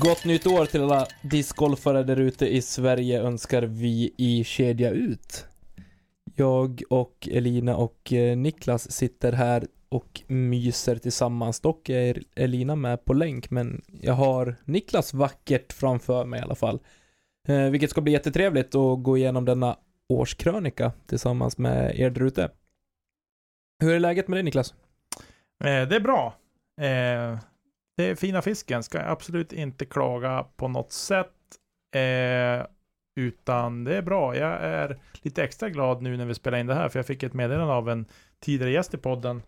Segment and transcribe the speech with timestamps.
[0.00, 5.46] Gott nytt år till alla discgolfare där ute i Sverige önskar vi i Kedja Ut.
[6.36, 11.60] Jag och Elina och eh, Niklas sitter här och myser tillsammans.
[11.60, 16.54] Dock är Elina med på länk, men jag har Niklas vackert framför mig i alla
[16.54, 16.80] fall.
[17.48, 19.76] Eh, vilket ska bli jättetrevligt att gå igenom denna
[20.08, 22.50] årskrönika tillsammans med er där ute.
[23.80, 24.74] Hur är läget med dig Niklas?
[25.64, 26.34] Eh, det är bra.
[26.80, 27.38] Eh,
[27.98, 31.34] det är fina fisken, ska jag absolut inte klaga på något sätt.
[31.94, 32.66] Eh,
[33.16, 34.36] utan det är bra.
[34.36, 37.22] Jag är lite extra glad nu när vi spelar in det här, för jag fick
[37.22, 38.06] ett meddelande av en
[38.40, 39.42] tidigare gäst i podden.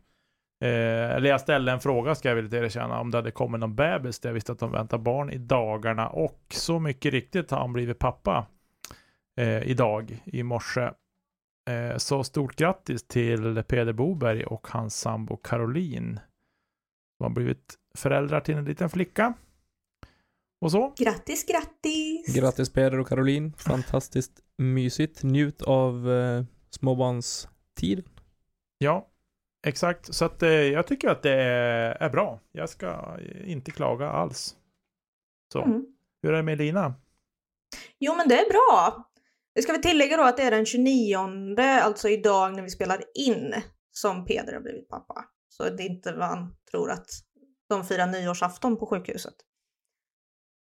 [0.65, 3.75] Eh, eller jag ställde en fråga, ska jag vilja erkänna, om det hade kommit någon
[3.75, 6.09] bebis, där jag visste att de väntar barn i dagarna.
[6.09, 8.47] Och så mycket riktigt har han blivit pappa
[9.37, 10.91] eh, idag, i morse.
[11.71, 16.21] Eh, så stort grattis till Peder Boberg och hans sambo Caroline.
[17.21, 19.35] De har blivit föräldrar till en liten flicka.
[20.61, 20.95] Och så.
[20.97, 22.35] Grattis, grattis!
[22.37, 23.53] Grattis Peder och Caroline.
[23.53, 25.23] Fantastiskt mysigt.
[25.23, 28.05] Njut av eh, småbarnstiden.
[28.79, 29.09] Ja,
[29.67, 30.15] exakt.
[30.15, 32.41] Så att eh, jag tycker att det är, är bra.
[32.53, 34.57] Jag ska inte klaga alls.
[35.53, 35.63] Så.
[35.63, 35.87] Mm.
[36.23, 36.95] Hur är det med Lina?
[37.99, 39.05] Jo, men det är bra.
[39.55, 41.17] Det ska vi tillägga då att det är den 29,
[41.59, 43.55] alltså idag när vi spelar in,
[43.93, 45.25] som Peder har blivit pappa.
[45.49, 47.07] Så det är inte vad han tror att
[47.69, 49.35] de firar nyårsafton på sjukhuset.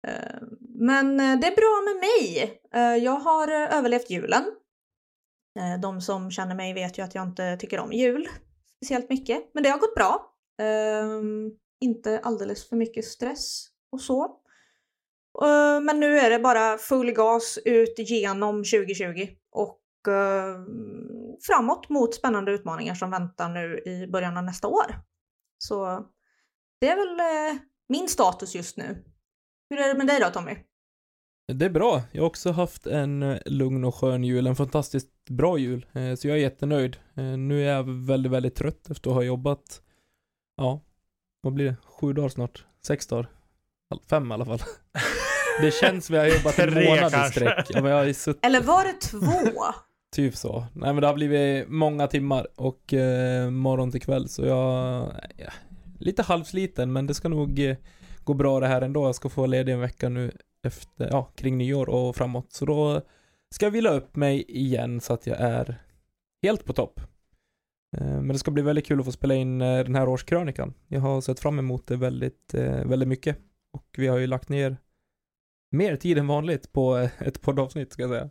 [0.07, 0.41] Eh,
[0.79, 2.61] men eh, det är bra med mig.
[2.73, 4.43] Eh, jag har överlevt julen.
[5.81, 8.27] De som känner mig vet ju att jag inte tycker om jul
[8.77, 9.51] speciellt mycket.
[9.53, 10.33] Men det har gått bra.
[10.61, 14.37] Ehm, inte alldeles för mycket stress och så.
[15.81, 19.81] Men nu är det bara full gas ut genom 2020 och
[21.47, 24.95] framåt mot spännande utmaningar som väntar nu i början av nästa år.
[25.67, 26.05] Så
[26.81, 27.19] det är väl
[27.55, 29.03] eh, min status just nu.
[29.69, 30.55] Hur är det med dig då Tommy?
[31.53, 32.01] Det är bra.
[32.11, 35.85] Jag har också haft en eh, lugn och skön jul, en fantastiskt bra jul.
[35.93, 36.97] Eh, Så jag är jättenöjd.
[37.17, 39.81] Eh, Nu är jag väldigt, väldigt trött efter att ha jobbat,
[40.57, 40.81] ja,
[41.41, 41.75] vad blir det?
[41.85, 42.65] Sju dagar snart?
[42.87, 43.29] Sex dagar?
[44.09, 44.59] Fem i alla fall.
[45.61, 47.65] Det känns som jag har jobbat en månad i sträck.
[47.69, 49.61] Ja, men jag har ju suttit Eller var det två?
[50.15, 50.65] Typ så.
[50.73, 55.51] Nej men det har blivit många timmar och eh, morgon till kväll så jag, ja,
[55.99, 57.77] lite halvsliten men det ska nog eh,
[58.23, 59.05] gå bra det här ändå.
[59.05, 60.31] Jag ska få ledig en vecka nu
[60.63, 62.53] efter, ja, kring nyår och framåt.
[62.53, 63.01] Så då
[63.55, 65.81] ska jag vila upp mig igen så att jag är
[66.43, 66.99] helt på topp.
[67.97, 70.73] Eh, men det ska bli väldigt kul att få spela in eh, den här årskrönikan.
[70.87, 73.37] Jag har sett fram emot det väldigt, eh, väldigt mycket.
[73.73, 74.77] Och vi har ju lagt ner
[75.71, 78.29] mer tid än vanligt på eh, ett poddavsnitt ska jag säga.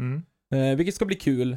[0.00, 0.22] Mm.
[0.54, 1.56] Eh, vilket ska bli kul.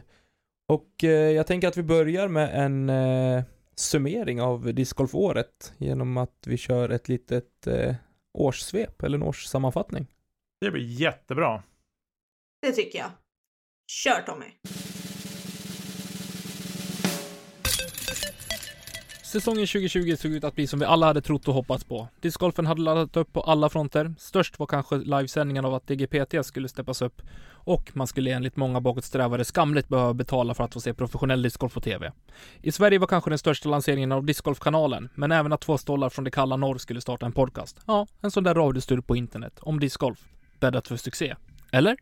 [0.68, 3.44] Och eh, jag tänker att vi börjar med en eh,
[3.76, 7.96] summering av discgolfåret genom att vi kör ett litet eh,
[8.34, 10.08] årssvep eller en årssammanfattning.
[10.62, 11.64] Det blir jättebra.
[12.62, 13.12] Det tycker jag.
[13.88, 14.46] Kör Tommy!
[19.32, 22.08] Säsongen 2020 såg ut att bli som vi alla hade trott och hoppats på.
[22.22, 24.16] Discgolfen hade laddat upp på alla fronter.
[24.18, 27.22] Störst var kanske livesändningen av att DGPT skulle steppas upp
[27.52, 31.74] och man skulle enligt många bakåtsträvare skamligt behöva betala för att få se professionell discgolf
[31.74, 32.12] på TV.
[32.62, 36.26] I Sverige var kanske den största lanseringen av discgolfkanalen, men även att två stollar från
[36.26, 37.80] det kalla norr skulle starta en podcast.
[37.88, 40.20] Ja, en sån där radiostur på internet om discgolf.
[40.60, 41.36] Bäddat för succé.
[41.72, 41.98] Eller?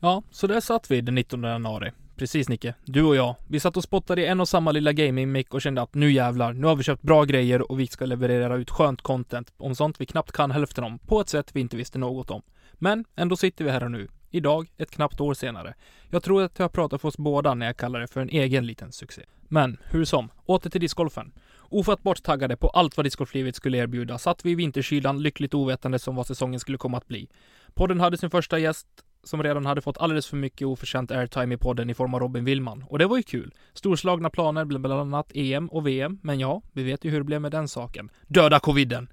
[0.00, 1.92] Ja, så där satt vi den 19 januari.
[2.16, 3.36] Precis Nicke, du och jag.
[3.48, 6.52] Vi satt och spottade i en och samma lilla gaming-mic och kände att nu jävlar,
[6.52, 10.00] nu har vi köpt bra grejer och vi ska leverera ut skönt content om sånt
[10.00, 12.42] vi knappt kan hälften om, på ett sätt vi inte visste något om.
[12.72, 14.08] Men ändå sitter vi här och nu.
[14.30, 15.74] Idag, ett knappt år senare.
[16.10, 18.66] Jag tror att jag pratar för oss båda när jag kallar det för en egen
[18.66, 19.22] liten succé.
[19.48, 21.32] Men hur som, åter till discgolfen.
[21.58, 26.16] Ofattbart taggade på allt vad discgolflivet skulle erbjuda satt vi i vinterkylan lyckligt ovetande som
[26.16, 27.28] vad säsongen skulle komma att bli.
[27.74, 28.86] Podden hade sin första gäst
[29.24, 32.44] som redan hade fått alldeles för mycket oförtjänt airtime i podden i form av Robin
[32.44, 32.84] Willman.
[32.88, 33.54] Och det var ju kul.
[33.74, 37.40] Storslagna planer bland annat EM och VM, men ja, vi vet ju hur det blev
[37.40, 38.10] med den saken.
[38.26, 39.08] Döda coviden!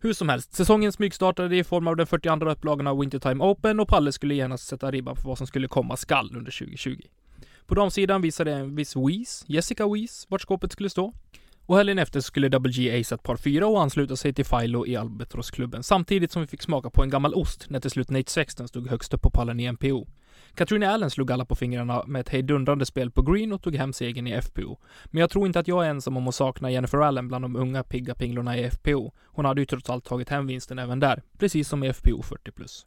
[0.00, 3.88] Hur som helst, säsongen smygstartade i form av den 42 upplagan av Wintertime Open och
[3.88, 7.00] Palle skulle genast sätta ribban för vad som skulle komma skall under 2020.
[7.66, 11.12] På damsidan visade en viss Weiss, Jessica Weiss, vart skåpet skulle stå.
[11.68, 14.86] Och helgen efter skulle WG acea ace ett par fyra och ansluta sig till Philo
[14.86, 18.30] i Albatrosklubben samtidigt som vi fick smaka på en gammal ost när till slut Nate
[18.30, 20.06] Sexton stod högst upp på pallen i MPO.
[20.54, 23.92] Katrina Allen slog alla på fingrarna med ett hejdundrande spel på green och tog hem
[23.92, 24.78] segern i FPO.
[25.04, 27.56] Men jag tror inte att jag är ensam om att sakna Jennifer Allen bland de
[27.56, 29.12] unga pigga pinglorna i FPO.
[29.24, 32.84] Hon hade ju trots allt tagit hem vinsten även där, precis som i FPO 40+.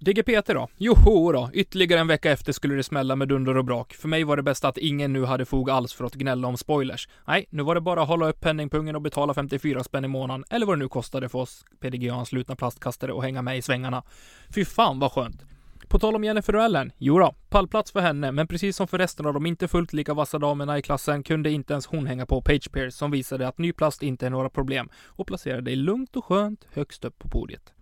[0.00, 0.68] DGPT då?
[0.76, 3.94] Joho då, ytterligare en vecka efter skulle det smälla med dunder och brak.
[3.94, 6.56] För mig var det bäst att ingen nu hade fog alls för att gnälla om
[6.56, 7.08] spoilers.
[7.26, 10.44] Nej, nu var det bara att hålla upp penningpungen och betala 54 spänn i månaden,
[10.50, 14.02] eller vad det nu kostade för oss PDG-anslutna plastkastare och hänga med i svängarna.
[14.54, 15.44] Fy fan vad skönt.
[15.88, 19.34] På tal om Jennifer Allen, jodå, pallplats för henne, men precis som för resten av
[19.34, 22.72] de inte fullt lika vassa damerna i klassen kunde inte ens hon hänga på Page
[22.72, 26.24] Pierce som visade att ny plast inte är några problem och placerade dig lugnt och
[26.24, 27.72] skönt högst upp på podiet.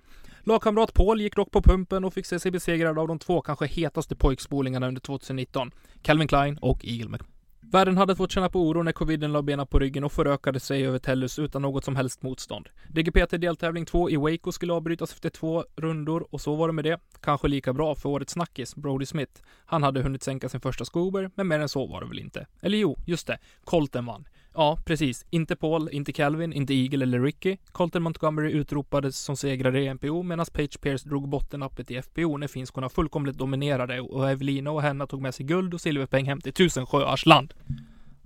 [0.49, 3.67] Lagkamrat Paul gick dock på pumpen och fick se sig besegrad av de två kanske
[3.67, 5.71] hetaste pojkspolingarna under 2019,
[6.03, 7.25] Calvin Klein och Eagle-Mc.
[7.61, 10.87] Världen hade fått känna på oro när coviden la benen på ryggen och förökade sig
[10.87, 12.69] över Tellus utan något som helst motstånd.
[12.89, 16.85] DGPT deltävling 2 i Waco skulle avbrytas efter två rundor och så var det med
[16.85, 17.01] det.
[17.21, 19.43] Kanske lika bra för årets snackis, Brody Smith.
[19.67, 22.47] Han hade hunnit sänka sin första skober, men mer än så var det väl inte.
[22.61, 23.39] Eller jo, just det.
[23.65, 24.25] Colton vann.
[24.59, 25.27] Ja, precis.
[25.31, 27.57] Inte Paul, inte Calvin, inte Eagle eller Ricky.
[27.73, 32.47] Colton Montgomery utropades som segrare i NPO medan Page Pierce drog bottennappet i FPO när
[32.49, 36.53] finskorna fullkomligt dominerade och Evelina och Henna tog med sig guld och silverpeng hem till
[36.53, 37.55] tusen sjöars land.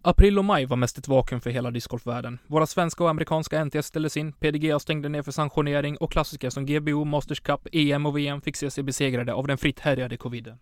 [0.03, 2.38] April och maj var mest ett vakuum för hela discgolfvärlden.
[2.47, 6.67] Våra svenska och amerikanska NTS ställdes in, PDGA stängde ner för sanktionering och klassiker som
[6.67, 10.59] GBO, Masters Cup, EM och VM fick se sig besegrade av den fritt härjade coviden.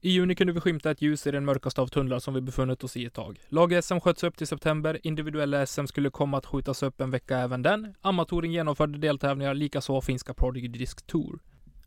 [0.00, 2.84] I juni kunde vi skymta ett ljus i den mörkaste av tunnlar som vi befunnit
[2.84, 3.40] oss i ett tag.
[3.48, 7.62] Lag-SM sköts upp till september, individuella SM skulle komma att skjutas upp en vecka även
[7.62, 7.94] den.
[8.00, 11.38] Amatouren genomförde deltävlingar, likaså finska Prodigy Disc Tour.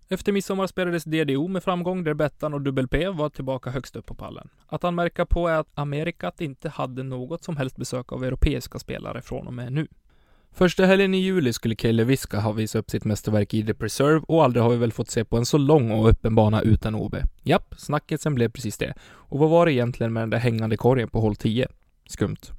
[0.07, 4.05] Efter midsommar spelades DDO med framgång där Bettan och Dubbel P var tillbaka högst upp
[4.05, 4.49] på pallen.
[4.67, 9.21] Att anmärka på är att Amerikat inte hade något som helst besök av europeiska spelare
[9.21, 9.87] från och med nu.
[10.51, 14.21] Första helgen i juli skulle Kalle Viska ha visat upp sitt mästerverk i The Preserve
[14.27, 16.95] och aldrig har vi väl fått se på en så lång och öppen bana utan
[16.95, 17.15] OB.
[17.43, 18.93] Japp, snacketsen blev precis det.
[19.01, 21.67] Och vad var det egentligen med den där hängande korgen på håll 10?
[22.09, 22.51] Skumt.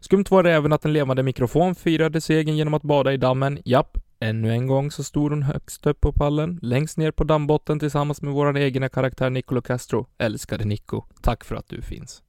[0.00, 3.58] Skumt var det även att en levande mikrofon firade segern genom att bada i dammen.
[3.64, 7.78] Japp, ännu en gång så stod hon högst upp på pallen, längst ner på dammbotten
[7.78, 10.06] tillsammans med våran egna karaktär Nicolo Castro.
[10.18, 11.02] Älskade Nico.
[11.22, 12.22] Tack för att du finns.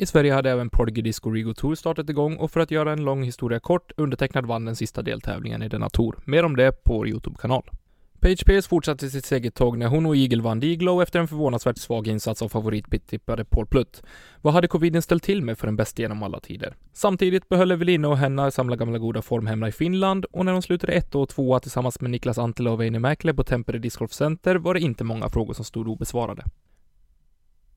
[0.00, 3.04] I Sverige hade även Prodigy Disco Rigo Tour startat igång och för att göra en
[3.04, 6.16] lång historia kort, undertecknad vann den sista deltävlingen i denna tour.
[6.24, 7.62] Mer om det på vår Youtube-kanal.
[8.20, 12.06] Page Pierce fortsatte sitt segertåg när hon och Eagle vann Diglow efter en förvånansvärt svag
[12.06, 14.02] insats av favorittippade Paul Plutt.
[14.42, 16.74] Vad hade coviden ställt till med för en bäst genom alla tider?
[16.92, 20.62] Samtidigt behöll Evelina och Henna samla gamla goda form hemma i Finland och när de
[20.62, 24.12] slutade ett och tvåa tillsammans med Niklas Antila och Veine Mäkle på Tempere Disc Golf
[24.12, 26.44] Center var det inte många frågor som stod obesvarade.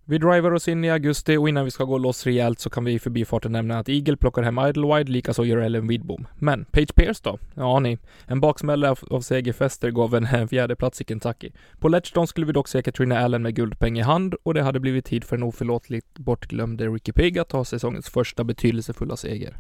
[0.06, 2.86] Vi driver oss in i augusti och innan vi ska gå loss rejält så kan
[2.86, 6.28] vi i förbifarten nämna att Eagle plockar hem Idlewide, likaså gör Ellen Widbom.
[6.36, 7.40] Men Page Pierce då?
[7.54, 11.52] Ja ni, en baksmälla av, av segerfester gav en eh, fjärde plats i Kentucky.
[11.80, 14.80] På Ledgestone skulle vi dock se Katrina Allen med guldpeng i hand och det hade
[14.80, 19.58] blivit tid för en oförlåtligt bortglömde Ricky Pig att ta säsongens första betydelsefulla seger.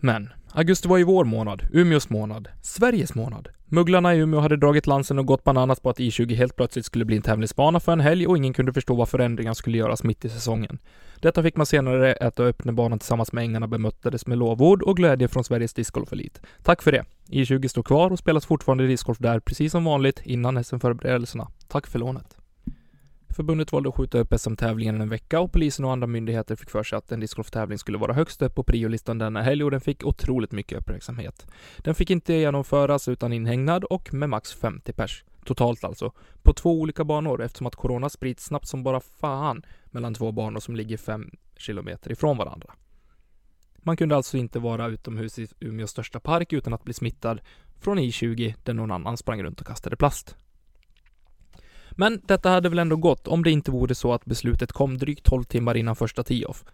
[0.00, 3.48] Men, augusti var ju vår månad, Umeås månad, Sveriges månad.
[3.68, 7.04] Mugglarna i Umeå hade dragit lansen och gått bananas på att I20 helt plötsligt skulle
[7.04, 10.24] bli en tävlingsbana för en helg och ingen kunde förstå vad förändringar skulle göras mitt
[10.24, 10.78] i säsongen.
[11.20, 14.96] Detta fick man senare äta upp när banan tillsammans med ängarna bemöttades med lovord och
[14.96, 16.40] glädje från Sveriges discgolfelit.
[16.62, 17.04] Tack för det!
[17.28, 21.48] I20 står kvar och spelas fortfarande discgolf där, precis som vanligt, innan SM-förberedelserna.
[21.68, 22.35] Tack för lånet!
[23.36, 26.82] Förbundet valde att skjuta upp SM-tävlingen en vecka och polisen och andra myndigheter fick för
[26.82, 30.04] sig att en discgolftävling skulle vara högst upp på priolistan denna helg och den fick
[30.04, 31.46] otroligt mycket uppmärksamhet.
[31.78, 35.24] Den fick inte genomföras utan inhägnad och med max 50 pers.
[35.44, 36.12] Totalt alltså.
[36.42, 40.60] På två olika banor eftersom att corona sprids snabbt som bara fan mellan två banor
[40.60, 42.74] som ligger fem kilometer ifrån varandra.
[43.76, 47.40] Man kunde alltså inte vara utomhus i Umeås största park utan att bli smittad
[47.80, 50.36] från I20 där någon annan sprang runt och kastade plast.
[51.98, 55.24] Men detta hade väl ändå gått om det inte vore så att beslutet kom drygt
[55.24, 56.64] 12 timmar innan första tee-off.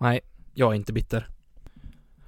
[0.00, 0.20] Nej,
[0.54, 1.28] jag är inte bitter.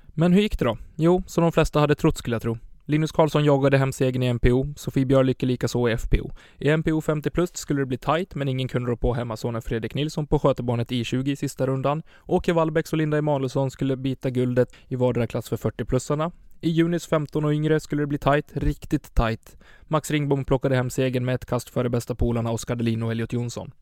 [0.06, 0.78] Men hur gick det då?
[0.96, 2.58] Jo, som de flesta hade trott skulle jag tro.
[2.84, 6.30] Linus Karlsson jagade hem segern i MPO, Sofie Björlycke likaså i FPO.
[6.58, 9.94] I MPO 50 plus skulle det bli tight, men ingen kunde rå på hemmasonen Fredrik
[9.94, 12.02] Nilsson på skötebarnet I20 i sista rundan.
[12.26, 16.32] Åke Wallbäcks och Linda Emanuelsson skulle bita guldet i vardera klass för 40-plussarna.
[16.64, 19.56] I junis 15 och yngre skulle det bli tight, riktigt tight.
[19.82, 23.32] Max Ringbom plockade hem segern med ett kast före bästa polarna Oskar Delin och Elliot
[23.32, 23.72] Jonsson.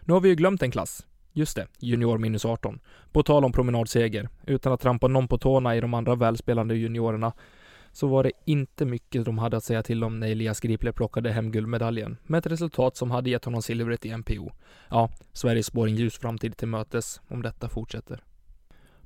[0.00, 1.06] Nu har vi ju glömt en klass.
[1.32, 2.80] Just det, junior minus 18.
[3.12, 7.32] På tal om promenadseger, utan att trampa någon på tårna i de andra välspelande juniorerna,
[7.92, 11.32] så var det inte mycket de hade att säga till om när Elias Gripler plockade
[11.32, 14.50] hem guldmedaljen, med ett resultat som hade gett honom silvret i NPO.
[14.90, 18.22] Ja, Sverige spår en ljus framtid till mötes om detta fortsätter.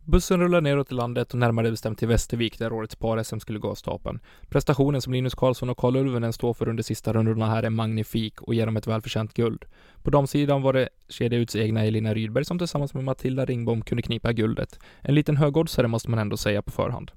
[0.06, 3.70] Bussen rullar neråt i landet och närmare bestämt till Västervik där årets par-SM skulle gå
[3.70, 4.20] av stapeln.
[4.49, 8.42] Prestationen som Linus Karlsson och Karl Ulvenen står för under sista rundorna här är magnifik
[8.42, 9.64] och ger dem ett välförtjänt guld.
[10.02, 14.32] På damsidan var det kedjauts egna Elina Rydberg som tillsammans med Matilda Ringbom kunde knipa
[14.32, 14.78] guldet.
[15.00, 17.11] En liten högoddsare måste man ändå säga på förhand.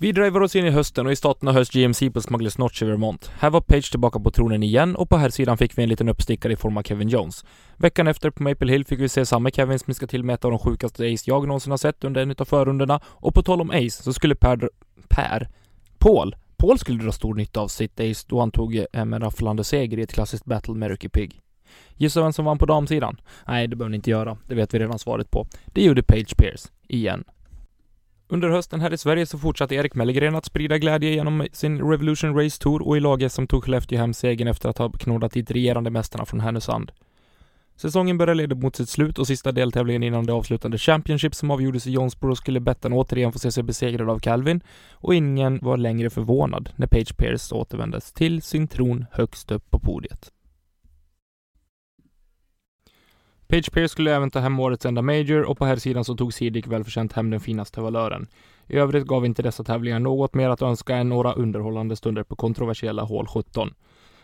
[0.00, 2.84] Vi driver oss in i hösten och i staterna hörs GMC på Smugglers Notch i
[2.84, 3.30] Vermont.
[3.38, 6.08] Här var Page tillbaka på tronen igen och på här sidan fick vi en liten
[6.08, 7.44] uppstickare i form av Kevin Jones.
[7.76, 10.50] Veckan efter på Maple Hill fick vi se samma Kevin smiska till med ett av
[10.50, 13.70] de sjukaste ace jag någonsin har sett under en av förrunderna och på tal om
[13.70, 14.70] ace så skulle Per...
[15.08, 15.48] Per?
[15.98, 16.36] Paul?
[16.56, 19.98] Paul skulle dra stor nytta av sitt ace då han tog eh, en rafflande seger
[19.98, 21.40] i ett klassiskt battle med Ricky Pig.
[21.96, 23.20] Gissa vem som vann på damsidan?
[23.48, 24.36] Nej, det behöver ni inte göra.
[24.46, 25.46] Det vet vi redan svaret på.
[25.66, 26.68] Det gjorde Page Pierce.
[26.88, 27.24] Igen.
[28.30, 32.36] Under hösten här i Sverige så fortsatte Erik Mellgren att sprida glädje genom sin Revolution
[32.36, 35.50] Race Tour och i laget som tog Skellefteå hem segern efter att ha knådat dit
[35.50, 36.92] regerande mästarna från Härnösand.
[37.76, 41.86] Säsongen började leda mot sitt slut och sista deltävlingen innan det avslutande Championship som avgjordes
[41.86, 44.60] i Jonesboro skulle Bettan återigen få se sig besegrad av Calvin
[44.92, 49.78] och ingen var längre förvånad när Page Pierce återvändes till sin tron högst upp på
[49.78, 50.32] podiet.
[53.50, 56.34] Page Pierce skulle även ta hem årets enda Major och på här sidan så tog
[56.34, 58.26] Sidik välförtjänt hem den finaste valören.
[58.66, 62.36] I övrigt gav inte dessa tävlingar något mer att önska än några underhållande stunder på
[62.36, 63.74] kontroversiella hål 17.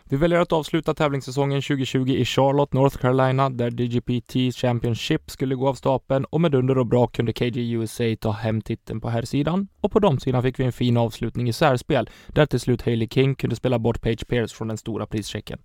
[0.03, 5.67] Vi väljer att avsluta tävlingssäsongen 2020 i Charlotte, North Carolina, där DGPT Championship skulle gå
[5.67, 9.21] av stapeln och med under och brak kunde KG USA ta hem titeln på här
[9.21, 13.07] sidan och på damsidan fick vi en fin avslutning i särspel, där till slut Hailey
[13.07, 15.59] King kunde spela bort Page Pierce från den stora prischecken.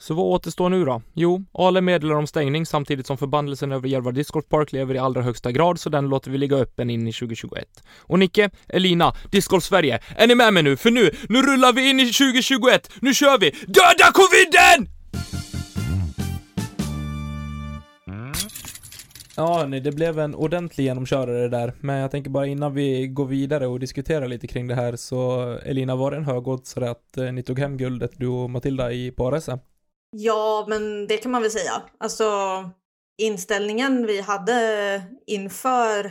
[0.00, 1.02] Så vad återstår nu då?
[1.14, 5.22] Jo, Ale meddelar om stängning samtidigt som förbannelsen över Järva Discord Park lever i allra
[5.22, 7.64] högsta grad, så den låter vi ligga öppen in i 2021.
[7.98, 10.76] Och Nicke, Elina, Discord Sverige, är ni med mig nu?
[10.76, 12.90] För nu, nu rullar vi in i 2021!
[13.00, 13.50] Nu kör vi!
[13.50, 14.88] Döda coviden!
[19.36, 23.26] Ja, nej, det blev en ordentlig genomkörare där, men jag tänker bara innan vi går
[23.26, 27.32] vidare och diskuterar lite kring det här så Elina, var det en högoddsare att eh,
[27.32, 29.58] ni tog hem guldet, du och Matilda, i par-SM?
[30.10, 31.82] Ja, men det kan man väl säga.
[31.98, 32.24] Alltså
[33.18, 36.04] inställningen vi hade inför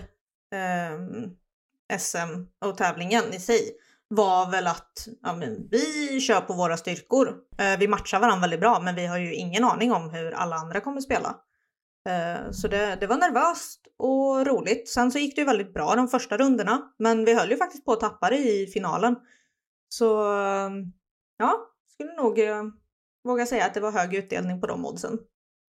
[0.53, 3.71] eh, SM och tävlingen i sig
[4.07, 7.35] var väl att ja, men vi kör på våra styrkor.
[7.57, 10.55] Eh, vi matchar varandra väldigt bra, men vi har ju ingen aning om hur alla
[10.55, 11.35] andra kommer spela.
[12.09, 14.89] Eh, så det, det, var nervöst och roligt.
[14.89, 17.85] Sen så gick det ju väldigt bra de första rundorna, men vi höll ju faktiskt
[17.85, 19.15] på att tappa det i finalen.
[19.89, 20.05] Så
[21.37, 22.63] ja, skulle nog eh,
[23.27, 25.19] våga säga att det var hög utdelning på de oddsen.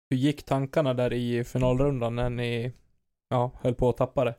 [0.09, 2.73] Hur gick tankarna där i finalrundan när ni
[3.29, 4.35] ja, höll på att tappa det?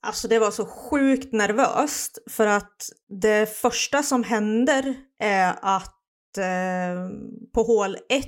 [0.00, 7.10] Alltså det var så sjukt nervöst för att det första som händer är att eh,
[7.54, 8.26] på hål 1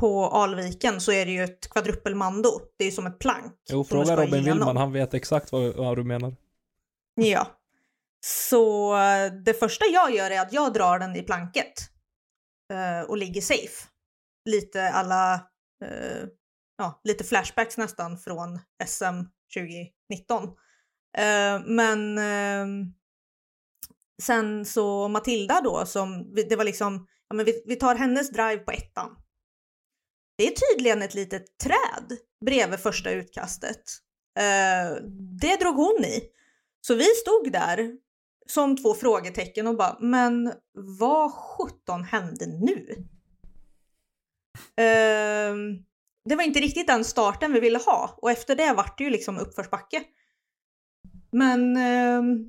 [0.00, 2.60] på Alviken så är det ju ett kvadrupelmando.
[2.76, 3.54] Det är ju som ett plank.
[3.70, 6.36] Jo, fråga Robin Willman, han vet exakt vad, vad du menar.
[7.14, 7.46] Ja.
[8.20, 11.72] Så eh, det första jag gör är att jag drar den i planket
[12.72, 13.88] Eh, och ligger safe.
[14.44, 15.34] Lite alla,
[15.84, 16.26] eh,
[16.78, 20.44] ja, lite flashbacks nästan från SM 2019.
[21.18, 22.94] Eh, men ehm,
[24.22, 28.58] sen så Matilda då som, det var liksom, ja men vi, vi tar hennes drive
[28.58, 29.16] på ettan.
[30.38, 33.82] Det är tydligen ett litet träd bredvid första utkastet.
[35.40, 36.22] det drog hon i.
[36.80, 37.98] Så vi stod där
[38.50, 42.94] som två frågetecken och bara, men vad sjutton hände nu?
[44.80, 45.56] Uh,
[46.24, 49.10] det var inte riktigt den starten vi ville ha och efter det vart det ju
[49.10, 50.04] liksom uppförsbacke.
[51.32, 52.46] Men ehm, uh,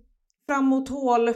[0.48, 1.34] framåt hål,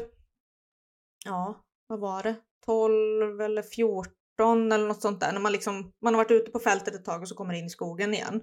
[1.25, 2.35] ja, vad var det?
[2.65, 5.33] 12 eller 14 eller något sånt där.
[5.33, 7.65] När man liksom, man har varit ute på fältet ett tag och så kommer in
[7.65, 8.35] i skogen igen.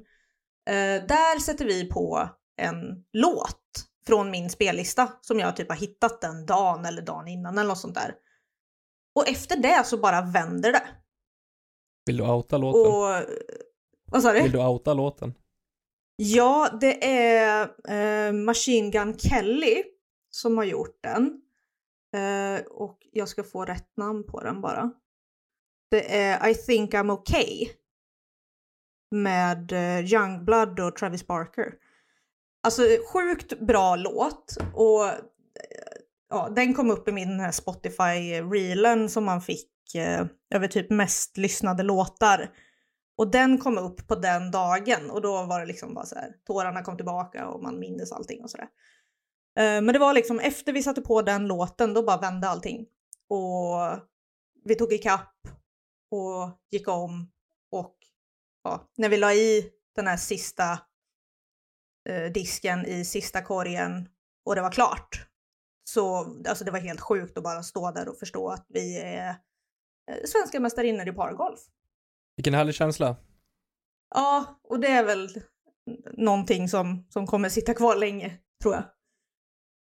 [0.71, 6.21] Uh, där sätter vi på en låt från min spellista som jag typ har hittat
[6.21, 8.15] den dagen eller dagen innan eller något sånt där.
[9.15, 10.83] Och efter det så bara vänder det.
[12.07, 12.93] Vill du outa låten?
[12.93, 13.37] Och,
[14.13, 14.43] vad sa du?
[14.43, 15.35] Vill du outa låten?
[16.17, 19.83] Ja, det är eh, Machine Gun Kelly
[20.31, 21.43] som har gjort den.
[22.15, 24.91] Eh, och jag ska få rätt namn på den bara.
[25.91, 27.69] Det är I think I'm okay.
[29.11, 31.75] Med eh, Youngblood och Travis Barker.
[32.63, 35.19] Alltså sjukt bra låt och eh,
[36.31, 40.91] ja, den kom upp i min eh, Spotify-reelen eh, som man fick eh, över typ
[40.91, 42.51] mest lyssnade låtar.
[43.17, 46.33] Och den kom upp på den dagen och då var det liksom bara så här,
[46.47, 48.69] tårarna kom tillbaka och man mindes allting och sådär.
[49.59, 52.87] Eh, men det var liksom efter vi satte på den låten, då bara vände allting.
[53.29, 54.01] Och
[54.65, 55.35] vi tog ikapp
[56.11, 57.31] och gick om
[57.71, 57.97] och
[58.65, 60.79] ja, när vi la i den här sista
[62.09, 64.09] eh, disken i sista korgen
[64.45, 65.27] och det var klart.
[65.85, 66.17] Så
[66.49, 69.29] alltså det var helt sjukt att bara stå där och förstå att vi är
[70.11, 71.61] eh, svenska mästarinnor i pargolf.
[72.37, 73.17] Vilken härlig känsla.
[74.15, 75.29] Ja, och det är väl
[76.13, 78.85] någonting som, som kommer sitta kvar länge, tror jag.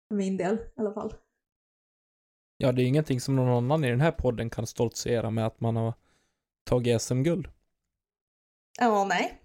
[0.07, 1.13] För min del i alla fall.
[2.57, 5.59] Ja, det är ingenting som någon annan i den här podden kan stoltsera med att
[5.59, 5.93] man har
[6.65, 7.47] tagit SM-guld.
[8.79, 9.41] Ja, nej.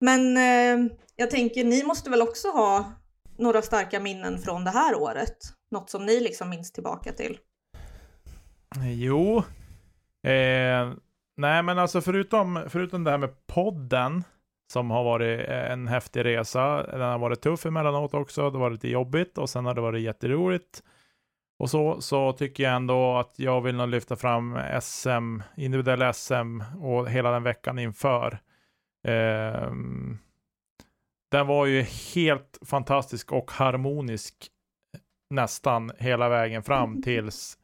[0.00, 2.92] Men eh, jag tänker, ni måste väl också ha
[3.38, 5.36] några starka minnen från det här året?
[5.70, 7.38] Något som ni liksom minns tillbaka till?
[8.82, 9.38] Jo.
[10.26, 10.92] Eh,
[11.36, 14.24] nej, men alltså förutom, förutom det här med podden
[14.72, 16.86] som har varit eh, en häftig resa.
[16.86, 18.50] Den har varit tuff emellanåt också.
[18.50, 20.82] Det har varit lite jobbigt och sen har det varit jätteroligt.
[21.58, 26.62] Och så, så tycker jag ändå att jag vill nog lyfta fram SM, individuell SM
[26.80, 28.38] och hela den veckan inför.
[29.04, 29.70] Eh,
[31.30, 31.82] den var ju
[32.14, 34.34] helt fantastisk och harmonisk
[35.30, 37.58] nästan hela vägen fram tills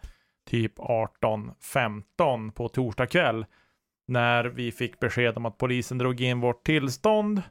[0.51, 3.47] typ 18.15 på torsdag kväll.
[4.09, 7.43] När vi fick besked om att polisen drog in vårt tillstånd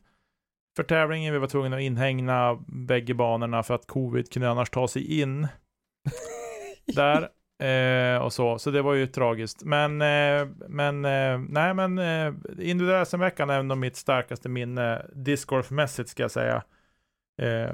[0.75, 1.33] för tävlingen.
[1.33, 5.47] Vi var tvungna att inhägna bägge banorna för att covid kunde annars ta sig in.
[6.95, 7.29] Där.
[7.59, 9.63] Eh, och så, så det var ju tragiskt.
[9.63, 16.09] Men, eh, men eh, nej men eh, individuella SM-veckan är nog mitt starkaste minne discgolfmässigt
[16.09, 16.63] ska jag säga.
[17.41, 17.71] Eh,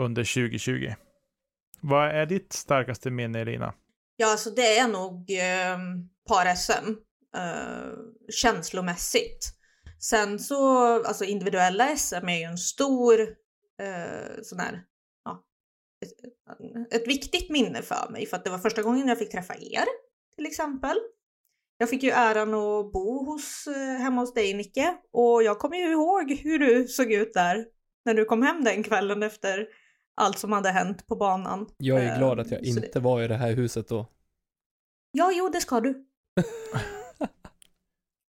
[0.00, 0.94] under 2020.
[1.80, 3.74] Vad är ditt starkaste minne Elina?
[4.16, 5.78] Ja, alltså det är nog eh,
[6.28, 6.96] par-SM.
[7.36, 7.92] Eh,
[8.28, 9.54] känslomässigt.
[9.98, 13.20] Sen så, alltså individuella SM är ju en stor
[13.80, 14.82] eh, sån här
[16.90, 19.84] ett, viktigt minne för mig för att det var första gången jag fick träffa er
[20.36, 20.96] till exempel.
[21.78, 25.76] Jag fick ju äran att bo hos, eh, hemma hos dig Nicke och jag kommer
[25.76, 27.66] ju ihåg hur du såg ut där
[28.04, 29.66] när du kom hem den kvällen efter
[30.16, 31.68] allt som hade hänt på banan.
[31.78, 33.00] Jag är glad att jag inte det...
[33.00, 34.06] var i det här huset då.
[35.12, 36.06] Ja, jo, det ska du.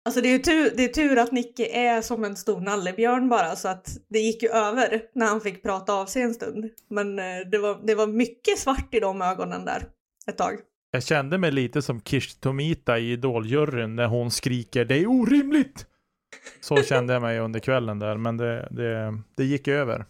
[0.04, 3.56] Alltså det är, tur, det är tur att Nicke är som en stor nallebjörn bara
[3.56, 6.70] så att det gick ju över när han fick prata av sig en stund.
[6.88, 9.86] Men eh, det var, det var mycket svart i de ögonen där
[10.26, 10.58] ett tag.
[10.90, 15.86] Jag kände mig lite som Kirsti Tomita i Idoljuryn när hon skriker det är orimligt.
[16.60, 20.06] Så kände jag mig under kvällen där, men det, det, det gick över.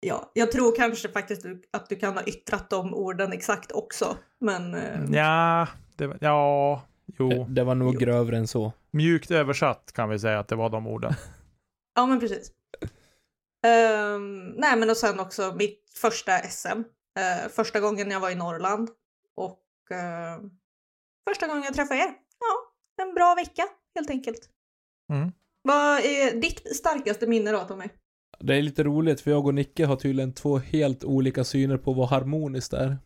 [0.00, 4.74] Ja, jag tror kanske faktiskt att du kan ha yttrat de orden exakt också, men...
[4.74, 6.82] Eh, ja, det, ja,
[7.18, 7.28] Jo.
[7.28, 8.00] Det, det var nog jo.
[8.00, 8.72] grövre än så.
[8.90, 11.12] Mjukt översatt kan vi säga att det var de orden.
[11.94, 12.52] ja, men precis.
[13.66, 16.68] Um, nej, men och sen också mitt första SM.
[16.68, 18.90] Uh, eh, första gången jag var i Norrland.
[19.36, 20.48] Och uh,
[21.28, 22.14] första gången jag träffade er.
[22.40, 22.72] Ja,
[23.04, 23.62] en bra vecka
[23.94, 24.50] helt enkelt.
[25.12, 25.32] Mm.
[25.62, 27.88] Vad är ditt starkaste minne då Tommy?
[28.38, 31.92] Det är lite roligt för jag och Nicke har tydligen två helt olika syner på
[31.92, 32.96] vad harmoniskt är.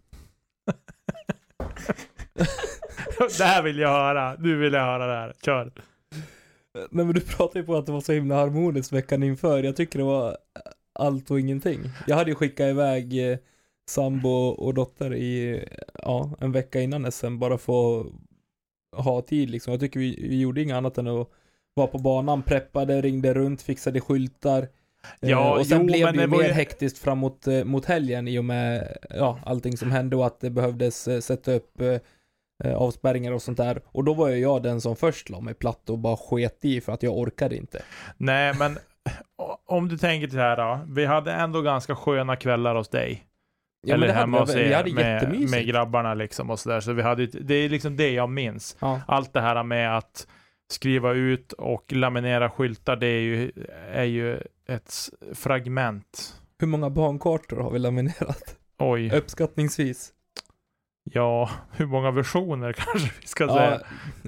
[3.39, 4.37] det här vill jag höra.
[4.39, 5.35] Nu vill jag höra det här.
[5.45, 5.73] Kör.
[6.75, 9.63] Nej men du pratade ju på att det var så himla harmoniskt veckan inför.
[9.63, 10.37] Jag tycker det var
[10.93, 11.81] allt och ingenting.
[12.07, 13.39] Jag hade ju skickat iväg eh,
[13.89, 15.65] sambo och dotter i,
[16.03, 18.01] ja, en vecka innan SM bara för
[18.97, 19.73] att ha tid liksom.
[19.73, 21.29] Jag tycker vi, vi gjorde inget annat än att
[21.75, 24.63] vara på banan, preppade, ringde runt, fixade skyltar.
[25.21, 26.53] Eh, ja, och sen jo, blev det ju mer ju...
[26.53, 30.51] hektiskt framåt eh, mot helgen i och med ja, allting som hände och att det
[30.51, 31.97] behövdes sätta upp eh,
[32.65, 33.83] avspärrningar och sånt där.
[33.87, 36.81] Och då var ju jag den som först la mig platt och bara sket i
[36.81, 37.83] för att jag orkade inte.
[38.17, 38.79] Nej, men
[39.67, 40.81] om du tänker det här då.
[40.89, 43.27] Vi hade ändå ganska sköna kvällar hos dig.
[43.87, 46.81] Ja, Eller hemma hos er med, med grabbarna liksom och sådär.
[46.81, 48.77] Så vi hade, det är liksom det jag minns.
[48.81, 49.01] Ja.
[49.07, 50.27] Allt det här med att
[50.73, 53.53] skriva ut och laminera skyltar, det är ju,
[53.93, 54.95] är ju ett
[55.35, 56.35] fragment.
[56.59, 58.57] Hur många bankartor har vi laminerat?
[58.79, 59.13] Oj.
[59.13, 60.13] Uppskattningsvis.
[61.13, 63.81] Ja, hur många versioner kanske vi ska ja, säga.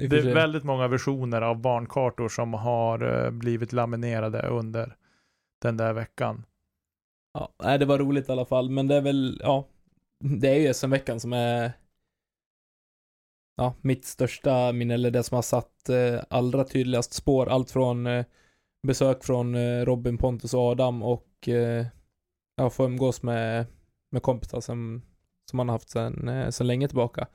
[0.09, 4.97] Det är väldigt många versioner av barnkartor som har uh, blivit laminerade under
[5.62, 6.45] den där veckan.
[7.35, 9.68] Ja, det var roligt i alla fall, men det är väl, ja,
[10.21, 11.73] det är ju SM-veckan som är
[13.57, 17.49] ja, mitt största minne, eller det som har satt eh, allra tydligast spår.
[17.49, 18.25] Allt från eh,
[18.87, 21.87] besök från eh, Robin, Pontus och Adam och eh,
[22.57, 23.66] ja, få umgås med,
[24.11, 25.03] med kompisar som,
[25.53, 27.27] som man har haft sedan, eh, sedan länge tillbaka.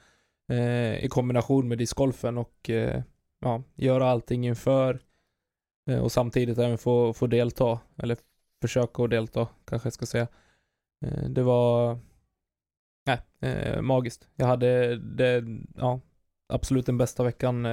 [0.49, 3.03] Eh, I kombination med discgolfen och eh,
[3.39, 4.99] ja, göra allting inför
[5.89, 8.17] eh, och samtidigt även få, få delta, eller
[8.61, 10.27] försöka att delta kanske jag ska säga.
[11.05, 11.99] Eh, det var
[13.05, 14.29] nej, eh, magiskt.
[14.35, 15.43] Jag hade det,
[15.75, 15.99] ja,
[16.49, 17.67] absolut den bästa veckan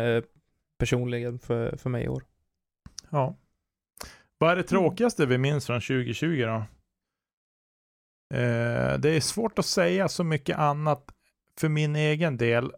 [0.78, 2.24] personligen för, för mig i år.
[3.10, 3.36] Ja.
[4.38, 6.64] Vad är det tråkigaste vi minns från 2020 då?
[8.34, 11.14] Eh, det är svårt att säga så mycket annat
[11.60, 12.72] för min egen del.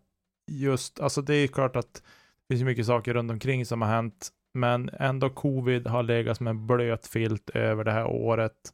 [0.50, 4.28] Just, alltså det är klart att det finns mycket saker runt omkring som har hänt,
[4.54, 8.72] men ändå covid har legat som en blöt filt över det här året.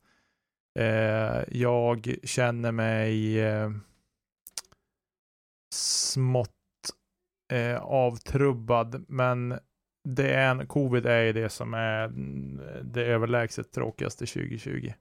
[0.78, 3.70] Eh, jag känner mig eh,
[5.74, 6.50] smått
[7.52, 9.58] eh, avtrubbad, men
[10.08, 14.92] det är en, covid är det som är mm, det överlägset tråkigaste 2020.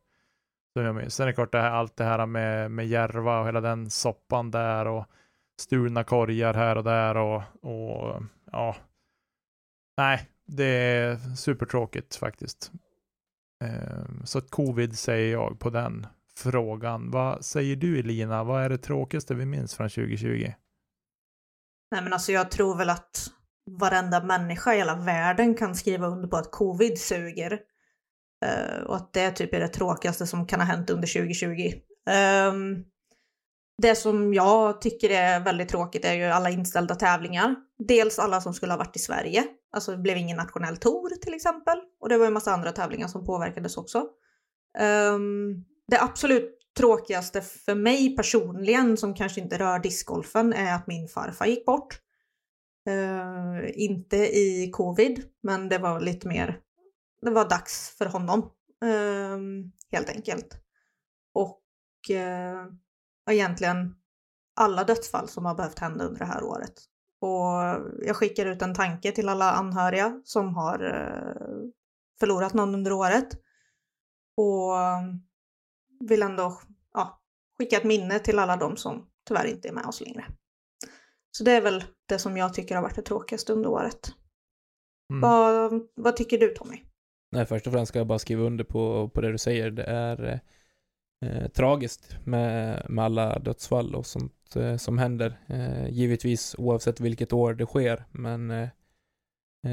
[0.73, 1.09] Som.
[1.09, 3.89] Sen är det klart det här, allt det här med, med Järva och hela den
[3.89, 5.05] soppan där och
[5.59, 8.75] stulna korgar här och där och, och ja.
[9.97, 12.71] Nej, det är supertråkigt faktiskt.
[13.63, 17.11] Ehm, så att covid säger jag på den frågan.
[17.11, 18.43] Vad säger du Elina?
[18.43, 20.53] Vad är det tråkigaste vi minns från 2020?
[21.91, 23.27] Nej men alltså jag tror väl att
[23.79, 27.59] varenda människa i hela världen kan skriva under på att covid suger.
[28.45, 31.47] Uh, och att det typ är det tråkigaste som kan ha hänt under 2020.
[32.09, 32.83] Um, ehm,
[33.81, 37.55] det som jag tycker är väldigt tråkigt är ju alla inställda tävlingar.
[37.87, 39.43] Dels alla som skulle ha varit i Sverige.
[39.73, 41.77] Alltså det blev ingen nationell tour till exempel.
[42.01, 44.07] Och det var en massa andra tävlingar som påverkades också.
[45.13, 51.07] Um, det absolut tråkigaste för mig personligen, som kanske inte rör discgolfen, är att min
[51.07, 51.99] farfar gick bort.
[52.89, 56.59] Uh, inte i covid, men det var lite mer,
[57.21, 58.39] det var dags för honom.
[58.85, 59.39] Uh,
[59.91, 60.57] helt enkelt.
[61.33, 61.61] Och
[62.09, 62.73] uh,
[63.31, 63.95] egentligen
[64.55, 66.73] alla dödsfall som har behövt hända under det här året.
[67.21, 71.69] Och jag skickar ut en tanke till alla anhöriga som har uh,
[72.19, 73.29] förlorat någon under året.
[74.37, 74.73] Och
[76.09, 76.61] vill ändå
[76.93, 77.21] ja,
[77.57, 80.25] skicka ett minne till alla de som tyvärr inte är med oss längre.
[81.31, 84.13] Så det är väl det som jag tycker har varit det tråkigaste under året.
[85.09, 85.21] Mm.
[85.21, 86.83] Vad, vad tycker du Tommy?
[87.31, 89.71] Nej, först och främst ska jag bara skriva under på, på det du säger.
[89.71, 90.41] Det är
[91.25, 95.39] eh, tragiskt med, med alla dödsfall och sånt eh, som händer.
[95.47, 98.69] Eh, givetvis oavsett vilket år det sker, men eh,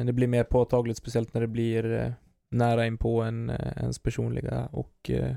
[0.04, 2.12] det blir mer påtagligt, speciellt när det blir eh,
[2.50, 5.36] nära in på en, eh, ens personliga och eh,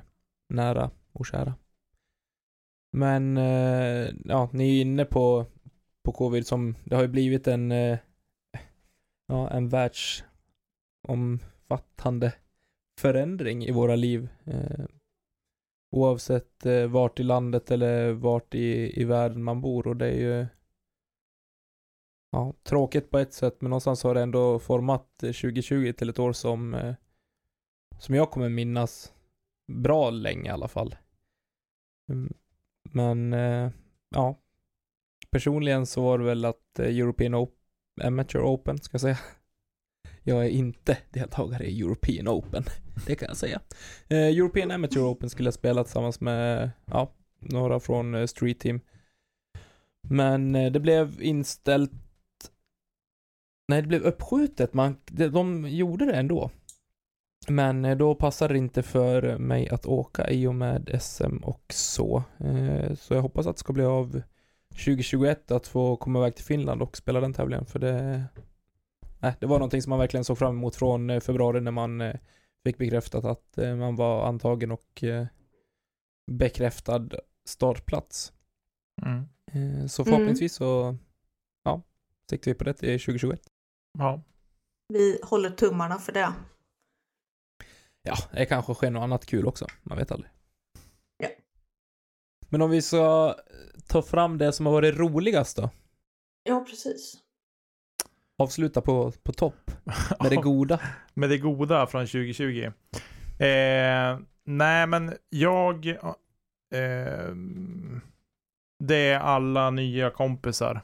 [0.50, 1.54] nära och kära.
[2.92, 5.46] Men eh, ja, ni är inne på
[6.04, 7.98] på covid som, det har ju blivit en, eh,
[9.28, 9.70] ja, en
[11.72, 12.34] omfattande
[13.00, 14.30] förändring i våra liv.
[14.46, 14.86] Eh,
[15.92, 20.18] oavsett eh, vart i landet eller vart i, i världen man bor och det är
[20.18, 20.48] ju
[22.32, 26.20] ja, tråkigt på ett sätt men någonstans har det ändå format eh, 2020 till ett
[26.20, 26.96] år som eh,
[28.00, 29.14] som jag kommer minnas
[29.68, 30.96] bra länge i alla fall.
[32.10, 32.34] Mm,
[32.84, 33.72] men eh,
[34.16, 34.36] ja,
[35.32, 37.58] personligen så var det väl att eh, European Open,
[38.04, 39.18] Amateur Open, ska jag säga.
[40.24, 42.64] Jag är inte deltagare i European Open,
[43.08, 43.62] det kan jag säga.
[44.08, 48.80] Eh, European Amateur Open skulle jag spela tillsammans med, ja, några från eh, Street Team.
[50.08, 51.92] Men eh, det blev inställt
[53.68, 54.74] Nej, det blev uppskjutet.
[54.74, 56.50] Man, de gjorde det ändå.
[57.48, 61.64] Men eh, då passade det inte för mig att åka i och med SM och
[61.74, 62.24] så.
[62.98, 64.22] Så jag hoppas att det ska bli av
[64.70, 68.24] 2021 att få komma iväg till Finland och spela den tävlingen för det
[69.22, 72.02] Nej, det var någonting som man verkligen såg fram emot från eh, februari när man
[72.02, 72.16] eh,
[72.64, 75.04] fick bekräftat att eh, man var antagen och
[76.32, 77.10] bekräftad
[77.46, 78.34] startplats.
[79.06, 79.90] Mm.
[79.90, 80.98] Så förhoppningsvis så,
[81.64, 81.82] ja,
[82.30, 83.42] siktar vi på det till 2021.
[83.98, 84.22] Ja.
[84.88, 86.34] Vi håller tummarna för det.
[88.02, 89.68] Ja, det kanske sker något annat kul också.
[89.84, 90.32] Man vet aldrig.
[91.18, 91.30] Ja.
[92.50, 93.36] Men om vi ska
[93.88, 95.70] ta fram det som har varit roligast då?
[96.44, 97.21] Ja, precis.
[98.42, 99.72] Avsluta på, på topp.
[100.20, 100.80] Med det goda.
[101.14, 102.72] med det goda från 2020.
[103.40, 105.88] Eh, nej, men jag...
[106.74, 107.36] Eh,
[108.84, 110.82] det är alla nya kompisar.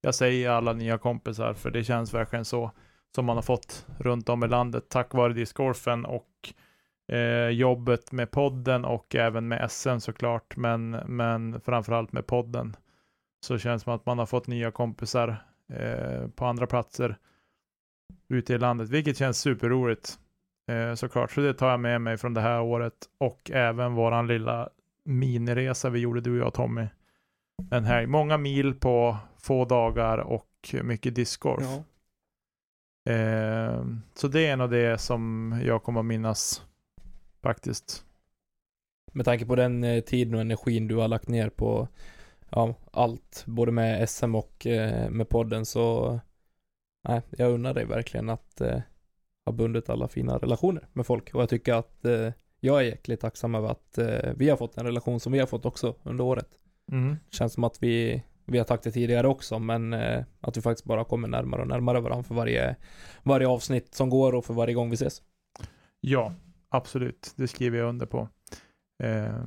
[0.00, 2.70] Jag säger alla nya kompisar, för det känns verkligen så.
[3.14, 6.52] Som man har fått runt om i landet tack vare discgolfen och
[7.12, 12.76] eh, jobbet med podden och även med SM såklart, men, men framförallt med podden.
[13.46, 17.18] Så känns det som att man har fått nya kompisar eh, på andra platser
[18.28, 20.18] ute i landet, vilket känns superroligt.
[20.68, 24.26] Eh, såklart, så det tar jag med mig från det här året och även våran
[24.26, 24.68] lilla
[25.04, 26.86] miniresa vi gjorde, du och jag Tommy.
[27.70, 28.06] En helg.
[28.06, 31.64] Många mil på få dagar och mycket discgolf.
[31.64, 31.84] Ja.
[33.12, 36.62] Eh, så det är nog det som jag kommer att minnas
[37.42, 38.04] faktiskt.
[39.12, 41.88] Med tanke på den eh, tiden och energin du har lagt ner på
[42.50, 46.18] ja, allt, både med SM och eh, med podden så
[47.08, 48.80] nej, jag unnar dig verkligen att eh,
[49.44, 53.20] ha bundit alla fina relationer med folk och jag tycker att eh, jag är jäkligt
[53.20, 56.24] tacksam över att eh, vi har fått en relation som vi har fått också under
[56.24, 56.48] året.
[56.92, 57.16] Mm.
[57.30, 60.84] Känns som att vi, vi har tagit det tidigare också, men eh, att vi faktiskt
[60.84, 62.76] bara kommer närmare och närmare varandra för varje,
[63.22, 65.22] varje avsnitt som går och för varje gång vi ses.
[66.00, 66.34] Ja,
[66.68, 67.32] absolut.
[67.36, 68.28] Det skriver jag under på.
[69.02, 69.44] Eh,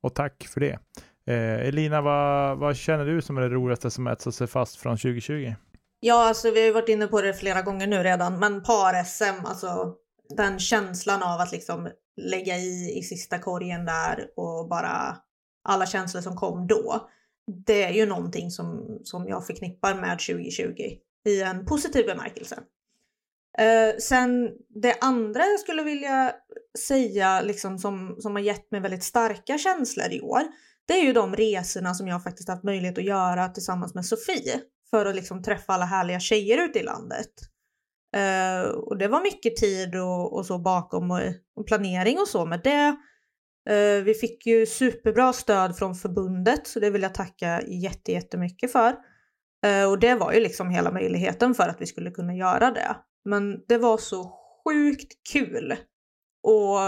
[0.00, 0.78] och tack för det.
[1.26, 4.96] Eh, Elina, vad, vad känner du som är det roligaste som etsat sig fast från
[4.96, 5.54] 2020?
[6.00, 9.46] Ja, alltså vi har ju varit inne på det flera gånger nu redan, men par-SM,
[9.46, 9.94] alltså
[10.36, 15.16] den känslan av att liksom lägga i i sista korgen där och bara
[15.68, 17.08] alla känslor som kom då.
[17.66, 20.72] Det är ju någonting som, som jag förknippar med 2020
[21.28, 22.58] i en positiv bemärkelse.
[23.58, 26.32] Eh, sen det andra jag skulle vilja
[26.88, 30.42] säga liksom som, som har gett mig väldigt starka känslor i år,
[30.88, 34.60] det är ju de resorna som jag faktiskt haft möjlighet att göra tillsammans med Sofie
[34.90, 37.30] för att liksom träffa alla härliga tjejer ute i landet.
[38.16, 41.20] Uh, och det var mycket tid och, och så bakom och,
[41.56, 42.96] och planering och så med det.
[43.70, 48.72] Uh, vi fick ju superbra stöd från förbundet så det vill jag tacka jätte, jättemycket
[48.72, 48.96] för.
[49.66, 52.96] Uh, och det var ju liksom hela möjligheten för att vi skulle kunna göra det.
[53.24, 54.32] Men det var så
[54.64, 55.76] sjukt kul
[56.42, 56.78] och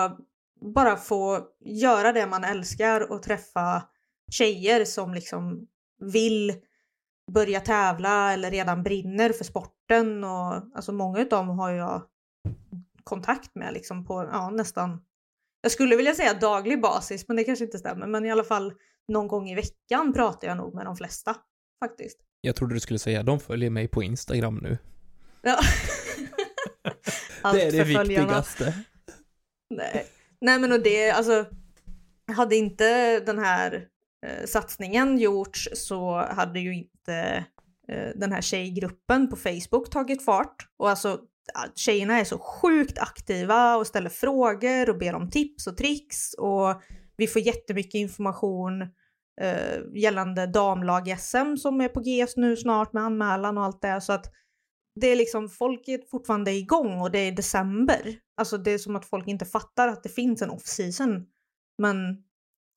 [0.64, 3.83] bara få göra det man älskar och träffa
[4.31, 5.66] tjejer som liksom
[6.12, 6.55] vill
[7.33, 12.03] börja tävla eller redan brinner för sporten och alltså många av dem har jag
[13.05, 15.05] kontakt med liksom på ja, nästan
[15.61, 18.72] jag skulle vilja säga daglig basis men det kanske inte stämmer men i alla fall
[19.09, 21.37] någon gång i veckan pratar jag nog med de flesta
[21.85, 22.18] faktiskt.
[22.40, 24.79] Jag trodde du skulle säga de följer mig på Instagram nu.
[25.42, 25.61] Ja.
[27.53, 28.85] Det är det viktigaste.
[29.70, 30.07] Nej.
[30.40, 31.46] Nej men och det, alltså
[32.32, 33.88] hade inte den här
[34.26, 37.44] eh, satsningen gjorts så hade ju inte
[37.88, 40.68] eh, den här tjejgruppen på Facebook tagit fart.
[40.76, 41.20] Och alltså
[41.74, 46.82] tjejerna är så sjukt aktiva och ställer frågor och ber om tips och tricks och
[47.16, 48.82] vi får jättemycket information
[49.40, 54.00] eh, gällande damlag-SM som är på G nu snart med anmälan och allt det.
[54.00, 54.26] Så att
[55.00, 58.18] det är liksom, folk är fortfarande igång och det är december.
[58.37, 61.26] Alltså det är som att folk inte fattar att det finns en off-season.
[61.78, 62.24] Men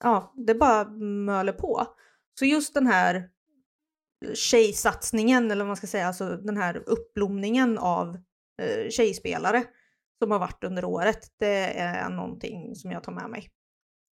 [0.03, 0.89] ja, det bara
[1.25, 1.87] möler på.
[2.39, 3.29] Så just den här
[4.33, 8.17] tjejsatsningen, eller vad man ska säga, alltså den här uppblomningen av
[8.61, 9.63] eh, tjejspelare
[10.23, 13.49] som har varit under året, det är någonting som jag tar med mig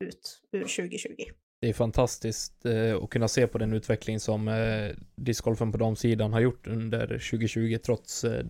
[0.04, 1.16] ut ur 2020.
[1.62, 6.34] Det är fantastiskt eh, att kunna se på den utveckling som eh, discgolfen på damsidan
[6.34, 8.46] har gjort under 2020 trots eh,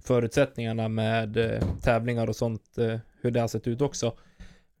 [0.00, 4.16] förutsättningarna med eh, tävlingar och sånt, eh, hur det har sett ut också.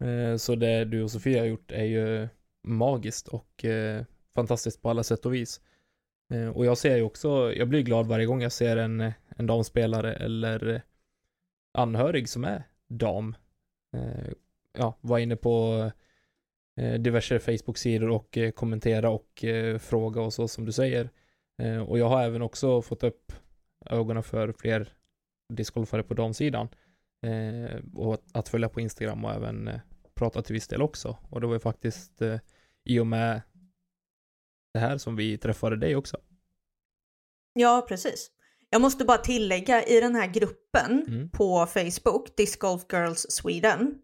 [0.00, 2.28] Eh, så det du och Sofia har gjort är ju
[2.66, 5.60] magiskt och eh, fantastiskt på alla sätt och vis.
[6.34, 9.46] Eh, och jag ser ju också, jag blir glad varje gång jag ser en, en
[9.46, 10.80] damspelare eller eh,
[11.74, 13.36] anhörig som är dam.
[13.96, 14.32] Eh,
[14.78, 15.92] ja, var inne på eh,
[16.78, 21.10] diverse Facebook-sidor och eh, kommentera och eh, fråga och så som du säger.
[21.62, 23.32] Eh, och jag har även också fått upp
[23.86, 24.92] ögonen för fler
[25.54, 26.68] discgolfare på damsidan.
[27.26, 29.80] Eh, och att, följa på Instagram och även eh,
[30.14, 31.16] prata till viss del också.
[31.30, 32.38] Och det var ju faktiskt eh,
[32.84, 33.42] i och med
[34.74, 36.16] det här som vi träffade dig också.
[37.52, 38.30] Ja, precis.
[38.70, 41.30] Jag måste bara tillägga i den här gruppen Mm.
[41.30, 44.02] på Facebook, Disc Golf Girls Sweden.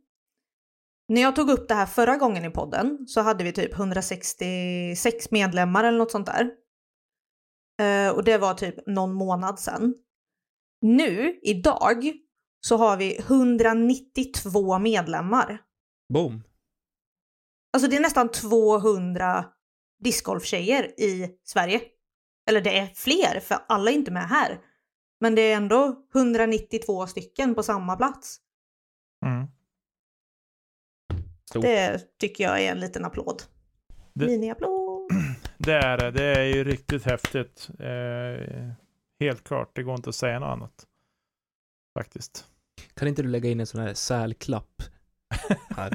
[1.15, 5.31] När jag tog upp det här förra gången i podden så hade vi typ 166
[5.31, 6.51] medlemmar eller något sånt där.
[7.81, 9.95] Eh, och det var typ någon månad sedan.
[10.81, 12.13] Nu, idag,
[12.61, 15.61] så har vi 192 medlemmar.
[16.13, 16.43] Boom!
[17.73, 19.45] Alltså det är nästan 200
[19.99, 21.81] discgolftjejer i Sverige.
[22.49, 24.61] Eller det är fler, för alla är inte med här.
[25.21, 28.39] Men det är ändå 192 stycken på samma plats.
[29.27, 29.49] Mm.
[31.51, 31.63] Stort.
[31.63, 33.43] Det tycker jag är en liten applåd.
[34.15, 35.11] Det- Mini-applåd.
[35.59, 36.11] Det är det.
[36.11, 37.69] Det är ju riktigt häftigt.
[37.79, 38.73] Eh,
[39.21, 39.71] helt klart.
[39.75, 40.87] Det går inte att säga något annat.
[41.99, 42.45] Faktiskt.
[42.95, 44.83] Kan inte du lägga in en sån här sälklapp?
[45.77, 45.95] Här.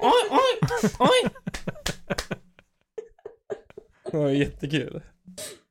[0.00, 1.30] oj, oj, oj!
[4.10, 5.02] Det var jättekul.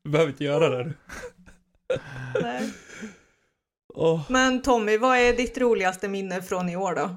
[0.03, 0.93] Du behöver inte göra det.
[2.41, 2.69] Nej.
[3.93, 4.21] Åh.
[4.29, 7.15] Men Tommy, vad är ditt roligaste minne från i år då?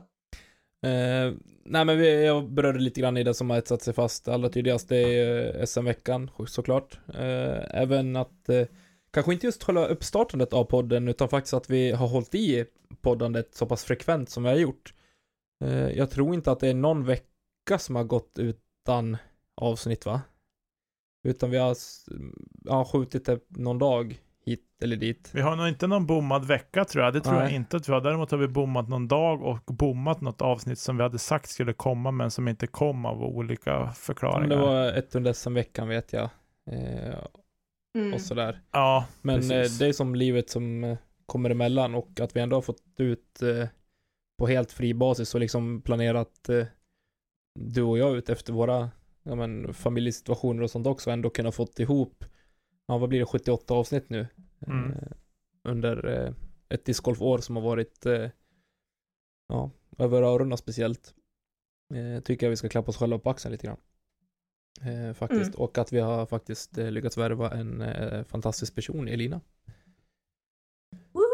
[0.85, 1.33] Eh,
[1.65, 4.49] nej men vi, jag berörde lite grann i det som har etsat sig fast allra
[4.49, 6.99] tydligast det är eh, SM-veckan såklart.
[7.09, 8.67] Eh, även att eh,
[9.11, 12.65] kanske inte just själva uppstartandet av podden utan faktiskt att vi har hållit i
[13.01, 14.95] poddandet så pass frekvent som vi har gjort.
[15.65, 19.17] Eh, jag tror inte att det är någon vecka som har gått utan
[19.55, 20.21] avsnitt va?
[21.29, 21.77] Utan vi har
[22.65, 25.31] ja, skjutit det någon dag hit eller dit.
[25.35, 27.15] Vi har nog inte någon bommad vecka tror jag.
[27.15, 27.55] Det tror jag Nej.
[27.55, 28.01] inte att vi har.
[28.01, 31.73] Däremot har vi bommat någon dag och bommat något avsnitt som vi hade sagt skulle
[31.73, 34.49] komma men som inte kom av olika Men förklaringar.
[34.49, 36.31] det var ett under SM-veckan vet jag.
[36.71, 37.19] Eh,
[37.99, 38.15] Mm.
[38.15, 38.61] och sådär.
[38.73, 39.79] Ja, Men eh, Precis.
[39.79, 43.43] det är som livet som eh, kommer emellan och att vi ändå har fått ut
[43.43, 43.69] eh,
[44.39, 46.65] på helt fri basis och liksom planerat eh,
[47.61, 48.91] du och jag ut efter våra
[49.23, 52.25] ja, men, familjesituationer och sånt också ändå kunna fått ihop
[52.87, 53.27] ja vad blir det?
[53.27, 54.27] 78 avsnitt nu?
[54.67, 54.91] Mm.
[54.93, 54.99] eh,
[55.63, 56.33] under eh,
[56.69, 58.31] ett discgolfår som har varit eh,
[59.49, 61.15] ja över öronen speciellt.
[62.25, 63.81] Tycker jag vi ska klappa oss själva på axeln lite grann.
[65.15, 65.55] Faktiskt.
[65.55, 67.85] Och att vi har faktiskt lyckats värva en
[68.25, 69.41] fantastisk person Elina.
[71.13, 71.25] Woohoo!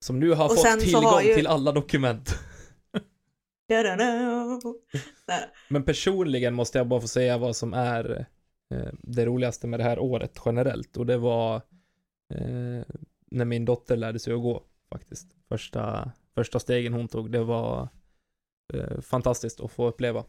[0.00, 2.30] som nu har Och fått tillgång har ju- till alla dokument.
[5.68, 8.26] Men personligen måste jag bara få säga vad som är
[9.02, 10.96] det roligaste med det här året generellt.
[10.96, 11.56] Och det var
[12.34, 12.82] eh,
[13.30, 15.28] när min dotter lärde sig att gå faktiskt.
[15.48, 17.88] Första, första stegen hon tog, det var
[18.74, 20.24] eh, fantastiskt att få uppleva.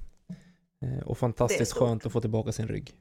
[0.82, 2.96] Eh, och fantastiskt skönt att få tillbaka sin rygg.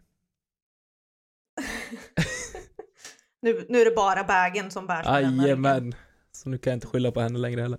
[3.43, 5.43] nu, nu är det bara bagen som bär som lämnar ryggen.
[5.43, 5.95] Jajamän.
[6.33, 7.79] Så nu kan jag inte skylla på henne längre heller.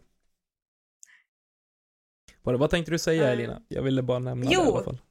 [2.42, 3.62] Vad, vad tänkte du säga Eh, Elina?
[3.68, 4.62] Jag ville bara nämna det i jo.
[4.62, 5.02] alla fall.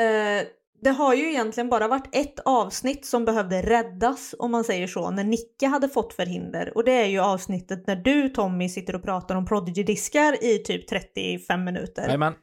[0.00, 0.46] Eh,
[0.80, 5.10] det har ju egentligen bara varit ett avsnitt som behövde räddas om man säger så,
[5.10, 6.76] när Nicke hade fått förhinder.
[6.76, 10.88] Och det är ju avsnittet när du Tommy sitter och pratar om Prodigy-diskar i typ
[10.88, 12.02] 35 minuter.
[12.02, 12.34] Jajamän.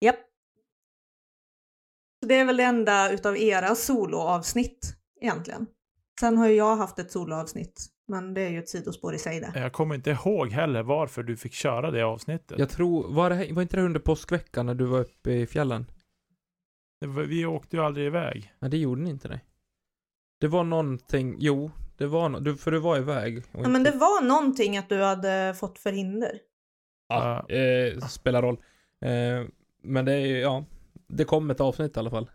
[0.00, 0.18] Japp.
[2.22, 5.66] Så det är väl det enda utav era soloavsnitt egentligen.
[6.20, 9.40] Sen har ju jag haft ett soloavsnitt, men det är ju ett sidospår i sig
[9.40, 9.60] det.
[9.60, 12.58] jag kommer inte ihåg heller varför du fick köra det avsnittet.
[12.58, 15.86] Jag tror, var, det, var inte det under påskveckan när du var uppe i fjällen?
[17.06, 18.52] Var- Vi åkte ju aldrig iväg.
[18.58, 19.40] Nej, det gjorde ni inte det.
[20.40, 23.44] Det var någonting, jo, det var no, du, för du var iväg.
[23.52, 26.38] Ja, men det var någonting att du hade fått förhinder.
[27.08, 28.56] Ja, eh, spelar roll.
[29.00, 29.46] Eh,
[29.82, 30.64] men det är ju, ja,
[31.06, 32.30] det kom ett avsnitt i alla fall.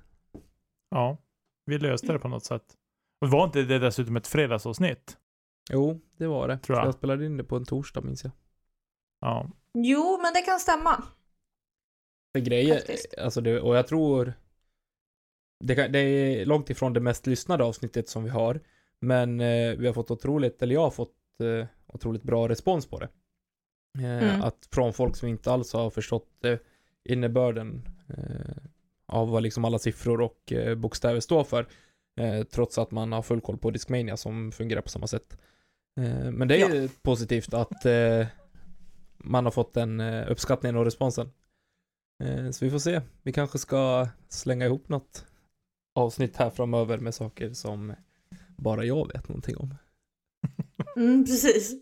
[0.90, 1.18] Ja,
[1.66, 2.64] vi löste det på något sätt.
[3.22, 5.18] Och var inte det dessutom ett fredagsavsnitt?
[5.72, 6.58] Jo, det var det.
[6.58, 6.88] Tror jag.
[6.88, 8.34] Jag spelade in det på en torsdag minns jag.
[9.22, 9.50] Ja.
[9.74, 11.04] Jo, men det kan stämma.
[12.36, 13.18] För grejer, Faktiskt.
[13.18, 14.34] alltså det, och jag tror
[15.60, 18.60] det, kan, det är långt ifrån det mest lyssnade avsnittet som vi har.
[19.00, 23.00] Men eh, vi har fått otroligt, eller jag har fått eh, otroligt bra respons på
[23.00, 23.06] det.
[23.06, 23.14] Eh,
[24.00, 24.42] Mm.
[24.42, 26.58] Att från folk som inte alls har förstått eh,
[27.04, 28.64] innebörden eh,
[29.06, 31.68] av vad liksom alla siffror och eh, bokstäver står för.
[32.52, 35.38] Trots att man har full koll på Discmania som fungerar på samma sätt.
[36.32, 37.86] Men det är ju positivt att
[39.18, 41.32] man har fått den uppskattningen och responsen.
[42.52, 43.02] Så vi får se.
[43.24, 45.26] Vi kanske ska slänga ihop något
[45.98, 47.94] avsnitt här framöver med saker som
[48.58, 49.76] bara jag vet någonting om.
[50.96, 51.74] Mm, precis.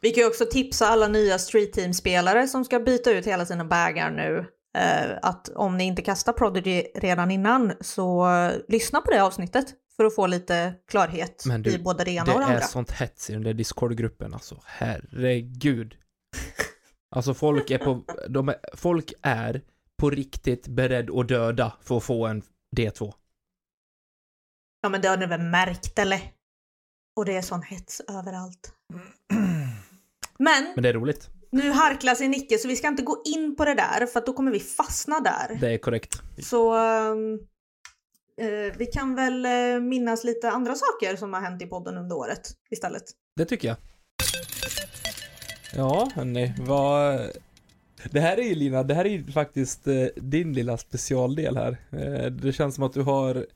[0.00, 3.64] Vi kan ju också tipsa alla nya Street Team-spelare som ska byta ut hela sina
[3.64, 4.46] bagar nu.
[4.78, 9.66] Eh, att om ni inte kastar Prodigy redan innan så eh, lyssna på det avsnittet
[9.96, 12.60] för att få lite klarhet du, i både det ena Det och det är andra.
[12.62, 14.62] sånt hets i den där Discord-gruppen alltså.
[14.64, 15.94] Herregud.
[17.14, 19.62] Alltså folk är på, de är, folk är
[19.98, 22.42] på riktigt beredd att döda för att få en
[22.76, 23.12] D2.
[24.82, 26.20] Ja men det har ni väl märkt eller?
[27.16, 28.72] Och det är sån hets överallt.
[30.38, 31.28] Men Men det är roligt.
[31.50, 34.26] nu harklar sig Nicke så vi ska inte gå in på det där för att
[34.26, 35.56] då kommer vi fastna där.
[35.60, 36.22] Det är korrekt.
[36.42, 37.34] Så ehm,
[38.40, 42.16] eh, vi kan väl eh, minnas lite andra saker som har hänt i podden under
[42.16, 42.40] året
[42.70, 43.02] istället.
[43.36, 43.76] Det tycker jag.
[45.74, 47.20] Ja, hörni, vad...
[48.10, 51.76] Det här är ju Lina, det här är ju faktiskt eh, din lilla specialdel här.
[51.92, 53.46] Eh, det känns som att du har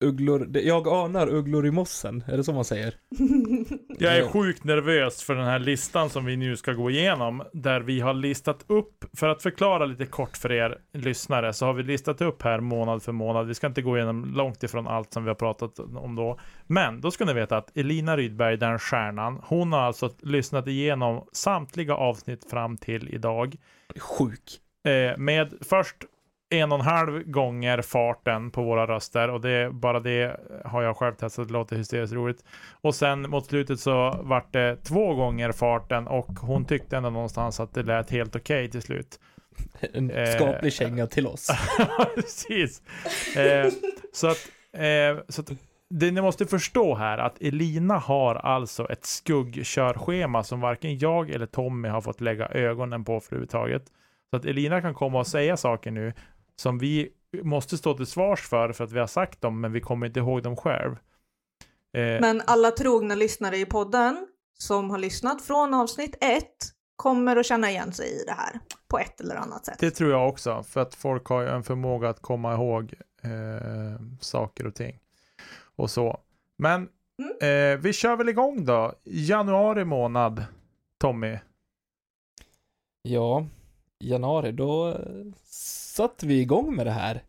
[0.00, 2.94] ugglor, jag anar ugglor i mossen, är det så man säger?
[3.98, 7.42] Jag är sjukt nervös för den här listan som vi nu ska gå igenom.
[7.52, 11.72] Där vi har listat upp, för att förklara lite kort för er lyssnare, så har
[11.72, 13.46] vi listat upp här månad för månad.
[13.46, 16.40] Vi ska inte gå igenom långt ifrån allt som vi har pratat om då.
[16.66, 21.28] Men då ska ni veta att Elina Rydberg, den stjärnan, hon har alltså lyssnat igenom
[21.32, 23.56] samtliga avsnitt fram till idag.
[23.98, 24.60] Sjuk.
[24.84, 25.96] Eh, med först
[26.50, 30.96] en och en halv gånger farten på våra röster och det, bara det har jag
[30.96, 32.44] själv testat, det låter hysteriskt roligt.
[32.80, 37.60] Och sen mot slutet så vart det två gånger farten och hon tyckte ändå någonstans
[37.60, 39.20] att det lät helt okej okay till slut.
[39.92, 41.50] En Eh, skaplig känga till oss.
[42.14, 42.82] Precis.
[43.36, 43.72] Eh,
[44.12, 45.50] så att, eh, så att
[45.90, 51.46] det ni måste förstå här att Elina har alltså ett skuggkörschema som varken jag eller
[51.46, 53.82] Tommy har fått lägga ögonen på för överhuvudtaget.
[54.30, 56.12] Så att Elina kan komma och säga saker nu
[56.60, 59.80] som vi måste stå till svars för för att vi har sagt dem men vi
[59.80, 60.92] kommer inte ihåg dem själv.
[61.92, 64.26] Eh, Men alla trogna lyssnare i podden
[64.58, 66.56] som har lyssnat från avsnitt ett
[66.96, 69.78] kommer att känna igen sig i det här på ett eller annat sätt.
[69.78, 74.00] Det tror jag också, för att folk har ju en förmåga att komma ihåg eh,
[74.20, 74.98] saker och ting.
[75.76, 76.20] Och så.
[76.56, 76.88] Men
[77.40, 78.94] eh, vi kör väl igång då.
[79.04, 80.44] Januari månad,
[80.98, 81.38] Tommy.
[83.02, 83.46] Ja,
[83.98, 84.96] januari, då eh,
[85.90, 87.22] satte vi igång med det här.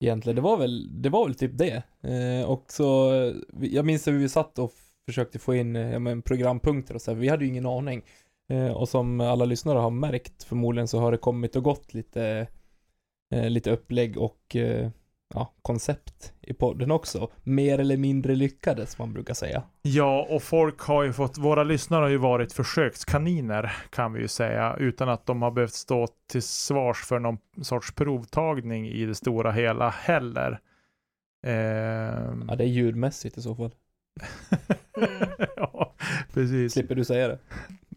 [0.00, 1.82] Egentligen, det var väl, det var väl typ det.
[2.00, 3.12] Eh, och så,
[3.60, 4.72] jag minns hur vi satt och
[5.06, 8.02] försökte få in eh, ja, men programpunkter och så här, vi hade ju ingen aning.
[8.48, 12.46] Eh, och som alla lyssnare har märkt förmodligen så har det kommit och gått lite,
[13.34, 14.90] eh, lite upplägg och eh,
[15.34, 17.30] ja, koncept i podden också.
[17.42, 19.62] Mer eller mindre lyckade som man brukar säga.
[19.82, 24.28] Ja, och folk har ju fått, våra lyssnare har ju varit försökskaniner kan vi ju
[24.28, 29.14] säga, utan att de har behövt stå till svars för någon sorts provtagning i det
[29.14, 30.60] stora hela heller.
[31.46, 33.70] Ehm, Ja, det är ljudmässigt i så fall.
[35.56, 35.94] Ja,
[36.34, 36.72] precis.
[36.72, 37.38] Slipper du säga det.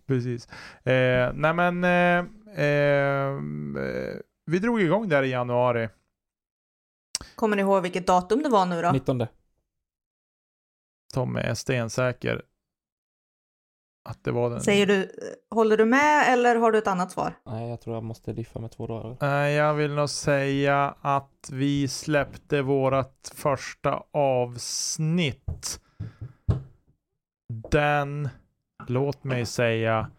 [0.08, 0.48] Precis.
[0.86, 2.26] Eh, nej men, eh,
[2.66, 5.90] ehm, eh, vi drog igång där i januari.
[7.36, 8.92] Kommer ni ihåg vilket datum det var nu då?
[8.92, 9.28] 19.
[11.14, 12.42] Tommy är stensäker
[14.10, 14.62] att det var den.
[14.62, 15.12] Säger du,
[15.50, 17.34] håller du med eller har du ett annat svar?
[17.46, 19.18] Nej, jag tror jag måste diffa med två dagar.
[19.22, 25.80] Nej, jag vill nog säga att vi släppte vårat första avsnitt.
[27.72, 28.30] Den,
[28.88, 30.12] låt mig säga,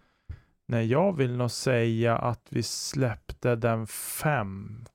[0.69, 4.94] nej jag vill nog säga att vi släppte den 15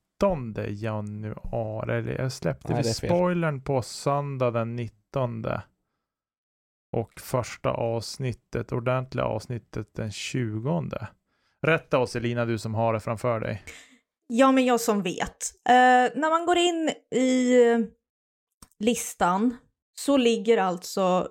[0.68, 1.98] januari.
[1.98, 5.44] Eller jag släppte Nej, spoilern på söndag den 19.
[6.92, 10.90] Och första avsnittet, ordentliga avsnittet den 20.
[11.62, 13.64] Rätta oss Elina, du som har det framför dig.
[14.26, 15.54] Ja, men jag som vet.
[15.68, 15.72] Eh,
[16.20, 16.88] när man går in
[17.20, 17.56] i
[18.78, 19.56] listan
[19.94, 21.28] så ligger alltså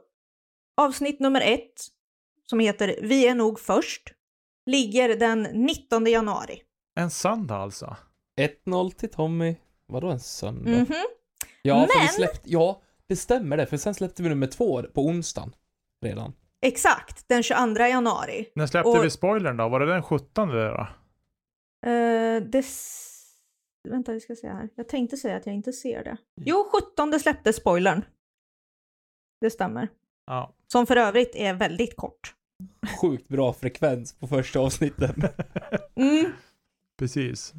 [0.78, 1.88] avsnitt nummer ett,
[2.46, 4.14] som heter Vi är nog först,
[4.66, 6.62] ligger den 19 januari.
[6.96, 7.98] En söndag alltså?
[8.40, 9.56] 1-0 till Tommy.
[9.88, 10.72] Vadå en söndag?
[10.72, 10.86] Mhm.
[11.62, 14.84] Ja, för vi Men- släppte, ja, det stämmer det, för sen släppte vi nummer två
[14.84, 15.56] på onsdagen
[16.06, 16.34] redan.
[16.62, 18.50] Exakt, den 22 januari.
[18.56, 19.70] När släppte Och- vi spoilern då?
[19.70, 20.88] Var det den 17 då?
[21.90, 22.66] Eh, det...
[23.90, 24.70] Vänta, vi ska se här.
[24.76, 26.18] Jag tänkte säga att jag inte ser det.
[26.42, 28.06] Jo, 17 släppte spoilern.
[29.42, 29.88] Det stämmer.
[30.26, 30.56] Ja.
[30.72, 32.34] Som för övrigt är väldigt kort.
[33.02, 35.22] Sjukt bra frekvens på första avsnitten.
[35.96, 36.32] Mm.
[37.00, 37.54] Precis.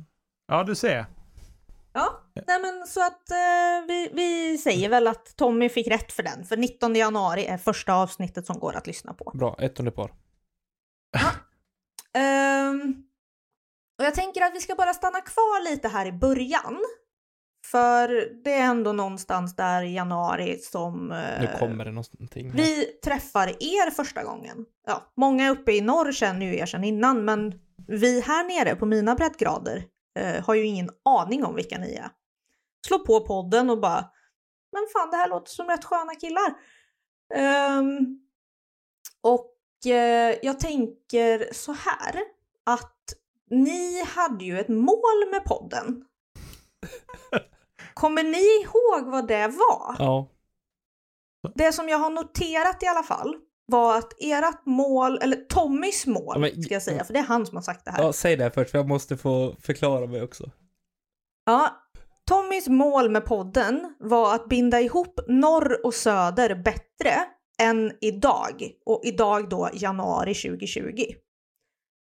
[0.50, 1.06] Ja, du ser.
[1.92, 6.22] Ja, nej men så att eh, vi, vi säger väl att Tommy fick rätt för
[6.22, 6.44] den.
[6.44, 9.30] För 19 januari är första avsnittet som går att lyssna på.
[9.34, 10.12] Bra, ett under par.
[12.14, 12.94] Ehm,
[13.98, 16.78] och jag tänker att vi ska bara stanna kvar lite här i början.
[17.66, 18.08] För
[18.44, 22.56] det är ändå någonstans där i januari som eh, Nu kommer det någonting här.
[22.56, 24.66] vi träffar er första gången.
[24.86, 27.52] Ja, många uppe i norr känner ju er sedan innan, men
[27.86, 29.84] vi här nere på mina breddgrader
[30.18, 32.10] eh, har ju ingen aning om vilka ni är.
[32.86, 34.10] Slå på podden och bara,
[34.72, 36.54] men fan det här låter som rätt sköna killar.
[37.34, 38.20] Ehm,
[39.20, 42.20] och eh, jag tänker så här,
[42.64, 42.96] att
[43.50, 46.04] ni hade ju ett mål med podden.
[47.94, 49.96] Kommer ni ihåg vad det var?
[49.98, 50.28] Ja,
[51.54, 53.34] Det som jag har noterat i alla fall
[53.70, 57.46] var att ert mål, eller Tommys mål men- ska jag säga, för det är han
[57.46, 58.02] som har sagt det här.
[58.02, 60.50] ja, säg det först för jag måste få förklara mig också.
[61.46, 61.76] Ja,
[62.26, 67.14] Tommys mål med podden var att binda ihop norr och söder bättre
[67.62, 68.70] än idag.
[68.86, 71.04] Och idag då januari 2020.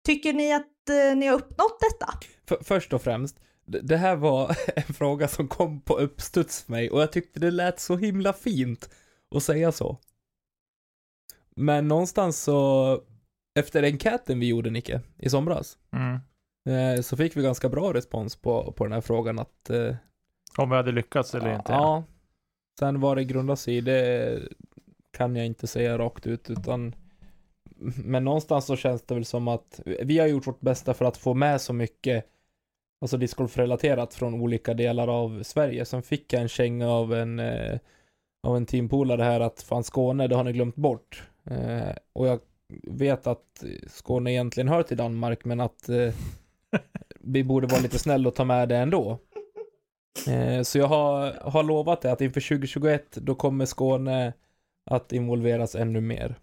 [0.06, 2.14] Tycker ni att eh, ni har uppnått detta?
[2.48, 6.72] För, först och främst, det, det här var en fråga som kom på uppstuds för
[6.72, 8.90] mig och jag tyckte det lät så himla fint
[9.36, 9.98] att säga så.
[11.56, 13.02] Men någonstans så,
[13.60, 16.20] efter enkäten vi gjorde Nicke, i somras, Mm.
[16.96, 19.96] eh, så fick vi ganska bra respons på, på den här frågan att eh,
[20.58, 21.72] Om vi hade lyckats eller inte.
[21.72, 22.04] Ja.
[22.80, 24.40] Sen vad det grundar sig i, det
[25.12, 26.96] kan jag inte säga rakt ut, utan
[28.06, 31.18] men någonstans så känns det väl som att vi har gjort vårt bästa för att
[31.18, 32.26] få med så mycket
[33.02, 35.86] alltså discgolf-relaterat från olika delar av Sverige.
[35.86, 37.80] Sen fick jag en känga av en, eh,
[38.48, 41.24] av en teampolare här att fan Skåne, det har ni glömt bort.
[41.52, 42.40] Eh, och jag
[42.84, 46.14] vet att Skåne egentligen hör till Danmark, men att eh,
[47.20, 49.20] vi borde vara lite snälla och ta med det ändå.
[50.28, 54.34] Eh, så jag har, har lovat det att inför 2021, då kommer Skåne
[54.86, 56.36] att involveras ännu mer.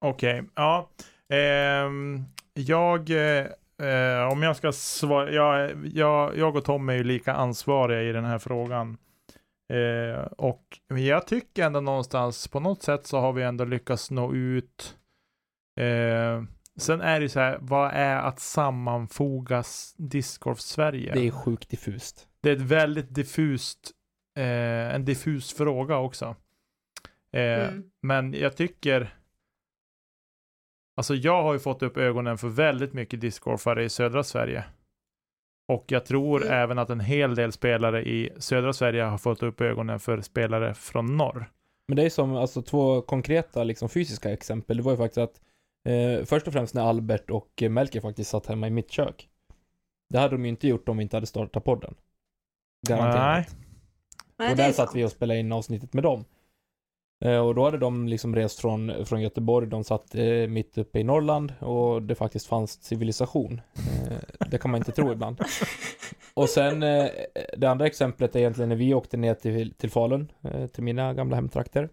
[0.00, 0.90] Okej, ja.
[1.28, 7.34] Ehm, jag, eh, om jag ska svara, jag, jag, jag och Tom är ju lika
[7.34, 8.96] ansvariga i den här frågan.
[9.68, 14.34] Eh, och jag tycker ändå någonstans, på något sätt så har vi ändå lyckats nå
[14.34, 14.96] ut.
[15.80, 16.42] Eh,
[16.76, 19.64] sen är det ju så här, vad är att sammanfoga
[19.96, 21.12] Discgolf Sverige?
[21.14, 22.28] Det är sjukt diffust.
[22.40, 23.90] Det är ett väldigt diffust,
[24.36, 26.36] eh, en diffus fråga också.
[27.32, 27.90] Eh, Mm.
[28.02, 29.14] Men jag tycker,
[30.96, 34.64] alltså jag har ju fått upp ögonen för väldigt mycket discgolfare i södra Sverige.
[35.68, 36.54] Och jag tror Mm.
[36.54, 40.74] även att en hel del spelare i södra Sverige har fått upp ögonen för spelare
[40.74, 41.50] från norr.
[41.88, 44.76] Men det är som alltså två konkreta liksom fysiska exempel.
[44.76, 45.40] Det var ju faktiskt att
[45.88, 49.28] eh, först och främst när Albert och Melker faktiskt satt hemma i mitt kök.
[50.08, 51.94] Det hade de ju inte gjort om vi inte hade startat podden.
[52.88, 53.56] Garanterat.
[54.38, 54.50] Nej.
[54.50, 56.24] Och där satt vi och spelade in avsnittet med dem.
[57.24, 60.98] Eh, och då hade de liksom rest från, från Göteborg, de satt eh, mitt uppe
[60.98, 63.60] i Norrland och det faktiskt fanns civilisation.
[63.76, 65.40] Eh, det kan man inte tro ibland.
[66.34, 67.08] Och sen eh,
[67.56, 71.14] det andra exemplet är egentligen när vi åkte ner till, till Falun, eh, till mina
[71.14, 71.88] gamla hemtrakter.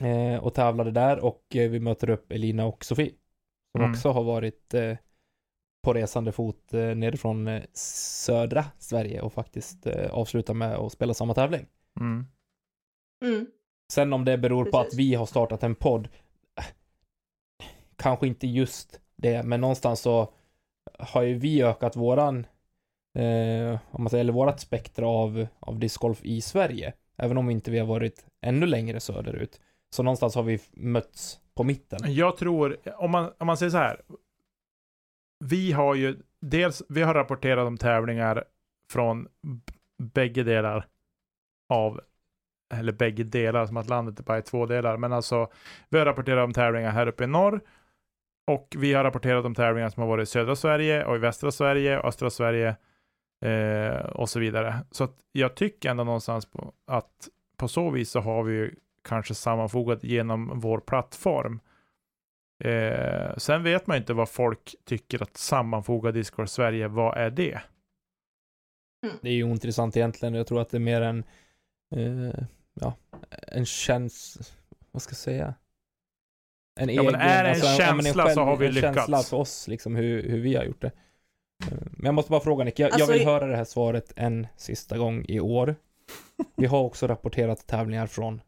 [0.00, 3.12] Eh, och tävlade där och eh, vi möter upp Elina och Sofie.
[3.72, 3.90] Som Mm.
[3.90, 4.96] också har varit eh,
[5.84, 11.14] på resande fot eh, nerifrån eh, södra Sverige och faktiskt eh, avsluta med att spela
[11.14, 11.66] samma tävling.
[12.00, 12.26] Mm.
[13.24, 13.46] Mm.
[13.90, 14.98] Sen om det beror på att Precis.
[14.98, 16.08] vi har startat en podd,
[17.96, 20.32] kanske inte just det, men någonstans så
[20.98, 22.46] har ju vi ökat våran,
[23.14, 26.92] eh, om man säger, eller vårat spektra av, av discgolf i Sverige.
[27.16, 29.60] Även om inte vi har varit ännu längre söderut.
[29.90, 32.14] Så någonstans har vi mötts på mitten.
[32.14, 34.00] Jag tror, om man, om man säger så här.
[35.44, 38.44] Vi har ju, dels, vi har rapporterat om tävlingar
[38.90, 39.28] från
[39.98, 40.86] bägge delar
[41.68, 42.00] av,
[42.70, 45.48] eller bägge delar, som att landet är bara i två delar, men alltså,
[45.88, 47.60] vi har rapporterat om tävlingar här uppe i norr,
[48.46, 51.50] och vi har rapporterat om tävlingar som har varit i södra Sverige, och i västra
[51.50, 52.76] Sverige, och östra Sverige,
[53.44, 54.78] eh, och så vidare.
[54.90, 58.74] Så att jag tycker ändå någonstans på, att på så vis så har vi ju
[59.04, 61.60] kanske sammanfogat genom vår plattform.
[62.64, 67.60] Eh, sen vet man inte vad folk tycker att sammanfoga Discord Sverige, vad är det?
[69.22, 70.34] Det är ju ointressant egentligen.
[70.34, 71.24] Jag tror att det är mer en,
[71.96, 72.44] eh,
[72.80, 72.94] ja,
[73.48, 74.42] en känsla,
[74.90, 75.54] vad ska jag säga?
[76.80, 78.96] En Ja, men är det en ja, känsla så har vi en lyckats.
[78.96, 80.86] känsla för oss, liksom hur, hur vi har gjort det.
[81.66, 84.12] Eh, Men jag måste bara fråga Nick, jag, Alltså, jag vill höra det här svaret
[84.16, 85.76] en sista gång i år.
[86.56, 88.40] Vi har också rapporterat tävlingar från,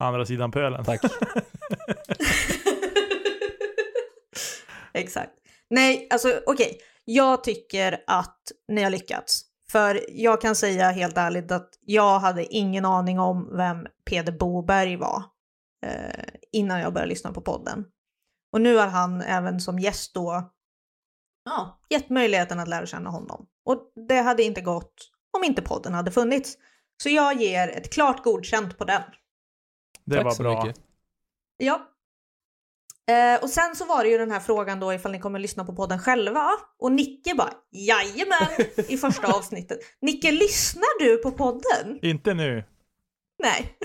[0.00, 0.84] Andra sidan pölen.
[0.84, 1.00] tack.
[4.94, 5.32] Exakt.
[5.70, 6.78] Nej, alltså okej.
[7.04, 9.44] Jag tycker att ni har lyckats.
[9.72, 14.96] För jag kan säga helt ärligt att jag hade ingen aning om vem Peder Boberg
[14.96, 15.22] var
[15.86, 17.84] eh, innan jag började lyssna på podden.
[18.52, 20.52] Och nu har han även som gäst då
[21.44, 23.46] ja, gett möjligheten att lära känna honom.
[23.64, 26.56] Och det hade inte gått om inte podden hade funnits.
[27.02, 29.02] Så jag ger ett klart godkänt på den.
[30.04, 30.64] Det tack var så bra.
[30.64, 30.82] mycket.
[31.56, 31.88] Ja.
[33.08, 35.64] Eh, och sen så var det ju den här frågan då ifall ni kommer lyssna
[35.64, 36.46] på podden själva.
[36.78, 39.78] Och Nicke bara jajamän i första avsnittet.
[40.02, 41.98] Nicke, lyssnar du på podden?
[42.02, 42.64] Inte nu.
[43.42, 43.74] Nej.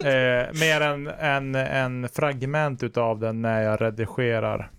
[0.00, 4.70] Eh, mer än en, en fragment utav den när jag redigerar.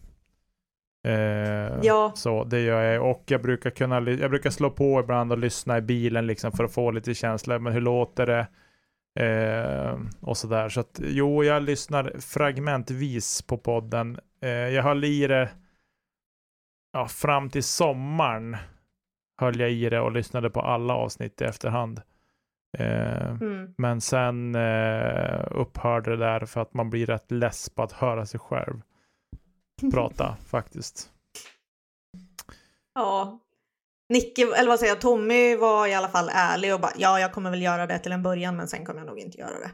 [1.07, 2.11] Eh, Ja.
[2.15, 5.77] Så det gör jag och jag brukar kunna, jag brukar slå på ibland och lyssna
[5.77, 8.47] i bilen liksom för att få lite känsla, men hur låter det?
[9.19, 10.69] Eh, och sådär.
[10.69, 14.19] Så att jo, jag lyssnar fragmentvis på podden.
[14.41, 15.49] Eh, jag höll i det
[16.93, 18.57] ja, fram till sommaren
[19.41, 22.01] höll jag i det och lyssnade på alla avsnitt i efterhand.
[22.77, 23.73] Eh, Mm.
[23.77, 28.25] men sen eh, upphörde det där för att man blir rätt less på att höra
[28.25, 28.81] sig själv
[29.93, 31.11] prata faktiskt.
[32.93, 33.39] Ja.
[34.11, 37.33] Nicke, eller vad säger jag, Tommy var i alla fall ärlig och bara ja, jag
[37.33, 39.71] kommer väl göra det till en början, men sen kommer jag nog inte göra det.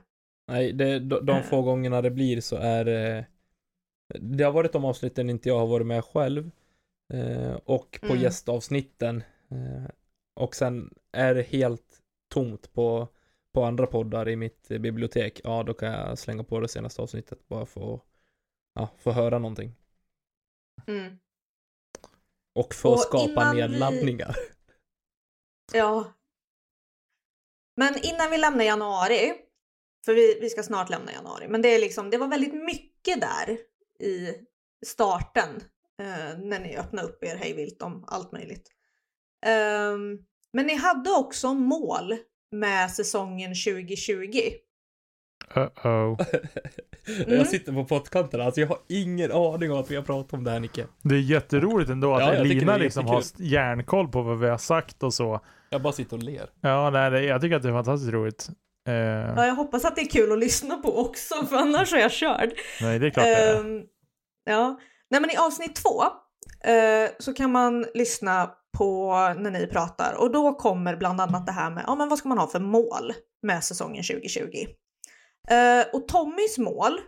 [0.47, 3.25] Nej, det, de, de få gångerna det blir så är det
[4.19, 6.51] Det har varit de avsnitten inte jag har varit med själv
[7.13, 8.21] eh, Och på Mm.
[8.21, 9.89] gästavsnitten eh,
[10.35, 11.97] Och sen är det helt
[12.33, 13.07] tomt på
[13.53, 17.01] På andra poddar i mitt eh, bibliotek Ja, då kan jag slänga på det senaste
[17.01, 18.01] avsnittet bara för att
[18.73, 19.75] Ja, få höra någonting
[20.87, 21.17] Mm.
[22.57, 24.35] Och få Och skapa innan vi- nedladdningar.
[25.73, 26.13] Ja.
[27.75, 29.33] Men innan vi lämnar januari,
[30.05, 33.21] för vi, vi ska snart lämna januari, men det, är liksom, det var väldigt mycket
[33.21, 33.57] där
[33.99, 34.33] i
[34.85, 35.49] starten
[36.01, 38.71] eh, när ni öppnade upp er hejvilt om allt möjligt.
[39.45, 40.17] Ehm,
[40.53, 42.17] men ni hade också mål
[42.51, 44.51] med säsongen 2020.
[45.55, 46.25] Uh-oh.
[47.07, 47.37] Mm.
[47.37, 50.43] Jag sitter på pottkanten, alltså jag har ingen aning om att vi har pratat om
[50.43, 50.85] det här Nicke.
[51.01, 54.21] Det är jätteroligt ändå att Ja, jag tycker det Lina är liksom har järnkoll på
[54.21, 55.39] vad vi har sagt och så.
[55.69, 56.49] Jag bara sitter och ler.
[56.61, 58.47] Ja, nej, det, jag tycker att det är fantastiskt roligt.
[58.87, 61.97] Eh, Ja, jag hoppas att det är kul att lyssna på också, för annars är
[61.97, 62.53] jag körd.
[62.81, 63.59] nej, det är klart det är.
[63.59, 63.81] Ehm,
[64.45, 64.79] ja,
[65.09, 66.03] nej men i avsnitt två
[66.71, 71.51] eh, så kan man lyssna på när ni pratar och då kommer bland annat det
[71.51, 74.45] här med ja, men vad ska man ha för mål med säsongen 2020.
[75.51, 76.99] Eh, och Tommys mål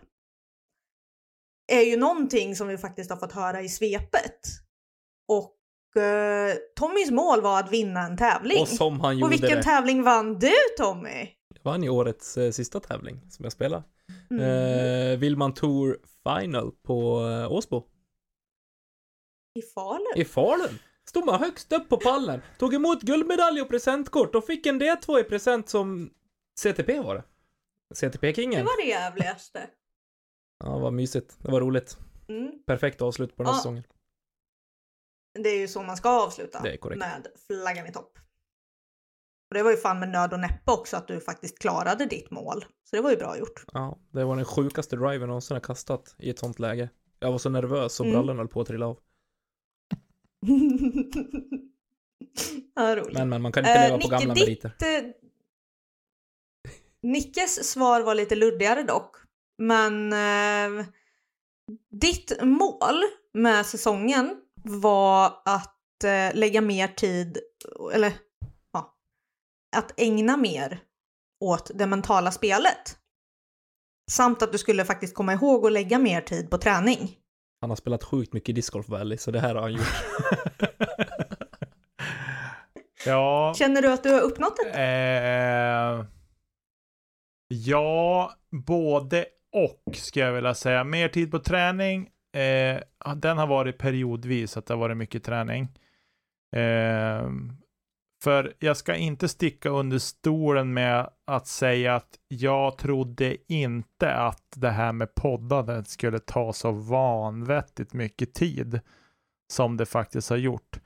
[1.72, 4.40] är ju någonting som vi faktiskt har fått höra i svepet.
[5.28, 8.60] Och eh, Tommys mål var att vinna en tävling.
[8.62, 9.62] Och som han Och gjorde vilken det.
[9.62, 11.28] tävling vann du Tommy?
[11.62, 13.84] vann i årets eh, sista tävling som jag spelade.
[14.30, 14.42] Mm.
[14.42, 17.86] Eh, Willman Tour Final på eh, Åsbo.
[19.58, 20.12] I Falun?
[20.16, 20.78] I Falun.
[21.08, 25.20] Stod man högst upp på pallen, tog emot guldmedalj och presentkort och fick en D2
[25.20, 26.10] i present som
[26.60, 27.24] CTP var det.
[27.90, 28.64] Det CTP-kingen.
[28.64, 29.70] var det jävligaste.
[30.64, 31.36] Ja, vad mysigt.
[31.38, 31.98] Det var roligt.
[32.28, 32.52] Mm.
[32.66, 33.58] Perfekt avslut på den här Ja.
[33.58, 33.84] säsongen.
[35.34, 36.98] Det är ju så man ska avsluta Det är korrekt.
[36.98, 38.18] med flaggan i topp.
[39.50, 42.30] Och det var ju fan med nöd och näppe också att du faktiskt klarade ditt
[42.30, 42.64] mål.
[42.84, 43.64] Så det var ju bra gjort.
[43.72, 46.88] Ja, det var den sjukaste driven någonsin har kastat i ett sånt läge.
[47.18, 48.14] Jag var så nervös och Mm.
[48.16, 48.98] brallan höll på att trilla av.
[52.74, 53.12] ja, roligt.
[53.14, 55.14] Men, men man kan inte Eh, leva på Nicke, gamla ditt, meriter.
[57.02, 59.16] Nickes svar var lite luddigare dock.
[59.58, 60.86] Men eh,
[62.00, 63.02] ditt mål
[63.34, 67.38] med säsongen var att eh, lägga mer tid,
[67.92, 68.12] eller
[68.72, 68.94] ja,
[69.76, 70.80] att ägna mer
[71.44, 72.96] åt det mentala spelet.
[74.10, 77.16] Samt att du skulle faktiskt komma ihåg att lägga mer tid på träning.
[77.60, 79.86] Han har spelat sjukt mycket Disc Golf Valley, så det här har han gjort.
[83.06, 84.70] ja, Känner du att du har uppnått det?
[84.70, 86.04] eh,
[87.50, 90.84] ja, både och ska jag vilja säga.
[90.84, 92.08] Mer tid på träning.
[92.32, 92.80] Eh,
[93.16, 95.68] den har varit periodvis, att det har varit mycket träning.
[96.56, 97.30] Eh,
[98.22, 104.46] för jag ska inte sticka under stolen med att säga att jag trodde inte att
[104.56, 108.80] det här med poddandet skulle ta så vanvettigt mycket tid
[109.52, 110.80] som det faktiskt har gjort.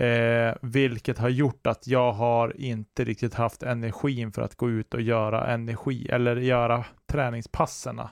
[0.00, 4.94] Eh, vilket har gjort att jag har inte riktigt haft energin för att gå ut
[4.94, 8.10] och göra energi eller göra träningspasserna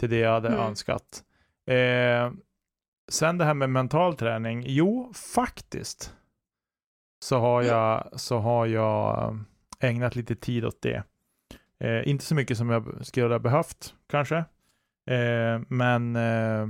[0.00, 0.60] till det jag hade Mm.
[0.60, 1.24] önskat.
[1.66, 2.32] Eh,
[3.10, 4.64] sen det här med mental träning.
[4.66, 6.14] Jo, faktiskt
[7.24, 9.38] så har jag, så har jag
[9.80, 11.02] ägnat lite tid åt det.
[11.80, 14.36] Eh, inte så mycket som jag skulle ha behövt kanske.
[15.10, 16.68] Eh, men eh,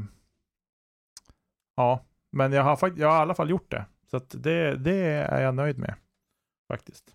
[1.76, 3.84] ja, men jag har, jag har i alla fall gjort det.
[4.10, 4.96] Så att det, det
[5.30, 5.94] är jag nöjd med
[6.68, 7.14] faktiskt.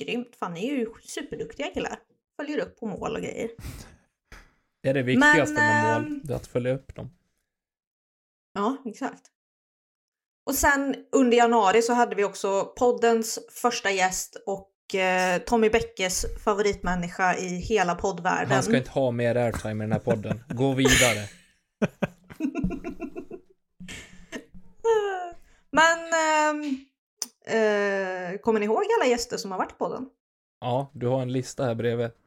[0.00, 1.98] Grymt, fan ni är ju superduktiga killar.
[2.36, 3.50] Följer upp på mål och grejer.
[4.82, 7.10] Det är det viktigaste Men, med mål, ehm, det är att följa upp dem.
[8.54, 9.22] Ja, exakt.
[10.46, 16.26] Och sen under januari så hade vi också poddens första gäst och eh, Tommy Bäckes
[16.44, 18.52] favoritmänniska i hela poddvärlden.
[18.52, 20.44] Han ska inte ha mer airtime i den här podden.
[20.48, 21.28] Gå vidare.
[25.70, 26.84] Men ehm,
[27.46, 30.06] eh, kommer ni ihåg alla gäster som har varit i podden?
[30.60, 32.10] Ja, du har en lista här bredvid.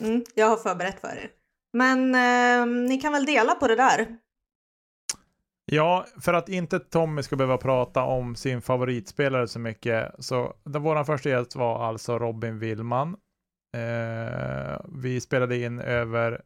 [0.00, 1.30] Mm, jag har förberett för er.
[1.72, 4.16] Men ehm, ni kan väl dela på det där.
[5.64, 10.12] Ja, för att inte Tommy ska behöva prata om sin favoritspelare så mycket.
[10.18, 13.16] Så den, våran första gäst var alltså Robin Willman.
[13.76, 16.42] Eh, vi spelade in över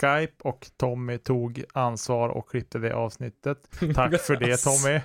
[0.00, 3.58] Skype och Tommy tog ansvar och klippte det avsnittet.
[3.94, 5.00] Tack för det Tommy.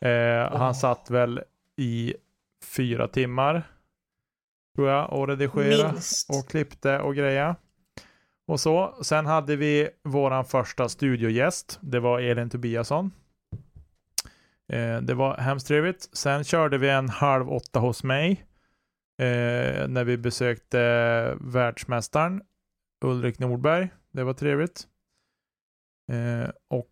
[0.00, 1.42] Eh, Han satt väl
[1.76, 2.14] i
[2.64, 3.62] fyra timmar
[4.76, 6.30] tror jag och redigerade Minst.
[6.30, 7.56] och klippte och greja.
[8.46, 8.98] Och så.
[9.02, 11.78] Sen hade vi våran första studiogäst.
[11.82, 13.10] Det var Elin Tobiasson.
[14.72, 16.08] Eh, det var hemskt trevligt.
[16.16, 18.30] Sen körde vi en halv åtta hos mig.
[19.18, 20.78] Eh, när vi besökte
[21.40, 22.42] världsmästaren
[23.04, 23.88] Ulrik Nordberg.
[24.10, 24.86] Det var trevligt.
[26.12, 26.90] Eh, och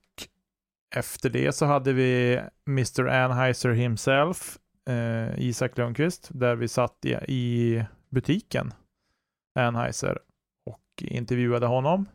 [0.96, 3.06] efter det så hade vi Mr.
[3.06, 8.72] Anheuser himself, eh, Isak Lundqvist, där vi satt i, i butiken
[9.58, 10.18] Anheuser
[10.66, 12.08] och intervjuade honom.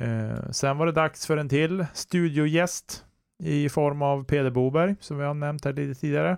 [0.00, 3.02] Eh, sen var det dags för en till studiogäst.
[3.42, 6.36] i form av Peder Boberg som vi har nämnt här lite tidigare.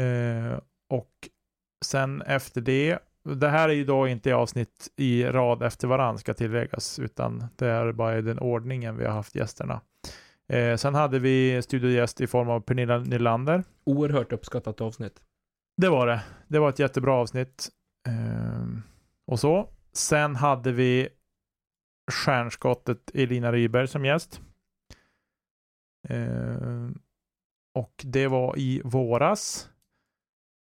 [0.00, 0.58] Eh,
[0.90, 1.28] och
[1.84, 6.34] sen efter det, det här är ju då inte avsnitt i rad efter varandra ska
[6.34, 9.80] tilläggas, utan det är bara i den ordningen vi har haft gästerna.
[10.52, 13.64] Eh, sen hade vi studiogäst i form av Pernilla Nylander.
[13.84, 15.22] Oerhört uppskattat avsnitt.
[15.76, 16.22] Det var det.
[16.48, 17.68] Det var ett jättebra avsnitt.
[18.08, 18.66] Eh,
[19.26, 19.68] och så.
[19.92, 21.08] Sen hade vi
[22.12, 24.40] stjärnskottet Elina Ryberg som gäst.
[26.08, 26.88] Eh,
[27.74, 29.70] och det var i våras.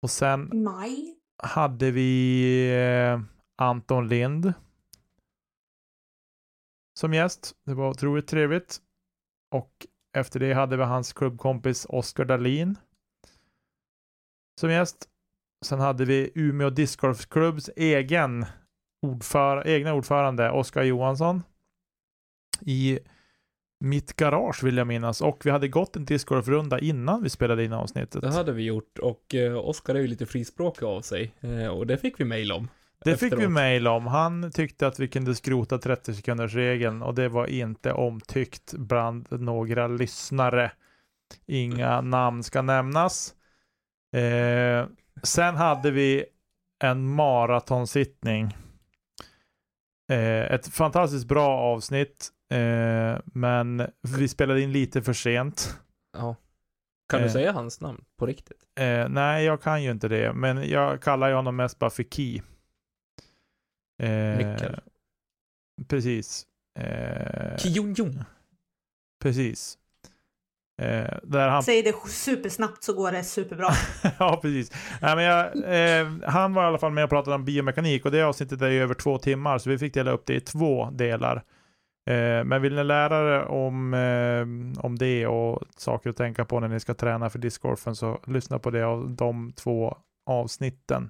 [0.01, 1.15] Och sen Maj.
[1.43, 3.21] hade vi eh,
[3.55, 4.53] Anton Lind
[6.99, 7.55] som gäst.
[7.65, 8.81] Det var otroligt trevligt.
[9.51, 9.87] Och
[10.17, 12.77] efter det hade vi hans klubbkompis Oskar Dahlin
[14.59, 15.09] som gäst.
[15.65, 18.45] Sen hade vi Umeå Discgolfklubbs egen
[19.01, 21.43] ordför egna ordförande Oskar Johansson
[22.61, 22.99] i
[23.79, 27.73] mitt garage vill jag minnas och vi hade gått en discgolfrunda innan vi spelade in
[27.73, 28.21] avsnittet.
[28.21, 31.87] Det hade vi gjort och eh, Oskar är ju lite frispråkig av sig eh, och
[31.87, 32.67] det fick vi mejl om.
[33.05, 33.51] Det fick vi efteråt.
[33.51, 34.07] mejl om.
[34.07, 39.27] Han tyckte att vi kunde skrota 30 sekunders regeln och det var inte omtyckt bland
[39.41, 40.71] några lyssnare.
[41.47, 43.33] Inga namn ska nämnas.
[44.15, 44.85] Eh,
[45.23, 46.25] sen hade vi
[46.83, 48.57] en maratonsittning.
[50.11, 53.87] Eh, ett fantastiskt bra avsnitt, eh, men
[54.17, 55.79] vi spelade in lite för sent.
[56.17, 56.35] Ja.
[57.09, 57.31] Kan du Eh.
[57.31, 58.63] säga hans namn på riktigt?
[58.79, 62.03] Eh, nej, jag kan ju inte det, men jag kallar ju honom mest bara för
[62.03, 62.41] Key.
[63.99, 64.79] Eh, Mikael.
[65.87, 66.45] Precis.
[66.79, 68.23] Eh, Kion Jong.
[69.23, 69.77] precis.
[70.81, 73.69] Eh, där han, Säg det supersnabbt så går det superbra.
[74.19, 74.71] ja, precis.
[75.01, 75.45] Nej, men jag,
[75.99, 78.69] eh, han var i alla fall med och pratade om biomekanik och det avsnittet är
[78.69, 81.43] ju över två timmar, så vi fick dela upp det i två delar.
[82.09, 86.59] Eh, men vill ni lära er om, eh, om det och saker att tänka på
[86.59, 91.09] när ni ska träna för discgolfen så lyssna på det av de två avsnitten.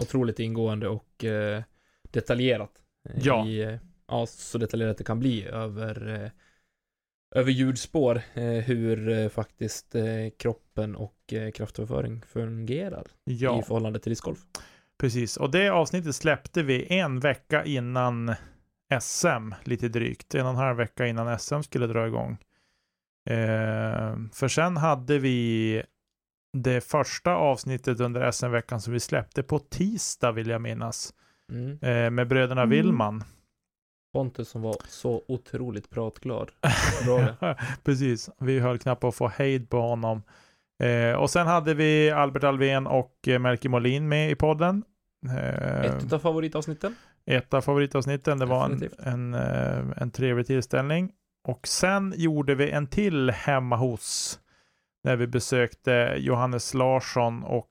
[0.00, 1.62] Otroligt ingående och eh,
[2.10, 2.70] detaljerat.
[3.08, 3.46] eh, Ja.
[3.46, 3.74] I, eh,
[4.08, 6.30] ja, så detaljerat det kan bli över, eh,
[7.40, 8.22] över ljudspår.
[8.60, 9.94] Hur faktiskt
[10.38, 13.58] kroppen och kraftöverföring fungerar Ja.
[13.58, 14.38] i förhållande till discgolf.
[15.00, 18.34] Precis, och det avsnittet släppte vi en vecka innan
[19.00, 20.34] SM, lite drygt.
[20.34, 22.38] En och en halv vecka innan SM skulle dra igång.
[23.30, 25.82] Eh, för sen hade vi
[26.52, 31.14] det första avsnittet under SM-veckan som vi släppte på tisdag vill jag minnas.
[31.52, 31.78] Mm.
[31.82, 32.70] Eh, med bröderna Mm.
[32.70, 33.24] Willman.
[34.12, 36.50] Pontus som var så otroligt pratglad.
[37.04, 37.54] Bra.
[37.84, 40.22] Precis, vi höll knappt på att få hejd på honom.
[40.82, 44.84] Eh, och sen hade vi Albert Alvén och eh, Melker Molin med i podden.
[45.26, 46.94] Eh, Ett av favoritavsnitten.
[47.26, 48.38] ett av favoritavsnitten.
[48.38, 49.06] Det var en, Definitivt.
[49.06, 51.12] en, eh, en trevlig tillställning.
[51.48, 54.38] Och sen gjorde vi en till hemma hos
[55.04, 57.68] när vi besökte Johannes Larsson och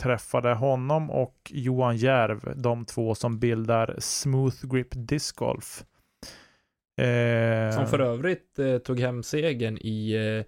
[0.00, 5.84] träffade honom och Johan Järv, de två som bildar Smooth Grip Disc Golf.
[7.00, 10.44] Eh, Som för övrigt eh, tog hem segern i eh,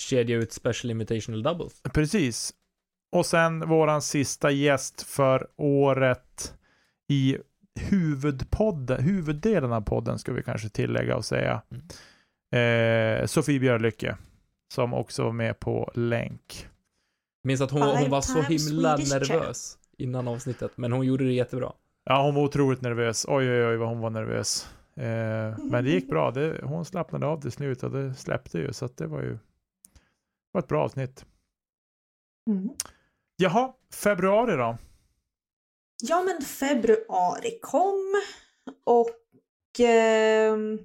[0.00, 1.82] kedja ut Special Invitational Doubles.
[1.82, 2.54] Precis.
[3.12, 6.54] Och sen våran sista gäst för året
[7.08, 7.36] i
[7.80, 11.62] huvudpodden, huvuddelen av podden ska vi kanske tillägga och säga.
[12.54, 14.16] Eh, Sofie Björlycke.
[14.74, 16.68] Som också var med på länk.
[17.46, 21.32] Minns att hon, hon var så himla Swedish nervös innan avsnittet, men hon gjorde det
[21.32, 21.72] jättebra.
[22.04, 23.26] Ja, hon var otroligt nervös.
[23.28, 24.68] Oj, oj, oj vad hon var nervös.
[24.96, 26.30] Eh, men det gick bra.
[26.30, 28.72] Det, hon slappnade av till slut och det släppte ju.
[28.72, 29.38] Så att det var ju det
[30.52, 31.26] var ett bra avsnitt.
[32.50, 32.68] Mm.
[33.36, 34.78] Jaha, februari då?
[36.02, 38.22] Ja, men februari kom
[38.84, 40.78] och ehm,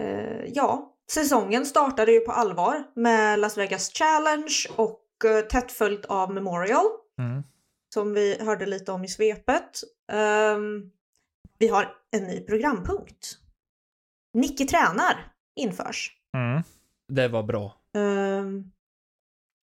[0.00, 6.04] eh, ja, säsongen startade ju på allvar med Las Vegas Challenge och eh, tätt följt
[6.04, 6.86] av Memorial
[7.18, 7.42] Mm.
[7.94, 9.80] som vi hörde lite om i svepet.
[10.12, 10.90] Ehm,
[11.58, 13.38] vi har en ny programpunkt.
[14.34, 16.12] Nicke tränar införs.
[16.36, 16.62] Mm.
[17.12, 17.80] Det var bra.
[17.96, 18.70] Ehm,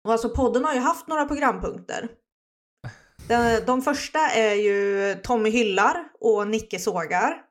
[0.06, 2.10] och alltså podden har ju haft några programpunkter.
[3.28, 7.46] De, de första är ju Tommy hyllar och Nicke sågar.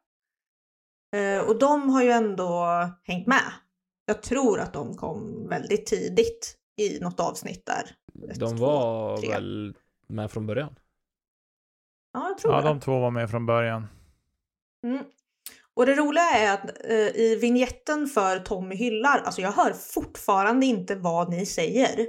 [1.16, 2.66] Eh, och de har ju ändå
[3.04, 3.52] hängt med.
[4.04, 7.96] Jag tror att de kom väldigt tidigt i något avsnitt där.
[8.30, 9.28] Ett, De två, var tre.
[9.28, 9.74] väl
[10.08, 10.74] med från början.
[12.12, 12.68] Ja, jag tror Ja, det.
[12.68, 13.86] de två var med från början.
[14.86, 15.04] Mm.
[15.74, 20.66] Och det roliga är att eh, i vignetten för Tommy hyllar, alltså jag hör fortfarande
[20.66, 22.06] inte vad ni säger.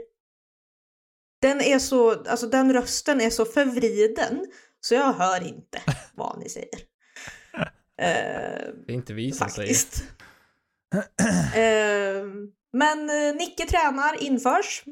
[1.41, 4.45] Den är så, alltså den rösten är så förvriden
[4.79, 5.81] så jag hör inte
[6.15, 6.79] vad ni säger.
[7.97, 8.07] Eh,
[8.87, 9.75] Det är inte vi som säger.
[10.95, 11.55] Faktiskt.
[11.55, 12.25] Eh,
[12.73, 14.83] men eh, Nicke tränar införs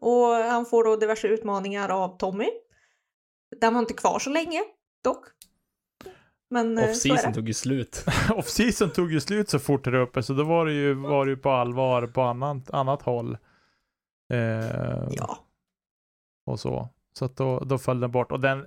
[0.00, 2.48] och han får då diverse utmaningar av Tommy.
[3.60, 4.62] Den var inte kvar så länge
[5.04, 5.26] dock.
[6.50, 8.04] Men eh, Off-season tog ju slut.
[8.30, 11.30] Off-season tog ju slut så fort där uppe, så då var det ju, var det
[11.30, 13.38] ju på allvar på annat, annat håll.
[14.32, 15.38] Eh, Ja.
[16.46, 16.88] och så.
[17.18, 18.32] Så att då, då föll den bort.
[18.32, 18.66] Och den,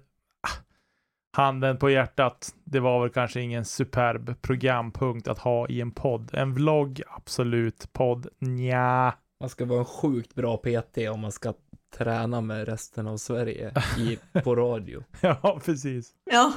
[1.38, 6.30] handen på hjärtat, det var väl kanske ingen superb programpunkt att ha i en podd.
[6.34, 7.94] En vlogg, absolut.
[7.94, 9.14] Podd, nja.
[9.40, 11.54] Man ska vara en sjukt bra PT om man ska
[11.98, 15.04] träna med resten av Sverige i, på radio.
[15.22, 16.12] Ja, precis.
[16.32, 16.54] ja.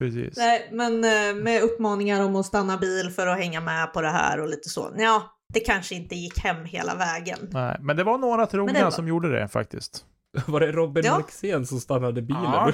[0.00, 0.36] Precis.
[0.36, 4.08] Nej, men eh, med uppmaningar om att stanna bil för att hänga med på det
[4.08, 4.94] här och lite så.
[4.98, 5.22] Ja,
[5.54, 7.38] det kanske inte gick hem hela vägen.
[7.50, 10.04] Nej, men det var några trogna var- som gjorde det faktiskt.
[10.46, 11.18] Var det Robin Ja.
[11.18, 12.42] Marxén som stannade bilen?
[12.42, 12.72] Ja.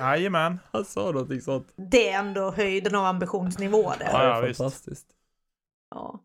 [0.00, 0.58] Jajamän.
[0.72, 1.72] Han sa någonting sånt.
[1.90, 4.04] Det är ändå höjden av ambitionsnivå det.
[4.12, 4.58] Ja, det ja, är visst.
[4.58, 5.06] fantastiskt.
[5.90, 6.20] Ja.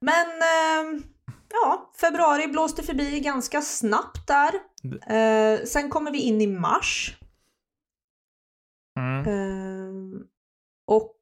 [0.00, 1.02] Men ehm,
[1.50, 4.54] ja, februari blåste förbi ganska snabbt där.
[5.16, 7.18] Eh, sen kommer vi in i mars.
[8.98, 9.26] Mm.
[9.26, 10.22] Ehm,
[10.86, 11.16] och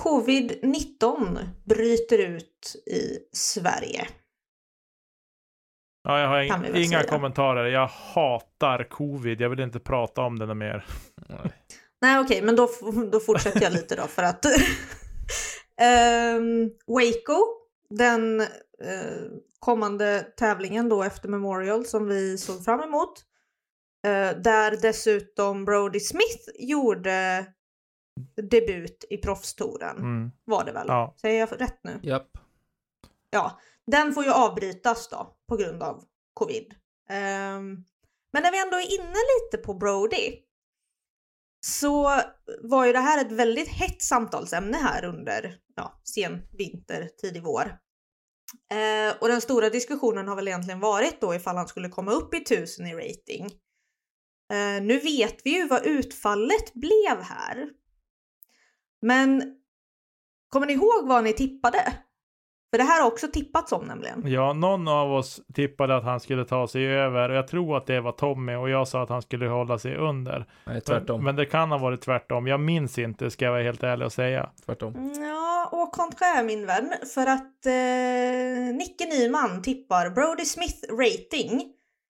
[0.00, 4.08] covid-19 bryter ut i Sverige.
[6.08, 7.10] Ja, jag har ing- inga säga.
[7.10, 7.64] kommentarer.
[7.66, 9.40] Jag hatar covid.
[9.40, 10.86] Jag vill inte prata om det mer.
[11.28, 11.52] Nej.
[12.00, 12.68] Nej okej, men då,
[13.12, 14.44] då fortsätter jag lite då för att
[15.80, 17.44] Ehm, Waco,
[17.90, 18.46] den eh,
[19.58, 23.12] kommande tävlingen då efter Memorial som vi såg fram emot.
[24.06, 27.46] eh, där dessutom Brody Smith gjorde
[28.50, 29.96] debut i proffstouren.
[29.96, 30.30] Mm.
[30.44, 30.86] Var det väl?
[30.88, 31.14] Ja.
[31.20, 31.98] Säger jag rätt nu?
[32.02, 32.28] Japp.
[33.30, 33.60] Ja,
[33.90, 36.74] den får ju avbrytas då på grund av covid.
[37.10, 37.84] Um,
[38.32, 40.38] men när vi ändå är inne lite på Brody
[41.60, 42.20] så
[42.62, 47.78] var ju det här ett väldigt hett samtalsämne här under ja, sen vinter, tidig vår.
[48.70, 52.34] Eh, och den stora diskussionen har väl egentligen varit då ifall han skulle komma upp
[52.34, 53.44] i 1000 i rating.
[54.52, 57.68] Eh, nu vet vi ju vad utfallet blev här.
[59.02, 59.58] Men
[60.48, 61.92] kommer ni ihåg vad ni tippade?
[62.70, 64.22] För det här har också tippats om nämligen.
[64.26, 67.86] Ja, någon av oss tippade att han skulle ta sig över och jag tror att
[67.86, 70.46] det var Tommy och jag sa att han skulle hålla sig under.
[70.66, 71.16] Nej, tvärtom.
[71.16, 72.46] Men, men det kan ha varit tvärtom.
[72.46, 74.50] Jag minns inte, ska jag vara helt ärlig och säga.
[74.66, 75.12] Tvärtom.
[75.16, 76.92] Ja, och kontra min vän.
[77.14, 81.72] För att eh, Nicke Nyman tippar Brody Smith rating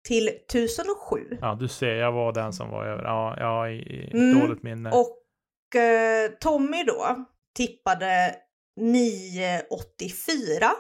[0.08, 1.38] till 1007.
[1.42, 3.04] Ja, du ser, jag var den som var över.
[3.04, 4.90] Ja, ja i, i Mm, dåligt minne.
[4.92, 7.26] Och eh, Tommy då
[7.56, 8.36] tippade
[8.76, 10.72] 984.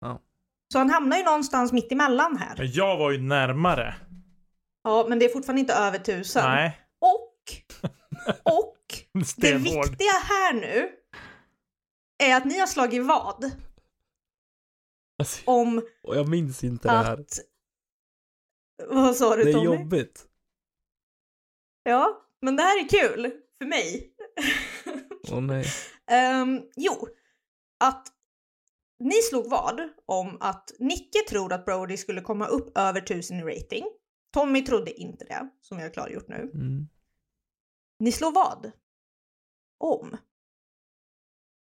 [0.00, 0.22] Ja.
[0.72, 2.56] Så han hamnar ju någonstans mitt emellan här.
[2.58, 3.94] Men jag var ju närmare.
[4.84, 6.42] Ja, men det är fortfarande inte över 1000.
[6.44, 7.34] Nej, Och,
[8.54, 8.76] och
[9.36, 10.90] det viktiga här nu
[12.18, 13.52] är att ni har slagit vad
[15.18, 17.20] Alltså, om och jag minns inte det här.
[17.20, 17.38] att...
[18.88, 19.64] Vad sa du Det är Tommy?
[19.64, 20.24] jobbigt.
[21.82, 24.14] Ja, men det här är kul för mig.
[25.30, 25.64] Åh nej.
[26.08, 27.08] Ehm, jo,
[27.80, 28.08] att
[28.98, 33.42] ni slog vad om att Nicke tror att Brody skulle komma upp över 1000 i
[33.42, 33.84] rating.
[34.32, 36.50] Tommy trodde inte det, som jag har klargjort nu.
[36.54, 36.88] Mm.
[37.98, 38.72] Ni slår vad
[39.78, 40.16] om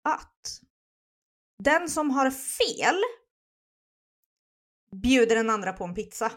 [0.03, 0.61] att
[1.63, 2.95] den som har fel
[4.91, 6.31] bjuder den andra på en pizza.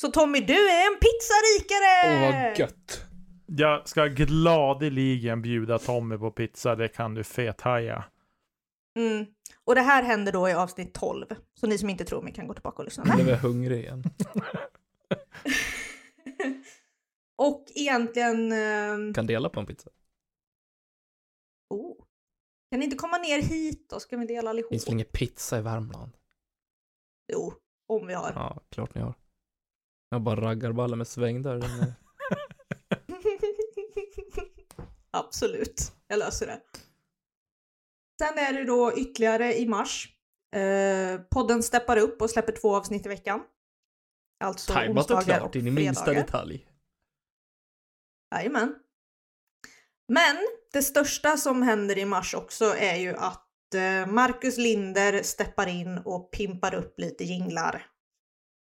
[0.00, 2.14] Så Tommy, du är en pizzarikare!
[2.14, 3.07] Åh vad gött.
[3.50, 8.04] Jag ska gladeligen bjuda Tommy på pizza, det kan du fethaja.
[8.98, 9.26] Mm.
[9.64, 11.26] Och det här händer då i avsnitt 12.
[11.54, 13.04] Så ni som inte tror mig kan gå tillbaka och lyssna.
[13.04, 14.04] Nu blev jag hungrig igen.
[17.38, 18.52] och egentligen...
[18.52, 19.90] ehm, Kan dela på en pizza.
[21.70, 22.04] oh.
[22.70, 24.00] Kan ni inte komma ner hit då?
[24.00, 24.70] Ska vi dela allihop?
[24.70, 26.12] Finns väl ingen pizza i Värmland?
[27.32, 27.52] Jo,
[27.88, 28.32] om vi har.
[28.34, 29.14] Ja, klart ni har.
[30.10, 31.58] Jag bara raggarballar med svängdörr.
[31.60, 31.94] Den är-
[35.10, 36.60] Absolut, jag löser det.
[38.22, 40.08] Sen är det då ytterligare i mars.
[40.56, 43.42] Eh, podden steppar upp och släpper två avsnitt i veckan.
[44.44, 46.66] Alltså Tajmat och klart in i minsta detalj.
[48.34, 48.74] Jajamän.
[50.08, 50.36] Men
[50.72, 55.98] det största som händer i mars också är ju att eh, Marcus Linder steppar in
[55.98, 57.86] och pimpar upp lite jinglar.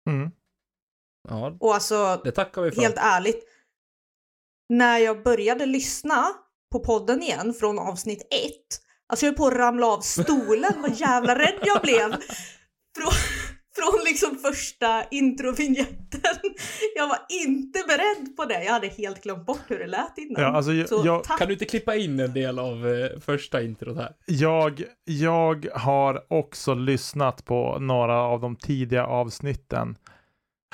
[0.09, 0.31] Mm.
[1.29, 2.81] Ja, Och alltså, det tackar vi för.
[2.81, 3.47] helt ärligt,
[4.69, 6.25] när jag började lyssna
[6.71, 10.93] på podden igen från avsnitt ett, alltså jag är på att ramla av stolen, vad
[10.95, 12.09] jävla rädd jag blev.
[12.97, 13.11] Från,
[13.75, 16.21] från liksom första introvinjetten.
[16.95, 18.63] Jag var inte beredd på det.
[18.63, 20.43] Jag hade helt glömt bort hur det lät innan.
[20.43, 21.25] Ja, alltså, jag- Så jag-.
[21.25, 24.13] Kan du inte klippa in en del av eh, första introt här?
[24.25, 29.95] Jag, jag har också lyssnat på några av de tidiga avsnitten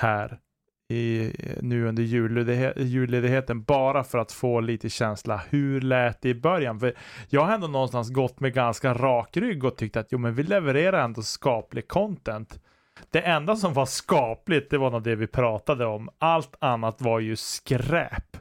[0.02, 0.38] här
[0.88, 1.32] i,
[1.62, 2.02] nu under
[2.82, 5.42] julledigheten bara för att få lite känsla.
[5.50, 6.80] Hur lät det i början?
[6.80, 6.94] För
[7.28, 10.42] jag har ändå någonstans gått med ganska rak rygg och tyckt att jo, men vi
[10.42, 12.60] levererar ändå skaplig content.
[13.10, 16.08] Det enda som var skapligt, det var nog det vi pratade om.
[16.18, 18.36] Allt annat var ju skräp.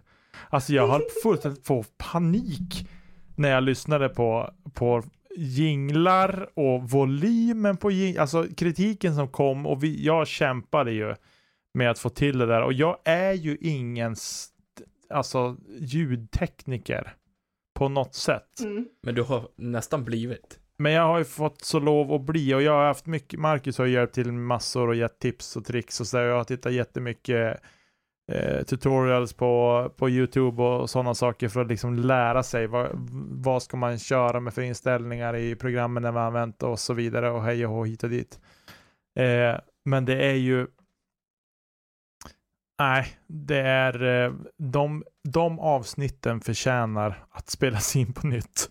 [0.50, 2.90] Alltså jag höll fullständigt få panik
[3.36, 5.04] när jag lyssnade på, på
[5.38, 11.16] jinglar och volymen på jing, alltså kritiken som kom och vi, jag kämpade ju
[11.76, 14.16] med att få till det där och jag är ju ingen
[15.10, 17.14] alltså ljudtekniker
[17.74, 18.60] på något sätt.
[18.64, 18.88] Mm.
[19.04, 20.60] Men du har nästan blivit.
[20.78, 23.78] Men jag har ju fått så lov att bli och jag har haft mycket, Marcus
[23.78, 26.24] har hjälpt till massor och gett tips och tricks och så där.
[26.24, 27.62] Jag har tittat jättemycket
[28.32, 32.90] eh, tutorials på, på YouTube och sådana saker för att liksom lära sig vad,
[33.44, 37.32] vad ska man köra med för inställningar i programmen när man använt och så vidare
[37.32, 38.40] och hej och hå hit och dit.
[39.20, 40.68] Eh, men det är ju
[42.80, 48.70] Nej, det är eh, de, de avsnitten förtjänar att spelas in på nytt.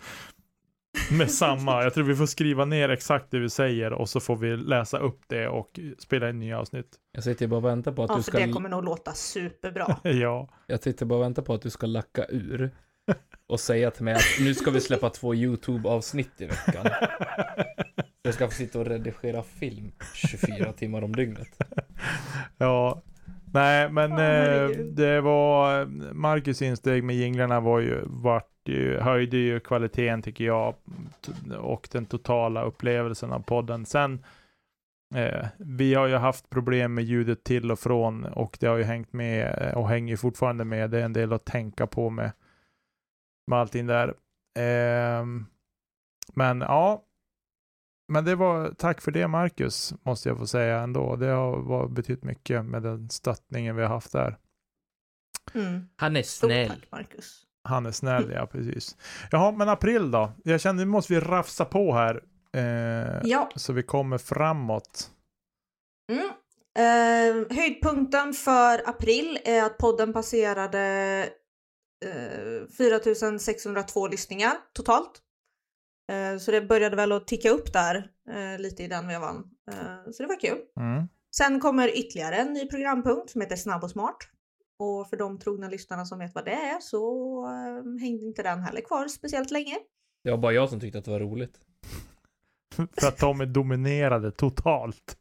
[1.13, 4.37] Med samma, jag tror vi får skriva ner exakt det vi säger och så får
[4.37, 6.87] vi läsa upp det och spela in nya avsnitt.
[7.13, 8.47] Jag sitter bara och väntar på att Ja, du för ska...
[8.47, 9.97] det kommer nog låta superbra.
[10.03, 12.71] Ja, Jag sitter bara och väntar på att du ska lacka ur.
[13.47, 16.87] Och säga till mig att nu ska vi släppa två YouTube-avsnitt i veckan.
[18.23, 21.49] Jag ska få sitta och redigera film 24 timmar om dygnet.
[22.59, 23.03] ja.
[23.55, 24.95] Nej, men eh, herregud.
[24.95, 25.85] det var
[26.15, 30.75] Marcus insteg med jinglarna var ju, vart ju, höjde ju kvaliteten tycker jag
[31.59, 33.87] och den totala upplevelsen av podden.
[33.87, 34.25] Sen
[35.15, 38.85] eh, vi har ju haft problem med ljudet till och från och det har ju
[38.85, 40.91] hängt med eh, och hänger fortfarande med.
[40.91, 42.33] Det är en del att tänka på med,
[43.47, 44.15] med allting där.
[44.59, 45.47] Ehm,
[46.35, 47.03] men ja,
[48.09, 51.17] men det var, tack för det Marcus, måste jag få säga ändå.
[51.17, 54.39] Det har var, betytt mycket med den stöttningen vi har haft där.
[55.55, 55.89] Mm.
[55.97, 56.69] Han är snäll.
[56.69, 57.41] tack Marcus.
[57.65, 58.97] Han är snäll, ja precis.
[59.31, 60.33] Jaha, men april då?
[60.45, 62.23] Jag kände nu måste vi rafsa på här.
[62.57, 63.51] Eh, Ja.
[63.57, 65.11] Så vi kommer framåt.
[66.13, 66.31] Mm.
[66.79, 70.81] Eh, höjdpunkten för april är att podden passerade
[72.05, 75.21] eh, 4602 lyssningar totalt.
[76.13, 79.51] Eh, så det började väl att ticka upp där eh, lite i den vevan.
[79.73, 80.59] Eh, så det var kul.
[80.81, 81.09] Mm.
[81.37, 84.17] Sen kommer ytterligare en ny programpunkt som heter Snabb och smart.
[84.79, 87.47] Och för de trogna lyssnarna som vet vad det är så
[88.01, 89.77] hängde inte den heller kvar speciellt länge.
[90.25, 91.61] Det var bara jag som tyckte att det var roligt.
[93.01, 95.19] För att de är dominerade totalt.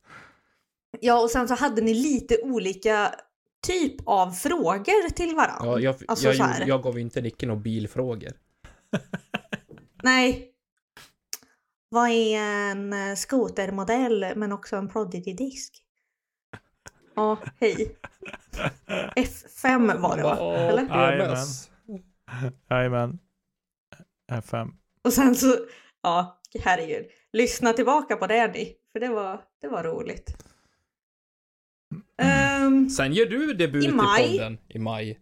[0.99, 3.15] Ja, och sen så hade ni lite olika
[3.67, 5.65] typ av frågor till varandra.
[5.65, 8.31] Ja, jag, Alltså jag, jag gav inte Nicke några bilfrågor.
[10.03, 10.52] Nej.
[11.93, 15.83] Vad är en eh, skotermodell men också en Prodigy-disk?
[17.15, 17.95] Ja, hej.
[19.15, 20.37] F5 var det va?
[20.41, 20.87] Åh, Eller?
[22.69, 23.19] Jajamän.
[24.31, 24.67] FM.
[25.01, 25.57] Och sen så,
[26.01, 27.05] ja, herregud.
[27.33, 30.37] Lyssna tillbaka på det ni, för det var, det var roligt.
[32.17, 34.31] Ehm, Sen gör du debut I i, maj.
[34.31, 35.19] podden i maj.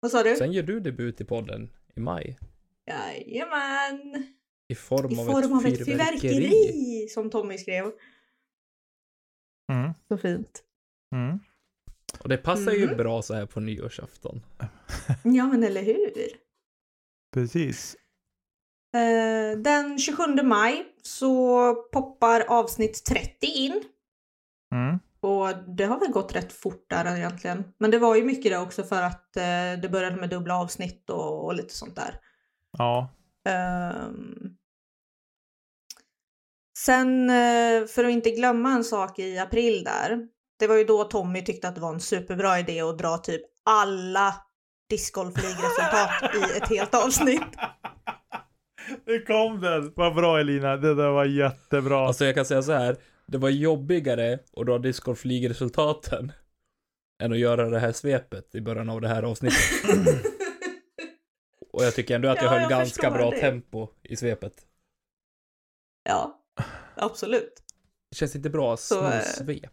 [0.00, 0.36] vad sa du?
[0.36, 2.38] Sen gör du debut i podden i maj.
[2.86, 4.26] Jajamän!
[4.68, 7.08] I form, I av, form ett av ett fyrverkeri.
[7.08, 7.84] som Tommy skrev.
[9.72, 9.92] Mm.
[10.08, 10.62] Så fint.
[11.14, 11.38] Mm.
[12.20, 12.96] Och det passar ju Mm.
[12.96, 14.42] bra så här på nyårsafton.
[15.24, 16.12] Ja, men eller hur?
[17.34, 17.96] Precis.
[18.94, 23.82] Eh, den 27 maj så poppar avsnitt 30 in.
[24.74, 24.98] Mm.
[25.20, 27.64] Och det har väl gått rätt fort där egentligen.
[27.78, 31.10] Men det var ju mycket det också för att eh, det började med dubbla avsnitt
[31.10, 32.20] och, och lite sånt där.
[32.78, 33.14] Ja.
[33.48, 34.55] Ehm.
[36.76, 40.28] Sen, eh, för att inte glömma en sak i april där.
[40.58, 43.42] Det var ju då Tommy tyckte att det var en superbra idé att dra typ
[43.64, 44.34] alla
[44.90, 47.42] discgolfligresultat i ett helt avsnitt.
[49.06, 49.92] Nu kom den!
[49.96, 52.06] Vad bra Elina, det där var jättebra.
[52.06, 52.96] Alltså jag kan säga så här.
[53.26, 56.32] Det var jobbigare att dra discgolf-ligresultaten
[57.22, 59.58] än att göra det här svepet i början av det här avsnittet.
[61.72, 63.40] Och jag tycker ändå att jag Ja, höll jag ganska bra det.
[63.40, 64.52] tempo i svepet.
[66.08, 66.42] Ja,
[67.04, 67.54] absolut.
[68.10, 69.70] Det känns inte bra eh, snorsvep.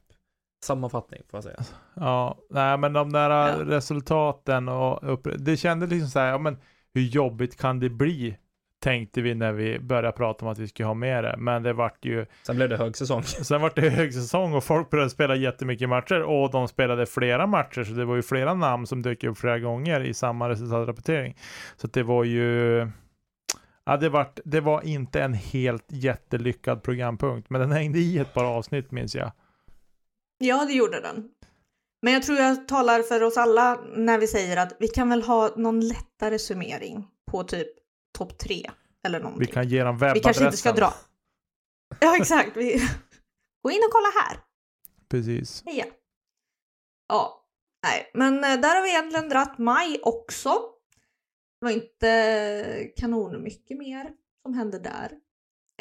[0.65, 1.59] Sammanfattning får jag säga.
[1.93, 3.55] Ja, nej men de där Ja.
[3.65, 6.57] resultaten och upp, det kändes liksom så här, ja men
[6.93, 8.37] hur jobbigt kan det bli
[8.83, 11.35] tänkte vi när vi började prata om att vi skulle ha med det.
[11.37, 13.23] Men det vart ju, Sen blev det högsäsong.
[13.23, 17.83] sen vart det högsäsong och folk började spela jättemycket matcher och de spelade flera matcher
[17.83, 21.37] så det var ju flera namn som dök upp flera gånger i samma resultatrapportering.
[21.75, 22.87] Så det var ju,
[23.85, 28.33] ja det, vart, det var inte en helt jättelyckad programpunkt men den hängde i ett
[28.33, 29.31] par avsnitt minns jag.
[30.37, 31.29] Ja, det gjorde den.
[32.01, 35.23] Men jag tror jag talar för oss alla när vi säger att vi kan väl
[35.23, 37.67] ha någon lättare summering på typ
[38.17, 38.71] topp tre
[39.07, 39.47] eller någonting.
[39.47, 40.23] Vi kan ge dem Vi webbadressen.
[40.23, 40.93] kanske inte ska dra.
[41.99, 42.57] Ja, exakt.
[42.57, 42.89] Vi...
[43.63, 44.37] Gå in och kolla här.
[45.09, 45.63] Precis.
[45.65, 45.85] Heja.
[47.07, 47.45] Ja,
[47.83, 50.49] nej, men eh, där har vi egentligen dratt maj också.
[51.63, 54.11] Det var inte kanon mycket mer
[54.41, 55.11] som hände där.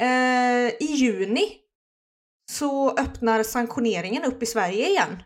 [0.01, 1.59] Eh, I juni
[2.51, 5.23] så öppnar sanktioneringen upp i Sverige igen.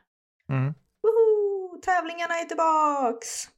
[0.49, 0.75] Mm.
[1.03, 1.81] Woho!
[1.83, 3.49] Tävlingarna är tillbaks!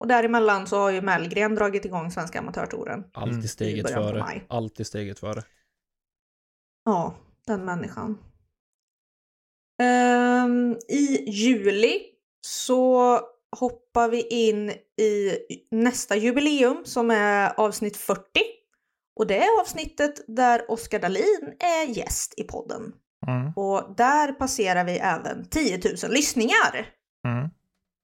[0.00, 3.04] Och däremellan så har ju Mellgren dragit igång Svenska Amatörtouren.
[3.12, 3.48] Alltid Mm.
[3.48, 4.42] steget före.
[4.48, 5.42] Alltid steget före.
[6.84, 7.14] Ja,
[7.46, 8.18] den människan.
[9.82, 12.02] Ehm, I juli
[12.46, 13.20] så
[13.54, 15.36] hoppar vi in i
[15.70, 18.22] nästa jubileum som är avsnitt 40.
[19.16, 22.92] Och det är avsnittet där Oskar Dahlin är gäst i podden.
[23.26, 23.52] Mm.
[23.56, 26.86] Och där passerar vi även 10 000 lyssningar.
[27.26, 27.48] Mm.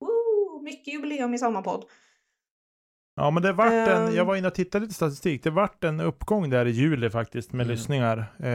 [0.00, 1.84] Woo, mycket jubileum i samma podd.
[3.20, 4.14] Ja, men det vart en, Ehm.
[4.14, 7.52] jag var inne och tittade lite statistik, det vart en uppgång där i juli faktiskt
[7.52, 7.70] med Mm.
[7.76, 8.32] lyssningar.
[8.38, 8.50] Eh,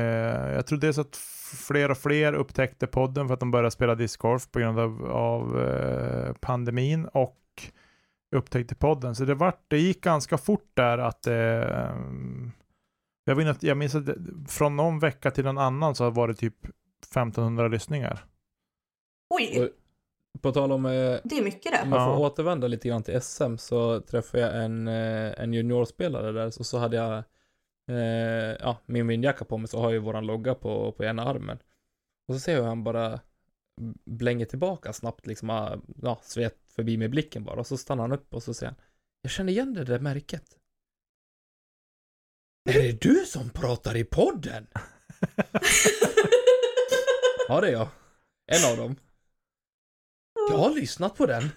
[0.55, 1.15] jag tror dels att
[1.67, 5.61] fler och fler upptäckte podden för att de började spela discgolf på grund av, av
[5.61, 7.37] eh, pandemin och
[8.35, 9.15] upptäckte podden.
[9.15, 11.33] Så det, vart, det gick ganska fort där att eh,
[13.25, 14.15] jag, var inne, jag minns att det,
[14.47, 16.65] från någon vecka till en annan så var det typ
[17.11, 18.25] 1500 lyssningar.
[19.29, 19.69] Oj, Och-
[20.41, 21.81] På tal om, eh, det är mycket det.
[21.83, 22.19] om jag får Ja.
[22.19, 26.77] återvända lite grann till SM så träffade jag en, eh, en juniorspelare där så, så
[26.77, 27.23] hade jag
[27.91, 31.23] eh, ja, min vindjacka på mig så har jag ju våran logga på, på ena
[31.25, 31.57] armen.
[32.27, 33.19] Och så ser jag hur han bara
[34.05, 38.11] blänger tillbaka snabbt liksom, ah, ja, svet förbi med blicken bara och så stannar han
[38.11, 38.81] upp och så säger han
[39.21, 40.45] Jag känner igen det där märket.
[42.69, 44.67] Är det du som pratar i podden?
[47.47, 47.87] Ja, det är jag.
[48.51, 48.95] En av dem.
[50.49, 51.43] Jag har lyssnat på den.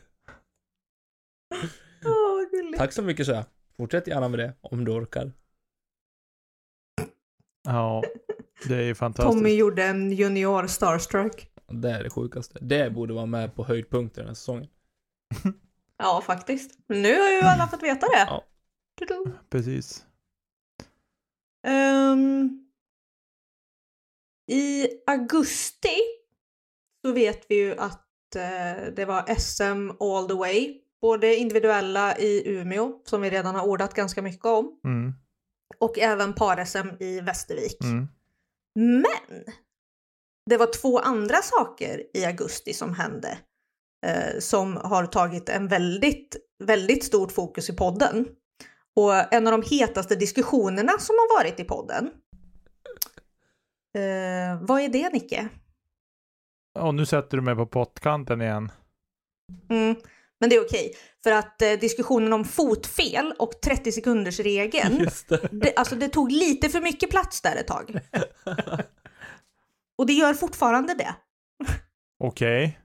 [2.05, 2.78] Åh, gulligt.
[2.78, 3.45] Tack så mycket så jag.
[3.76, 5.32] Fortsätt gärna med det om du orkar.
[7.62, 8.03] Ja,
[8.68, 9.39] det är ju fantastiskt.
[9.39, 11.51] Tommy gjorde en junior starstruck.
[11.66, 12.59] Det är det sjukaste.
[12.61, 14.68] Det borde vara med på höjdpunkten den här säsongen.
[16.01, 16.78] Ja, faktiskt.
[16.86, 18.26] Men nu har ju alla fått veta det.
[18.26, 18.45] Ja.
[18.99, 19.32] Tudu.
[19.51, 20.07] Precis.
[21.66, 22.66] Ehm,
[24.51, 25.97] I augusti
[27.05, 28.07] så vet vi ju att
[28.97, 30.74] det var SM all the way.
[31.01, 35.12] Både individuella i Umeå, som vi redan har ordat ganska mycket om, Mm.
[35.79, 37.85] och även par-SM i Västervik.
[37.85, 38.09] Mm.
[38.74, 39.45] Men
[40.51, 43.39] det var två andra saker i augusti som hände
[44.07, 48.26] eh, som har tagit en väldigt, väldigt stort fokus i podden.
[48.97, 52.11] Och en av de hetaste diskussionerna som har varit i podden.
[53.97, 55.49] Eh, vad är det Nicke?
[56.79, 58.72] Och nu sätter du mig på pottkanten igen.
[59.70, 59.97] Mm,
[60.41, 65.29] men det är okej, för att eh, diskussionen om fotfel och 30 sekunders regeln Just
[65.29, 65.49] det.
[65.53, 68.01] det, alltså det tog lite för mycket plats där ett tag.
[69.99, 71.14] Och det gör fortfarande det.
[72.24, 72.79] Okej.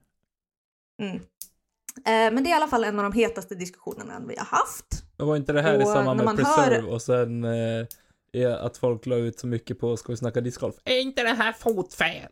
[1.02, 1.16] Mm.
[1.16, 4.86] Eh, men det är i alla fall en av de hetaste diskussionerna vi har haft.
[5.18, 7.44] Men var inte det här i Och samband när med man hör- Preserve och sen
[7.44, 10.76] eh, att folk la ut så mycket på Ska vi snacka discgolf?
[10.84, 12.32] Är inte det här fotfel?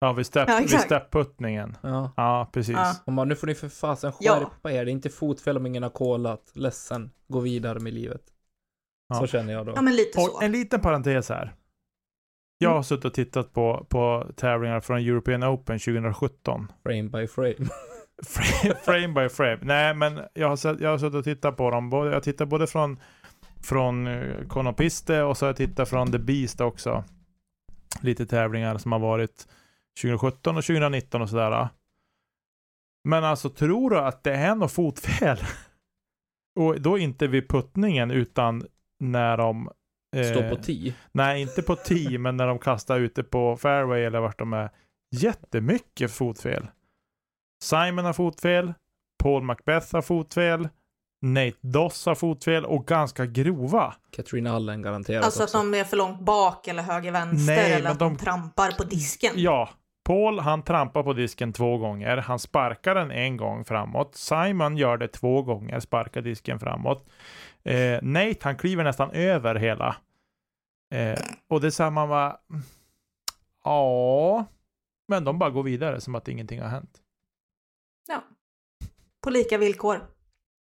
[0.00, 0.84] Ja, vid, stepp, Ja, vid exakt.
[0.84, 1.76] steppputtningen.
[1.82, 2.12] Ja.
[2.16, 2.76] Ja, precis.
[2.76, 2.94] Ja.
[3.04, 4.34] Och man, nu får ni för fasen Ja.
[4.34, 4.84] skärpa er.
[4.84, 6.52] Det är inte fotfel om ingen har kollat.
[6.54, 7.10] Ledsen.
[7.28, 8.22] Gå vidare med livet.
[9.08, 9.14] Ja.
[9.14, 9.72] Så känner jag då.
[9.76, 10.30] Ja, men lite så.
[10.36, 11.54] Och en liten parentes här.
[12.58, 16.72] Jag har suttit och tittat på, på tävlingar från European Open 2017.
[16.82, 17.54] Frame by frame.
[18.26, 19.58] Frame, frame by frame.
[19.62, 21.90] Nej, men jag har, sett, jag har suttit och tittat på dem.
[21.90, 23.00] Både, jag tittar både från,
[23.62, 27.04] från uh, Konopiste och så har jag tittat från The Beast också.
[28.00, 29.48] Lite tävlingar som har varit
[30.02, 31.68] 2017 och 2019 och sådär.
[33.04, 35.38] Men alltså tror du att det är något fotfel?
[36.60, 38.66] och då inte vid puttningen utan
[39.00, 39.70] när de
[40.16, 40.94] eh, Stå på tee.
[41.12, 44.70] Nej, inte på tee, men när de kastar ute på fairway eller vart de är.
[45.10, 46.66] Jättemycket fotfel.
[47.62, 48.74] Simon har fotfel.
[49.22, 50.68] Paul Macbeth har fotfel.
[51.22, 53.94] Nate Doss har fotfel och ganska grova.
[54.10, 55.58] Katrina Allen garanterat Alltså att också.
[55.58, 58.12] de är för långt bak eller höger vänster Nej, eller att de...
[58.12, 59.32] de- trampar på disken.
[59.36, 59.68] Ja,
[60.04, 62.16] Paul han trampar på disken två gånger.
[62.16, 64.14] Han sparkar den en gång framåt.
[64.14, 67.08] Simon gör det två gånger, sparkar disken framåt.
[67.62, 69.96] Eh, Nate, han kliver nästan över hela.
[70.94, 71.18] Eh,
[71.48, 72.40] och det är samma va...
[73.64, 74.44] Ja,
[75.08, 77.02] men de bara går vidare som att ingenting har hänt.
[78.08, 78.24] Ja.
[79.22, 80.00] På lika villkor.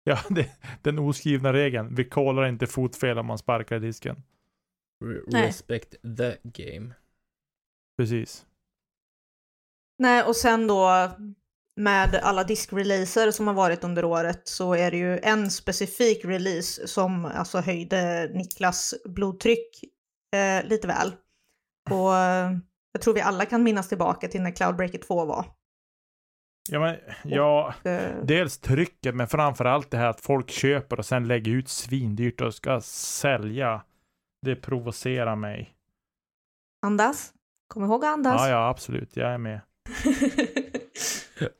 [0.03, 0.49] Ja, det,
[0.81, 1.95] den oskrivna regeln.
[1.95, 4.23] Vi kollar inte fotfel om man sparkar disken.
[5.05, 5.47] Re- Nej.
[5.47, 6.93] Respect the game.
[7.97, 8.45] Precis.
[9.99, 11.11] Nej, och sen då
[11.75, 16.87] med alla diskreleaser som har varit under året så är det ju en specifik release
[16.87, 19.83] som alltså höjde Niklas blodtryck
[20.35, 21.13] eh, lite väl.
[21.89, 22.51] Och eh,
[22.91, 25.45] jag tror vi alla kan minnas tillbaka till när Cloudbreaker 2 var.
[26.69, 31.27] Ja, men, ja, Eh, dels trycket, men framförallt det här att folk köper och sen
[31.27, 33.83] lägger ut svindyrt och ska sälja.
[34.41, 35.73] Det provocerar mig.
[36.85, 37.33] andas.
[37.67, 38.41] Kom ihåg att andas.
[38.41, 39.17] Ja, ja, absolut.
[39.17, 39.61] Jag är med.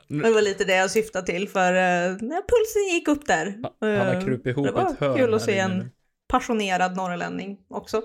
[0.07, 3.59] Det var lite det jag syftade till för eh, när pulsen gick upp där.
[3.81, 5.91] Han har Eh, krupit ihop det var ett hörn kul att se en
[6.27, 8.01] passionerad norrlänning också.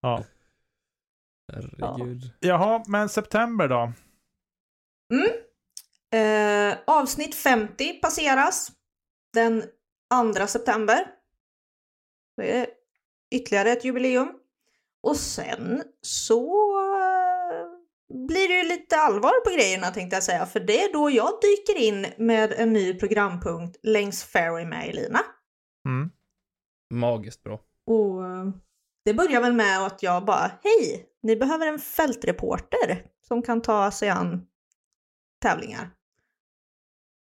[0.00, 0.24] Ja.
[1.52, 2.32] Herregud.
[2.40, 3.92] Jaha, men september då?
[5.14, 5.30] Mm.
[6.14, 8.72] Eh, avsnitt 50 passeras
[9.32, 9.62] den
[10.36, 11.06] 2 september.
[12.36, 12.66] Det är
[13.30, 14.32] ytterligare ett jubileum.
[15.02, 16.73] Och sen så
[18.08, 21.32] blir det ju lite allvar på grejerna tänkte jag säga, för det är då jag
[21.42, 25.20] dyker in med en ny programpunkt längs Ferry med Elina.
[25.88, 26.10] Mm.
[26.90, 27.60] Magiskt bra.
[27.86, 28.48] Och eh,
[29.04, 33.90] det börjar väl med att jag bara, hej, ni behöver en fältreporter som kan ta
[33.90, 34.46] sig an
[35.42, 35.90] tävlingar.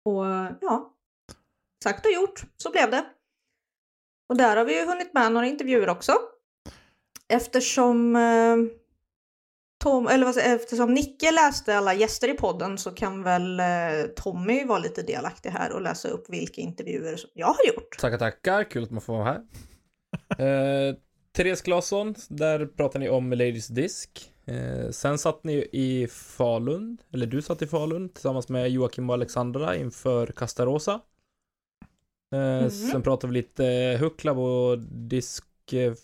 [0.06, 0.94] Och eh, ja,
[1.84, 3.06] sagt och gjort, så blev det.
[4.30, 6.14] Och där har vi ju hunnit med några intervjuer också.
[7.28, 8.56] Eftersom eh,
[9.86, 13.66] Tom, eller eftersom Nicke läste alla gäster i podden så kan väl eh,
[14.16, 17.98] Tommy vara lite delaktig här och läsa upp vilka intervjuer som jag har gjort.
[18.00, 18.64] Tackar, tackar.
[18.64, 19.42] Kul att man får vara här.
[20.90, 20.96] Eh,
[21.36, 24.32] Therese Claesson, där pratar ni om Ladies Disk.
[24.46, 29.14] Eh, sen satt ni i Falun, eller du satt i Falun tillsammans med Joakim och
[29.14, 31.00] Alexandra inför Castarosa.
[32.36, 32.70] Eh, Mhm.
[32.70, 36.02] Sen pratade vi lite Hucklav och disksamling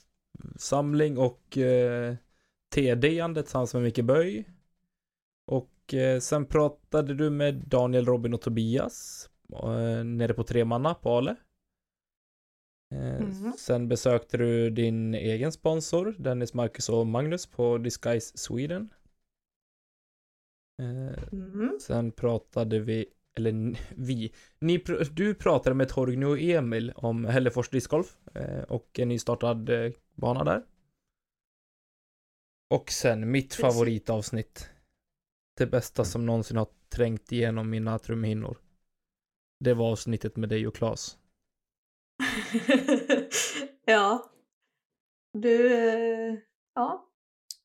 [1.17, 1.57] och
[2.77, 4.45] eh, TD-ande tillsammans med Micke Böj.
[5.47, 9.29] Och eh, sen pratade du med Daniel, Robin och Tobias
[9.63, 11.35] eh, nere på Tremanna på Ale.
[12.91, 13.53] Eh, Mhm.
[13.57, 18.89] Sen besökte du din egen sponsor, Dennis, Marcus och Magnus på Disguise Sweden.
[21.31, 21.79] Mm.
[21.81, 23.05] sen pratade vi,
[23.37, 29.07] eller vi, ni, du pratade med Torgny och Emil om Hällefors discgolf eh, och en
[29.09, 30.63] nystartad eh, bana där.
[32.71, 33.61] Och sen mitt Precis.
[33.61, 34.69] favoritavsnitt.
[35.57, 38.57] Det bästa som någonsin har trängt igenom mina trumhinnor.
[39.59, 41.17] Det var avsnittet med dig och Claes.
[43.85, 44.31] ja.
[45.33, 46.37] Du, eh,
[46.75, 47.09] ja.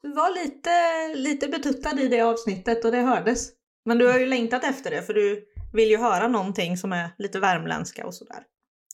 [0.02, 3.52] Du var lite, lite betuttad i det avsnittet och det hördes.
[3.84, 7.10] Men du har ju längtat efter det för du vill ju höra någonting som är
[7.18, 8.44] lite värmländska och sådär.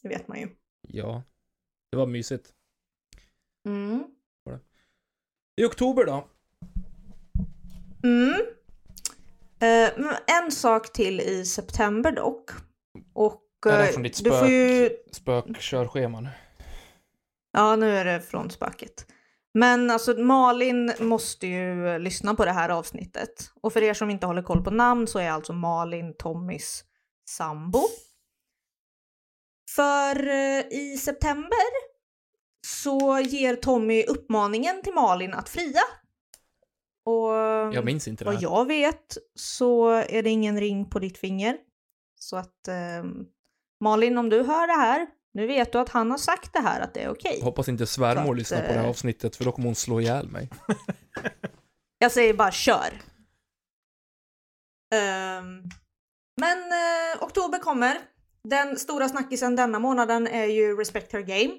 [0.02, 0.48] Det vet man ju.
[0.88, 1.22] Ja,
[1.90, 2.52] det var mysigt.
[3.68, 4.04] Mm.
[5.56, 6.28] I oktober då?
[8.04, 8.40] Mm.
[9.60, 12.50] Eh, en sak till i september dock.
[13.14, 16.28] Och Är det eh, från ditt du får ju Spökkörschema nu.
[17.52, 19.06] Ja, nu är det från spöket.
[19.54, 23.50] Men alltså Malin måste ju lyssna på det här avsnittet.
[23.60, 26.84] Och för er som inte håller koll på namn så är alltså Malin Tommys
[27.28, 27.82] sambo.
[29.74, 31.91] För eh, i september
[32.66, 35.82] så ger Tommy uppmaningen till Malin att fria.
[37.04, 37.32] Och
[37.74, 38.42] Jag minns inte det vad här.
[38.42, 41.56] jag vet så är det ingen ring på ditt finger.
[42.20, 43.26] Så att ehm,
[43.80, 46.80] Malin, om du hör det här, nu vet du att han har sagt det här,
[46.80, 47.40] att det är okej.
[47.42, 50.00] Hoppas inte svärmor att, lyssnar på det här eh, avsnittet för då kommer hon slå
[50.00, 50.50] ihjäl mig.
[51.98, 53.00] Jag säger bara kör.
[54.94, 55.62] Ehm,
[56.40, 57.98] men eh, oktober kommer.
[58.48, 61.54] Den stora snackisen denna månaden är ju Respect Her Game.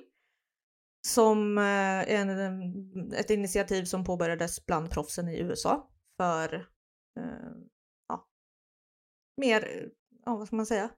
[1.08, 6.54] Som eh, är en, ett initiativ som påbörjades bland proffsen i USA för
[7.20, 7.52] eh,
[8.08, 8.28] ja,
[9.38, 9.90] mer,
[10.26, 10.90] ja vad ska man säga,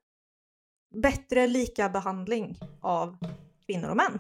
[0.96, 3.18] bättre lika behandling av
[3.66, 4.20] kvinnor och män.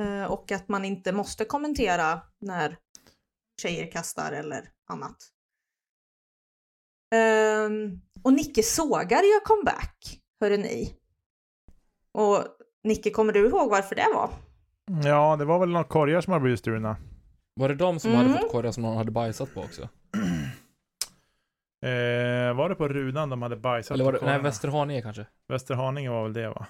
[0.00, 2.78] Eh, och att man inte måste kommentera när
[3.62, 5.32] tjejer kastar eller annat.
[7.14, 7.70] Eh,
[8.22, 10.96] och Nicke sågar gör comeback, hörde ni.
[12.12, 12.55] Och
[12.86, 14.30] Nicke, kommer du ihåg varför det var?
[15.08, 16.96] Ja, det var väl några korgar som har blivit stulna.
[17.54, 18.26] Var det de som Mm.
[18.26, 19.82] hade fått korgar som någon hade bajsat på också?
[21.86, 24.42] Eh, var det på runan de hade bajsat Eller var på det, nej, korgarna?
[24.48, 25.26] Västerhaninge kanske?
[25.48, 26.66] Västerhaninge var väl det va?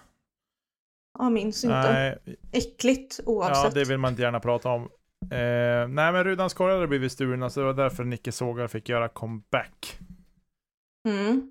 [1.19, 1.93] Jag minns inte.
[1.93, 2.19] Nej,
[2.53, 3.65] Äckligt oavsett.
[3.65, 4.83] ja, det vill man inte gärna prata om.
[5.31, 8.89] Eh, nej, men Rudans korgar hade blivit stulna, så det var därför Nicke Sågar fick
[8.89, 9.99] göra comeback.
[11.09, 11.51] Mm.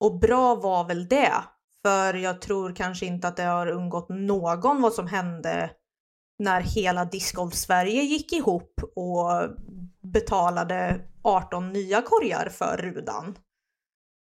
[0.00, 1.32] Och bra var väl det.
[1.82, 5.70] För jag tror kanske inte att det har undgått någon vad som hände
[6.38, 9.56] när hela Discgolf Sverige gick ihop och
[10.00, 13.38] betalade 18 nya korgar för Rudan.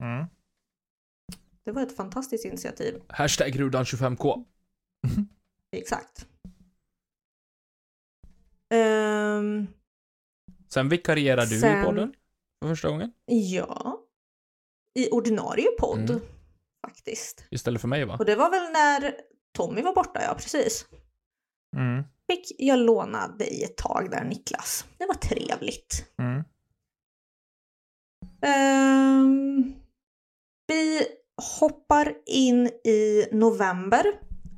[0.03, 0.27] Mm.
[1.65, 3.03] Det var ett fantastiskt initiativ.
[3.09, 4.45] Hashtag Rudan25k.
[5.77, 6.27] Exakt.
[8.75, 9.67] Ehm,
[10.69, 12.15] Sen vikarierar du Sen- i podden
[12.63, 13.13] för första gången.
[13.27, 14.01] ja.
[14.95, 16.11] I ordinarie podd.
[16.11, 16.21] Mm.
[16.87, 17.45] Faktiskt.
[17.51, 18.17] Istället för mig va?
[18.19, 19.15] Och det var väl när
[19.57, 20.87] Tommy var borta, ja precis.
[21.77, 22.05] Mm.
[22.31, 24.85] Fick jag låna dig ett tag där Niklas.
[24.99, 26.05] Det var trevligt.
[26.19, 26.45] Mm.
[28.43, 29.75] Ehm,
[30.67, 31.07] vi
[31.61, 34.05] hoppar in i november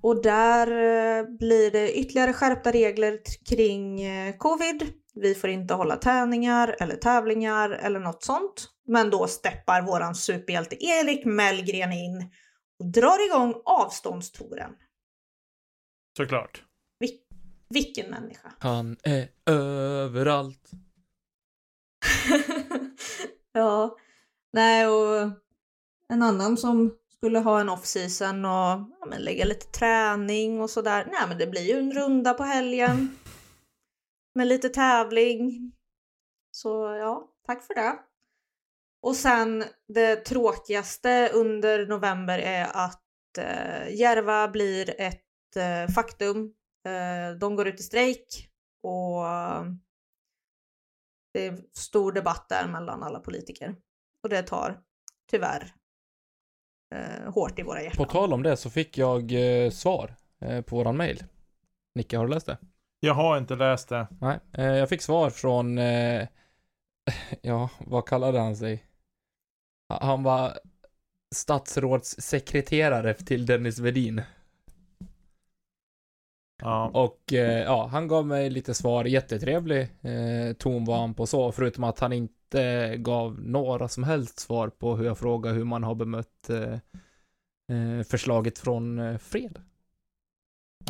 [0.03, 4.93] och där eh, blir det ytterligare skärpta regler kring eh, covid.
[5.15, 8.69] Vi får inte hålla träningar eller tävlingar eller något sånt.
[8.91, 12.31] Men då steppar våran superhjälte Erik Mellgren in
[12.79, 14.77] och drar igång avståndstouren.
[16.17, 16.65] Såklart.
[17.01, 17.21] Vil-
[17.69, 18.53] vilken människa!
[18.59, 20.71] Han är överallt.
[23.53, 23.97] ja,
[24.53, 25.31] nej och
[26.09, 31.05] en annan som skulle ha en off-season och ja, men lägga lite träning och sådär.
[31.13, 33.17] Nej men det blir ju en runda på helgen.
[34.35, 35.73] Med lite tävling.
[36.51, 38.10] Så ja, tack för det.
[39.03, 43.03] Och sen det tråkigaste under november är att
[43.39, 46.55] eh, Järva blir ett eh, faktum.
[46.87, 48.49] Eh, de går ut i strejk
[48.83, 49.65] och eh,
[51.33, 53.77] det är stor debatt där mellan alla politiker.
[54.23, 54.81] Och det tar
[55.31, 55.75] tyvärr
[56.95, 58.07] eh, hårt i våra På hjärtan.
[58.07, 61.25] tal om det så fick jag eh, svar eh, på våran mail.
[61.95, 62.59] Nicke, har du läst det?
[63.01, 64.07] Jag har inte läst det.
[64.21, 66.29] Nej, eh, jag fick svar från, eh,
[67.43, 68.85] ja, vad kallade han sig?
[69.91, 70.59] Ha- Han var
[71.35, 74.23] statsrådssekreterare till Dennis Vedin.
[76.63, 76.91] Ja.
[76.95, 81.53] Och eh, ja, han gav mig lite svar, jättetrevlig eh, ton var han på så,
[81.53, 85.85] förutom att han inte gav några som helst svar på hur jag frågade hur man
[85.85, 86.73] har bemött eh,
[87.77, 89.59] eh, förslaget från eh, Fred.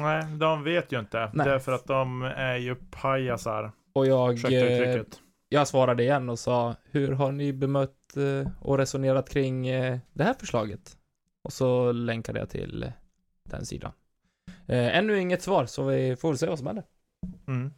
[0.01, 1.31] Nej, de vet ju inte.
[1.35, 1.47] Nej.
[1.47, 3.72] Därför att de är ju pajasar.
[3.93, 5.20] Och jag, Ursäkta eh, uttrycket.
[5.52, 10.24] Jag svarade igen och sa, hur har ni bemött eh, och resonerat kring eh, det
[10.24, 10.97] här förslaget?
[11.43, 12.93] Och så länkade jag till
[13.44, 13.93] den sidan.
[14.66, 16.85] Eh, ännu inget svar, så vi får väl se vad som händer.
[17.48, 17.72] Mm.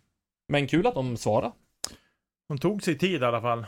[0.49, 1.53] Men kul att de svarade.
[2.49, 3.67] De tog sig tid i alla fall.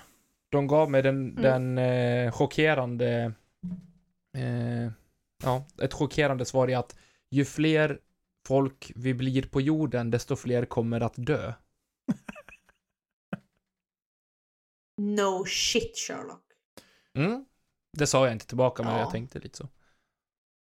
[0.49, 1.43] De gav mig den, Mm.
[1.43, 3.33] den eh, chockerande,
[4.37, 4.91] eh,
[5.45, 6.97] ja, ett chockerande svar i att
[7.31, 7.99] ju fler
[8.47, 11.53] folk vi blir på jorden, desto fler kommer att dö.
[14.97, 16.43] No shit Sherlock.
[17.15, 17.45] Mm.
[17.99, 18.99] Det sa jag inte tillbaka, men Ja.
[19.01, 19.69] jag tänkte lite så.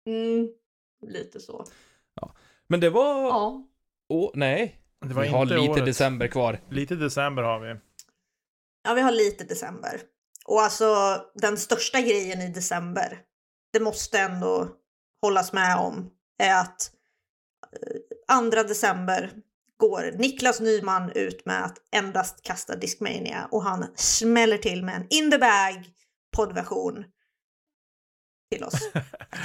[0.07, 0.49] Mm,
[1.07, 1.65] lite så.
[2.67, 3.23] Men det var...
[3.23, 3.67] Ja.
[4.09, 4.77] Åh, nej.
[5.05, 5.85] Det var vi har lite årets.
[5.85, 6.59] december kvar.
[6.69, 7.75] Lite december har vi.
[8.83, 10.01] ja, vi har lite december.
[10.45, 10.85] Och alltså
[11.35, 13.19] den största grejen i december,
[13.73, 14.69] det måste ändå
[15.21, 16.91] hållas med om, är att
[17.71, 17.97] eh,
[18.27, 19.31] andra december
[19.81, 25.07] går Niklas Nyman ut med att endast kasta Discmania och han smäller till med en
[25.09, 25.85] in the bag
[26.37, 27.05] poddversion
[28.51, 28.73] till oss.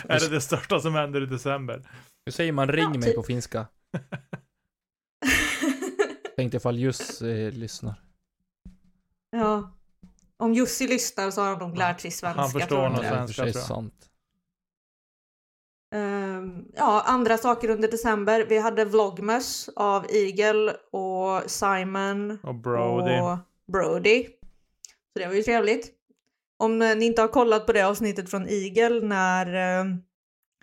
[0.09, 1.89] Är det det största som händer i december?
[2.27, 3.17] Hur säger man ring Ja, mig typ.
[3.17, 3.67] på finska?
[6.37, 7.95] Tänkte ifall Jus eh, lyssnar.
[9.31, 9.73] ja.
[10.39, 12.41] Om Jussi lyssnar så har han nog lärt sig svenska.
[12.41, 13.57] Han förstår nog svenska, tror jag.
[13.57, 14.11] sant.
[15.95, 18.47] Ehm, ja, andra saker under december.
[18.49, 23.21] Vi hade Vlogmas av Eagle och Simon Och Brody.
[23.21, 23.39] och
[23.73, 24.25] Brody.
[25.13, 25.93] Så det var ju trevligt.
[26.59, 29.47] Om ni inte har kollat på det avsnittet från Eagle när
[29.81, 29.85] eh,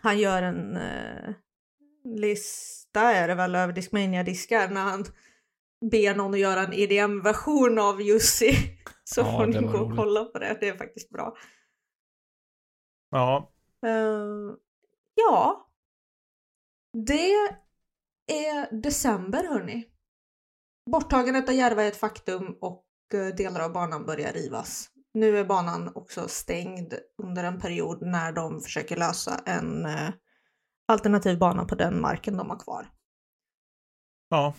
[0.01, 1.33] han gör en eh,
[2.05, 5.05] lista är det väl över Discmania-diskar när han
[5.91, 8.55] ber någon att göra en EDM-version av Jussi.
[9.03, 9.97] Så Ja, får ni gå och roligt.
[9.97, 10.57] kolla på det.
[10.59, 11.35] Det är faktiskt bra.
[13.11, 13.49] Ja,
[13.85, 14.55] Eh,
[15.15, 15.69] ja.
[17.07, 17.31] Det
[18.27, 19.85] är december hörni.
[20.91, 24.89] Borttagandet av Järva är ett faktum och eh, delar av banan börjar rivas.
[25.13, 30.09] Nu är banan också stängd under en period när de försöker lösa en eh,
[30.87, 32.89] alternativ bana på den marken de har kvar.
[34.29, 34.53] ja.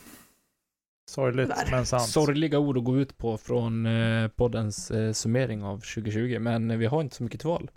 [1.10, 1.70] Sorgligt Tyvärr.
[1.70, 2.02] men sant.
[2.09, 6.86] Sorgliga ord att gå ut på från eh, poddens eh, summering av 2020, men vi
[6.86, 7.70] har inte så mycket val.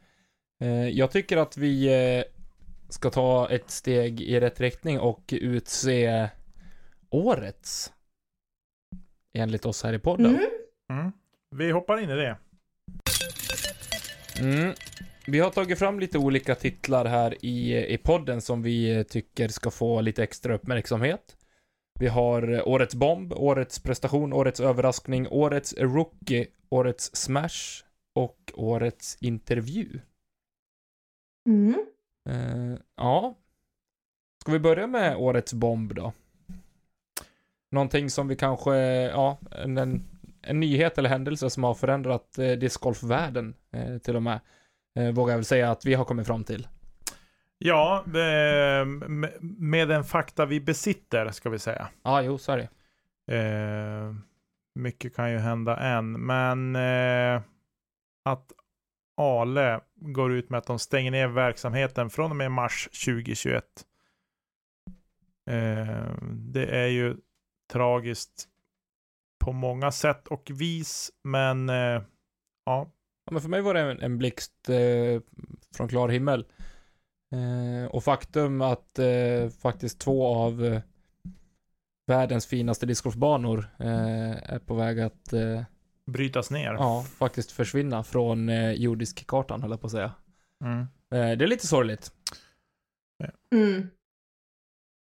[0.62, 1.88] Eh, jag tycker att vi
[2.18, 2.24] eh,
[2.90, 6.30] ska ta ett steg i rätt riktning och utse
[7.10, 7.94] årets.
[9.34, 10.36] Enligt oss här i podden.
[10.36, 10.50] Mm.
[10.90, 11.12] Mm.
[11.56, 12.38] Vi hoppar in i det.
[14.40, 14.74] Mm.
[15.28, 19.72] Vi har tagit fram lite olika titlar här i, i podden som vi tycker ska
[19.72, 21.38] få lite extra uppmärksamhet.
[22.00, 27.84] Vi har Årets Bomb, Årets Prestation, Årets Överraskning, Årets Rookie, Årets Smash
[28.16, 30.00] och Årets Intervju.
[31.50, 31.86] Mm.
[32.28, 33.36] Eh, ja.
[34.42, 36.14] Ska vi börja med Årets Bomb då?
[37.72, 38.76] Någonting som vi kanske,
[39.06, 39.78] ja, en,
[40.42, 44.40] en, nyhet eller händelse som har förändrat eh, discgolfvärlden eh, till och med.
[44.96, 46.68] Eh, vågar jag väl säga att vi har kommit fram till.
[47.58, 48.86] Ja, eh,
[49.42, 51.88] med- den fakta vi besitter ska vi säga.
[52.04, 52.70] Ja, jo, så är det.
[53.38, 54.14] Eh,
[54.76, 57.42] mycket kan ju hända än, men eh,
[58.26, 58.52] att
[59.18, 63.64] Ale går ut med att de stänger ner verksamheten från och med mars 2021.
[65.50, 67.18] Eh, det är ju
[67.72, 68.48] tragiskt
[69.40, 72.02] på många sätt och vis, men eh,
[72.66, 72.92] ja,
[73.28, 75.22] Ja, men för mig var det en, en blixt eh,
[75.76, 76.46] från klar himmel.
[77.32, 80.82] Eh, och faktum att eh, faktiskt två av eh,
[82.06, 85.62] världens finaste discgolfbanor eh, är på väg att eh,
[86.08, 86.74] brytas ner.
[86.74, 90.12] ja, faktiskt försvinna från eh, jordisk kartan, höll jag på att säga.
[90.64, 90.80] Mm.
[91.12, 92.12] Eh, det är lite sorgligt.
[93.56, 93.90] Mm.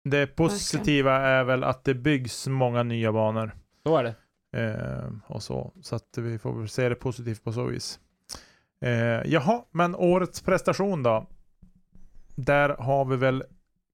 [0.03, 3.51] Det positiva är väl att det byggs många nya banor.
[3.83, 4.15] Så är det.
[4.51, 5.73] Eh, och så.
[5.81, 7.99] Så att vi får väl se det positivt på så vis.
[8.81, 11.25] Eh, jaha, men årets prestation då?
[12.35, 13.43] Där har vi väl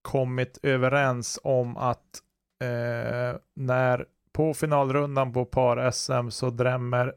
[0.01, 2.22] kommit överens om att
[2.63, 4.05] eh, när
[4.35, 7.13] på finalrundan på par-SM så drämmer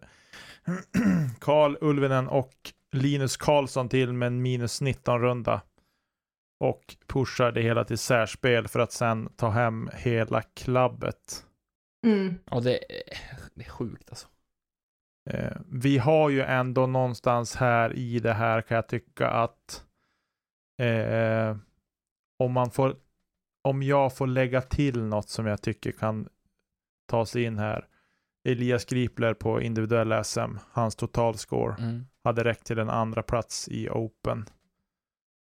[1.40, 2.52] Karl Ulvinen och
[2.92, 5.60] Linus Karlsson till med en minus 19-runda.
[6.64, 11.46] Och pushar det hela till särspel för att sen ta hem hela klabbet.
[12.06, 12.34] Mm.
[12.50, 13.18] Ja, det, är-
[13.54, 14.28] det är sjukt alltså.
[15.30, 19.84] Eh, vi har ju ändå någonstans här i det här kan jag tycka att
[20.82, 21.56] eh,
[22.38, 22.96] om man får
[23.68, 26.28] om jag får lägga till något som jag tycker kan
[27.08, 27.86] ta sig in här.
[28.44, 32.06] Elias Gripler på individuell SM, hans totalscore Mm.
[32.24, 34.44] hade räckt till en andra plats i Open.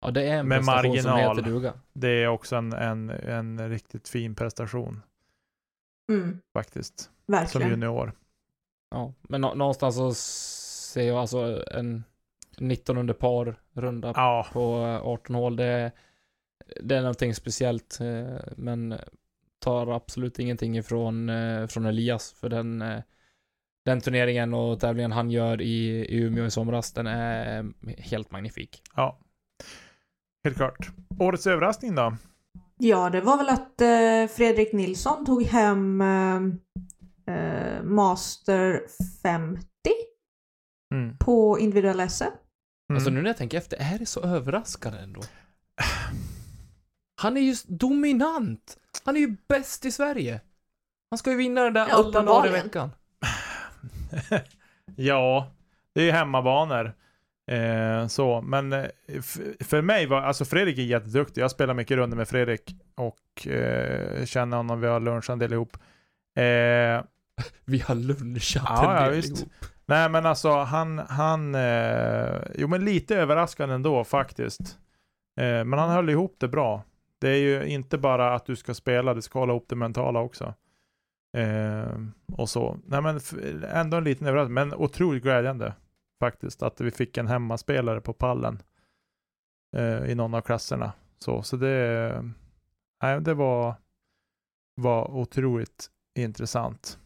[0.01, 1.37] Ja, det är en Med prestation som marginal.
[1.37, 1.73] heter duga.
[1.93, 5.01] Det är också en, en, en riktigt fin prestation
[6.09, 6.39] Mm.
[6.53, 7.69] faktiskt, som Verkligen.
[7.69, 8.13] junior.
[8.91, 12.03] Ja, men nå- någonstans så ser jag alltså en
[12.57, 15.55] 19 under par runda Ja, på eh, 18 hål.
[15.55, 15.91] Det,
[16.81, 18.95] det är någonting speciellt, eh, men
[19.61, 22.99] tar absolut ingenting ifrån eh, från Elias för den, eh,
[23.85, 28.31] den turneringen och tävlingen han gör i, i Umeå i somras, den är eh, helt
[28.31, 28.81] magnifik.
[28.95, 29.19] ja.
[30.43, 30.89] Helt klart.
[31.19, 32.15] Årets överraskning då?
[32.77, 36.35] Ja, det var väl att eh, Fredrik Nilsson tog hem eh,
[37.35, 38.81] eh, Master
[39.23, 39.67] 50
[40.93, 41.17] Mm.
[41.17, 42.23] på individuella SM.
[42.23, 42.35] Mm.
[42.93, 45.21] Alltså nu när jag tänker efter, är det så överraskande ändå?
[47.21, 48.77] Han är ju s- dominant!
[49.05, 50.41] Han är ju bäst i Sverige!
[51.11, 52.91] Han ska ju vinna den där Ja, alla dagar i veckan.
[54.95, 55.51] ja,
[55.93, 56.93] det är ju hemmabanor.
[57.51, 58.85] Eh, så, men eh,
[59.63, 61.41] för mig var, alltså Fredrik är jätteduktig.
[61.41, 65.53] Jag spelar mycket runder med Fredrik och eh, känner honom, vi har lunchat en del
[65.53, 65.77] ihop.
[66.35, 66.43] Eh,
[67.65, 69.39] Vi har lunchat Ja, en ja, del visst.
[69.39, 69.51] ihop.
[69.85, 74.59] nej men alltså han, han, eh, jo men lite överraskande ändå faktiskt.
[75.39, 76.83] Eh, men han höll ihop det bra.
[77.21, 80.19] Det är ju inte bara att du ska spela, du ska hålla ihop det mentala
[80.19, 80.53] också.
[81.37, 81.97] Eh,
[82.37, 82.79] och så.
[82.85, 83.19] Nej men
[83.63, 85.73] ändå en liten överraskning, men otroligt glädjande
[86.19, 88.61] faktiskt att vi fick en hemmaspelare på pallen
[89.77, 90.93] eh, i någon av klasserna.
[91.19, 92.33] Så, så det,
[93.03, 93.75] nej, det var,
[94.75, 96.99] var otroligt intressant.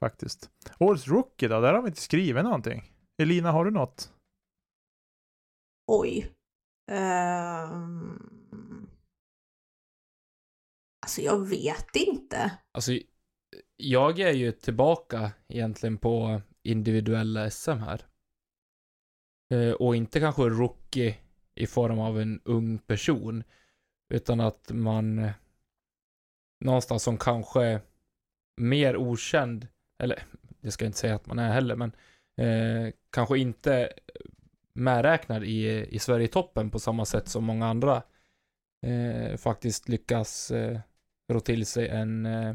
[0.00, 0.50] Faktiskt.
[0.78, 1.60] Årets rookie då?
[1.60, 2.92] Där har vi inte skrivit någonting.
[3.22, 4.12] Elina, har du något?
[5.86, 6.35] Oj.
[6.86, 8.36] Ehm.
[11.02, 12.58] Alltså jag vet inte.
[12.72, 12.92] Alltså,
[13.76, 18.06] jag är ju tillbaka egentligen på individuella SM här.
[19.54, 21.16] Eh, och inte kanske rookie
[21.54, 23.44] i form av en ung person.
[24.14, 25.32] Utan att man eh,
[26.64, 27.80] någonstans som kanske
[28.60, 29.68] mer okänd,
[30.02, 30.22] eller
[30.60, 31.92] det ska jag inte säga att man är heller, men
[32.40, 33.92] eh, kanske inte
[34.76, 38.02] medräknad i, i Sverigetoppen på samma sätt som många andra
[38.86, 40.80] eh, faktiskt lyckas eh,
[41.32, 42.54] rå till sig en eh,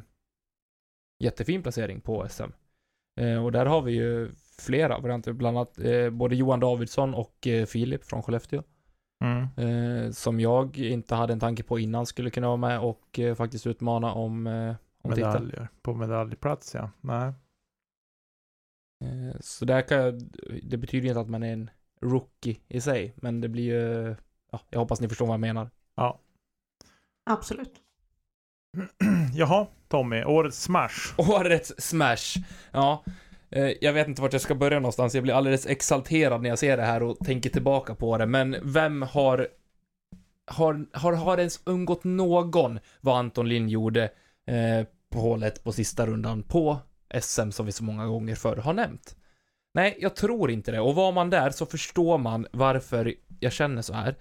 [1.19, 2.52] jättefin placering på SM.
[3.19, 7.48] Eh, och där har vi ju flera varianter, bland annat eh, både Johan Davidsson och
[7.48, 8.64] eh, Filip från Skellefteå.
[9.23, 9.48] Mm.
[9.57, 13.68] Eh, som jag inte hade en tanke på innan skulle kunna vara med och faktiskt
[13.68, 14.48] utmana om,
[15.02, 15.34] om titeln.
[15.34, 15.68] Medaljer.
[15.81, 16.91] På medaljplats ja.
[17.02, 17.34] Nej.
[19.39, 20.22] Så där kan jag,
[20.64, 21.69] det betyder inte att man är en
[22.02, 24.15] rookie i sig, men det blir ju,
[24.52, 25.69] ja, jag hoppas ni förstår vad jag menar.
[27.30, 27.73] Absolut.
[29.34, 30.23] Jaha, Tommy.
[30.23, 31.14] Årets smash.
[31.18, 32.38] Årets smash.
[32.72, 33.03] Ja,
[33.49, 35.15] eh, jag vet inte vart jag ska börja någonstans.
[35.15, 38.26] Jag blir alldeles exalterad när jag ser det här och tänker tillbaka på det.
[38.26, 39.48] Men vem har...
[40.52, 44.03] Har, har, har det ens undgått någon vad Anton Lind gjorde
[44.48, 46.78] eh, på hålet på sista rundan på
[47.22, 49.15] SM som vi så många gånger förr har nämnt?
[49.73, 50.80] Nej, jag tror inte det.
[50.80, 54.15] Och var man där så förstår man varför jag känner så här.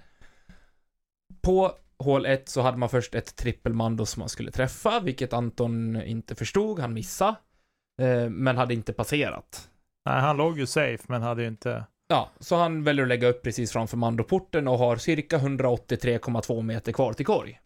[1.43, 6.03] På hål 1 så hade man först ett trippelmando som man skulle träffa, vilket Anton
[6.03, 7.35] inte förstod, han missade.
[8.03, 9.71] Eh, men hade inte passerat.
[10.05, 11.85] Nej, han låg ju safe, men hade ju inte...
[12.09, 16.93] Ja, så han väljer att lägga upp precis framför mandoporten och har cirka 183,2 meter
[16.93, 17.61] kvar till korg.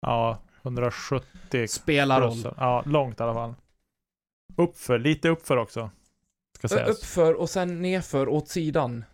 [0.00, 2.54] Ja, 170 Spelar roll.
[2.56, 3.54] Ja, långt i alla fall.
[4.56, 5.90] Uppför, lite uppför också.
[6.60, 6.88] Ska sägas.
[6.98, 9.04] Uppför och sen nerför åt sidan.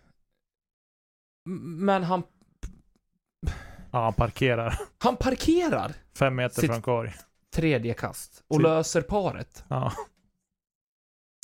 [1.78, 2.23] Men han,
[3.90, 4.78] Ja, han parkerar.
[4.98, 7.14] han parkerar Fem meter Sitt- från korg.
[7.55, 9.64] tredje kast och Sitt- löser paret.
[9.68, 9.93] Ja.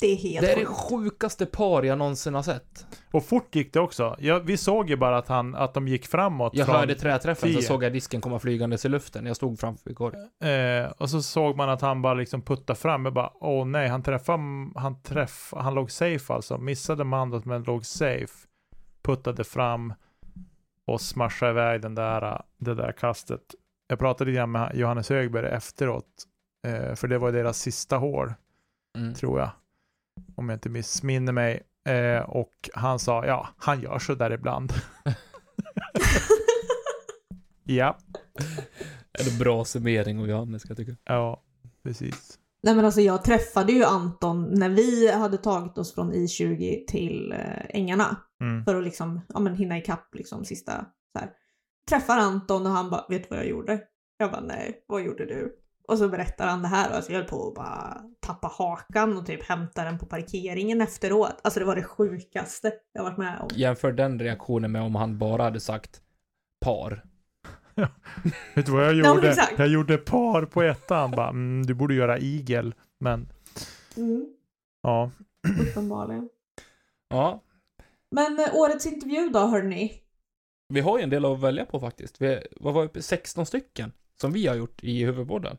[0.03, 2.87] Det är helt Det är det sjukaste par jag någonsin har sett.
[3.11, 4.15] Och fort gick det också.
[4.19, 6.51] Ja, vi såg ju bara att, han, att de gick framåt.
[6.55, 7.67] Jag från, hörde träträffen så tio.
[7.67, 9.25] såg jag disken komma flygandes i luften.
[9.25, 10.15] Jag stod framför korg.
[10.49, 13.05] Eh, och så såg man att han bara liksom puttade fram.
[13.05, 14.43] Jag bara, åh nej, han träffade,
[14.75, 16.57] han träff, han låg safe alltså.
[16.57, 18.47] Missade mandot men låg safe.
[19.03, 19.93] Puttade fram
[20.85, 23.41] och smashade iväg den där, det där kastet.
[23.87, 26.07] Jag pratade lite grann med Johannes Högberg efteråt.
[26.67, 28.33] Eh, för det var deras sista hål,
[28.97, 29.13] Mm.
[29.13, 29.49] tror jag.
[30.35, 31.63] Om jag inte missminner mig.
[31.89, 34.73] Eh, och han sa, ja, han gör så där ibland.
[37.63, 37.97] ja,
[39.19, 40.95] En bra summering av Johannes, ska jag tycka.
[41.03, 41.43] ja,
[41.83, 42.39] precis.
[42.63, 47.31] Nej men alltså jag träffade ju Anton när vi hade tagit oss från I20 till
[47.31, 48.17] eh, Ängarna.
[48.41, 48.65] Mm.
[48.65, 51.29] För att liksom, ja men hinna ikapp liksom sista så här.
[51.89, 53.81] Träffar Anton och han bara, vet du vad jag gjorde?
[54.17, 55.55] Jag bara, nej, vad gjorde du?
[55.87, 59.17] Och så berättar han det här och alltså jag höll på att bara tappa hakan
[59.17, 61.39] och typ hämta den på parkeringen efteråt.
[61.43, 63.47] Alltså det var det sjukaste jag varit med om.
[63.53, 66.01] Jämför den reaktionen med om han bara hade sagt
[66.65, 67.03] par.
[68.55, 69.29] Vet du vad jag Ja, gjorde?
[69.29, 69.59] exakt.
[69.59, 71.11] jag gjorde par på ettan.
[71.11, 72.75] Bara, mm, du borde göra igel.
[72.99, 73.29] Men
[73.97, 74.25] Mm,
[74.81, 75.11] ja,
[75.69, 76.29] uppenbarligen.
[77.09, 77.43] Ja,
[78.11, 79.99] Men eh, årets intervju då hörni?
[80.69, 82.21] vi har ju en del att välja på faktiskt.
[82.21, 83.91] Vi, vad var uppe 16 stycken?
[84.21, 85.57] Som vi har gjort i huvudborden.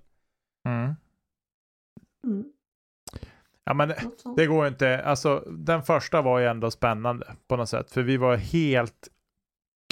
[0.64, 0.94] Mm.
[2.26, 2.44] Mm,
[3.64, 3.92] ja men
[4.36, 5.02] det går inte.
[5.04, 7.90] Alltså den första var ju ändå spännande på något sätt.
[7.90, 9.08] För vi var helt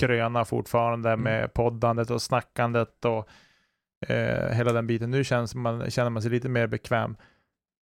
[0.01, 1.23] kröna fortfarande Mm.
[1.25, 3.29] med poddandet och snackandet och
[4.11, 5.11] eh, hela den biten.
[5.11, 7.17] Nu känns man, känner man sig lite mer bekväm.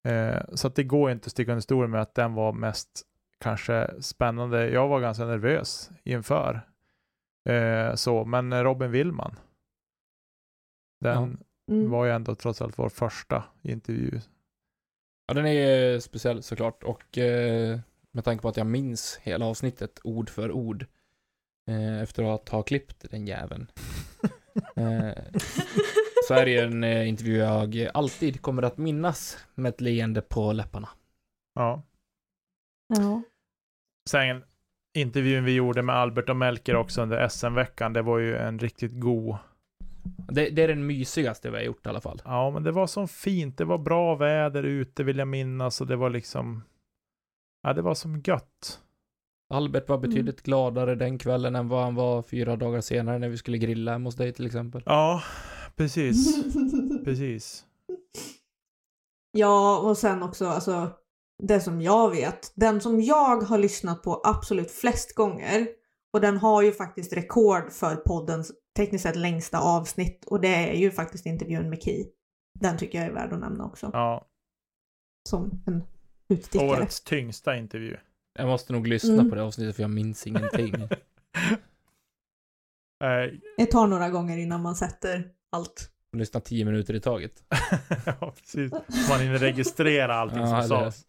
[0.07, 3.02] Eh, så att det går inte att sticka under stolen med att den var mest
[3.40, 4.70] kanske spännande.
[4.70, 6.62] Jag var ganska nervös inför.
[7.49, 9.36] Eh, så, men Robin Willman.
[11.02, 11.38] Den
[11.72, 11.90] Mm.
[11.90, 14.20] var ju ändå trots allt vår första intervju.
[15.28, 17.80] Ja, den är speciell såklart och eh,
[18.12, 20.86] med tanke på att jag minns hela avsnittet ord för ord
[21.70, 23.68] eh, efter att ha klippt den jäveln.
[24.76, 25.24] eh,
[26.28, 30.54] så är det en eh, intervju jag alltid kommer att minnas med ett leende på
[30.54, 30.90] läpparna.
[31.56, 31.82] Ja.
[32.88, 33.22] Ja.
[34.10, 34.44] Sen
[34.94, 39.00] intervjun vi gjorde med Albert och Melker också under SM-veckan, det var ju en riktigt
[39.00, 39.38] god.
[40.27, 42.22] Det, det är den mysigaste vi har gjort i alla fall.
[42.26, 43.57] Ja, men det var så fint.
[43.57, 46.64] Det var bra väder ute vill jag minnas och det var liksom.
[47.64, 48.80] Ja, det var som gött.
[49.49, 53.38] Albert var betydligt gladare den kvällen än vad han var fyra dagar senare när vi
[53.38, 54.84] skulle grilla hemma hos dig till exempel.
[54.86, 55.23] Ja,
[55.76, 56.44] precis.
[57.06, 57.65] precis.
[59.32, 60.90] Ja, och sen också alltså
[61.44, 62.52] det som jag vet.
[62.56, 65.68] Den som jag har lyssnat på absolut flest gånger
[66.14, 70.74] och den har ju faktiskt rekord för poddens tekniskt sett längsta avsnitt och det är
[70.78, 72.06] ju faktiskt intervjun med Ki.
[72.60, 74.26] Den tycker jag är värd att nämna också Ja,
[75.30, 75.84] som en
[76.30, 76.70] utstickare.
[76.70, 77.98] årets tyngsta intervju.
[78.38, 79.30] Jag måste nog lyssna Mm.
[79.30, 80.74] på det avsnittet för jag minns ingenting.
[83.00, 85.92] Nej, Det tar några gånger innan man sätter allt.
[86.18, 87.44] lyssna tio minuter i taget.
[88.06, 88.72] ja, precis.
[89.10, 91.06] Man hinner registrera allting Ja, som sades.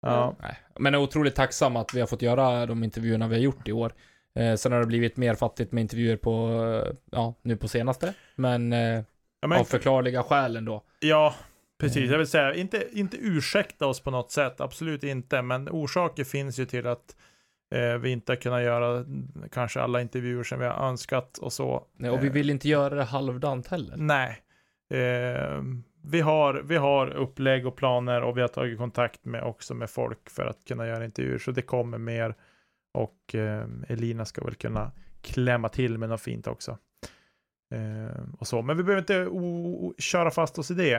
[0.00, 0.58] Ja, Nej.
[0.78, 3.68] Men jag är otroligt tacksam att vi har fått göra de intervjuerna vi har gjort
[3.68, 3.92] i år.
[4.34, 6.48] Eh, sen har det blivit mer fattigt med intervjuer på,
[6.86, 8.14] eh, ja, nu på senaste.
[8.34, 9.02] Men, eh,
[9.40, 10.82] ja, men, av förklarliga skäl ändå.
[11.00, 11.34] ja
[11.80, 11.96] precis.
[11.96, 12.10] Mm.
[12.10, 15.42] Jag vill säga, inte, inte ursäkta oss på något sätt, absolut inte.
[15.42, 17.16] Men orsaker finns ju till att
[17.74, 19.04] eh, vi inte har kunnat göra
[19.52, 21.86] kanske alla intervjuer som vi har önskat och så.
[21.96, 23.96] Nej, och vi Eh, vill inte göra det halvdant heller.
[23.96, 24.38] Nej.
[26.04, 29.90] Vi, har, vi har upplägg och planer och vi har tagit kontakt med också med
[29.90, 31.38] folk för att kunna göra intervjuer.
[31.38, 32.34] Så det kommer mer.
[32.98, 36.78] Och eh, Elina ska väl kunna klämma till med något fint också.
[37.74, 38.62] Eh, och så.
[38.62, 40.94] Men vi behöver inte o- o- köra fast oss i det.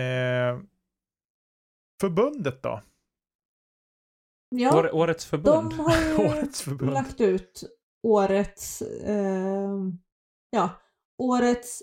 [0.00, 0.60] Eh,
[2.00, 2.82] förbundet då?
[4.48, 5.70] Ja, År, årets förbund.
[5.70, 6.92] de har ju Årets förbund.
[6.92, 7.62] lagt ut
[8.06, 9.70] årets, eh,
[10.50, 10.70] ja,
[11.22, 11.82] årets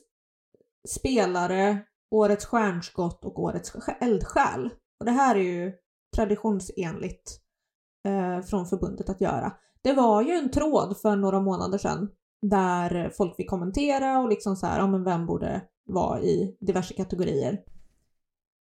[0.89, 1.77] spelare,
[2.15, 4.69] årets stjärnskott och årets eldsjäl.
[4.99, 5.73] Och det här är ju
[6.15, 7.41] traditionsenligt
[8.05, 9.53] eh, från förbundet att göra.
[9.81, 12.09] Det var ju en tråd för några månader sedan
[12.41, 16.93] där folk fick kommentera och liksom så här, ja men vem borde vara i diverse
[16.93, 17.53] kategorier.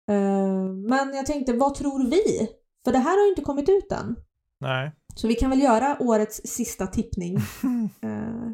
[0.09, 2.49] Eh, men jag tänkte, vad tror vi?
[2.85, 4.15] För det här har ju inte kommit ut än.
[4.59, 4.91] Nej.
[5.15, 7.35] Så vi kan väl göra årets sista tippning.
[8.01, 8.51] eh,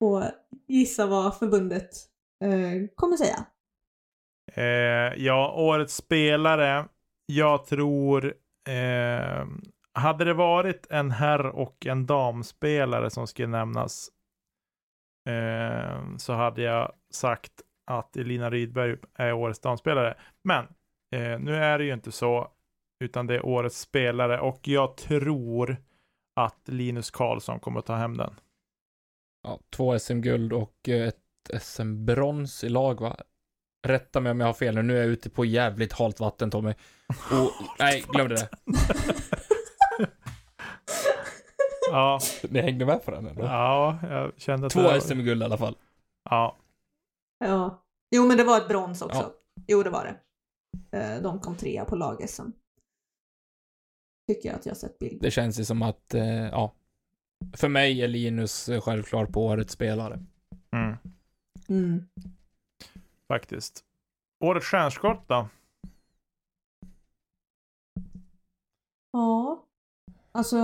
[0.00, 0.22] och
[0.66, 1.90] gissa vad förbundet
[2.44, 3.44] eh, kommer säga.
[4.52, 6.88] Eh, ja, årets spelare.
[7.26, 8.34] Jag tror...
[8.68, 9.46] Eh,
[9.92, 14.08] hade det varit en herr och en damspelare som skulle nämnas
[15.28, 17.52] eh, så hade jag sagt
[17.86, 20.16] att Elina Rydberg är årets damspelare.
[20.42, 20.64] Men
[21.10, 22.52] eh, nu är det ju inte så,
[23.04, 25.76] utan det är årets spelare och jag tror
[26.36, 28.34] att Linus Karlsson kommer att ta hem den.
[29.42, 33.16] Ja, två SM-guld och eh, ett SM-brons i lag, va?
[33.86, 34.82] Rätta mig om jag har fel nu.
[34.82, 36.74] Nu är jag ute på jävligt halt vatten, Tommy.
[37.08, 38.48] Och, nej, glöm det.
[41.90, 42.20] Ja,
[42.50, 43.42] Ni hängde med på den ändå?
[43.42, 45.76] ja jag kände att det Två var- SM-guld i alla fall.
[46.30, 46.56] Ja,
[47.38, 47.84] Ja.
[48.16, 49.18] Jo men det var ett brons också.
[49.20, 49.34] Ja.
[49.66, 50.16] Jo det var det.
[50.98, 52.50] Eh, de kom trea på lag-SM.
[54.28, 55.22] Tycker jag att jag har sett bild.
[55.22, 56.72] Det känns ju som att, eh, ja.
[57.56, 60.24] För mig är Linus eh, självklart på årets spelare.
[60.72, 60.96] mm,
[61.68, 62.08] Mm.
[63.28, 63.84] faktiskt.
[64.44, 65.48] Årets stjärnskott då?
[69.12, 69.64] Ja.
[70.32, 70.56] Alltså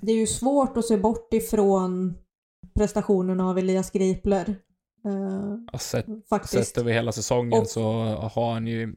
[0.00, 2.14] det är ju svårt att se bort ifrån
[2.74, 4.62] prestationerna av Elias Gripler.
[5.04, 6.52] Eh, sett, faktiskt.
[6.68, 7.82] sett över hela säsongen Och- så
[8.32, 8.94] har han ju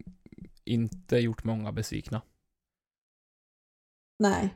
[0.66, 2.22] inte gjort många besvikna.
[4.20, 4.56] Nej.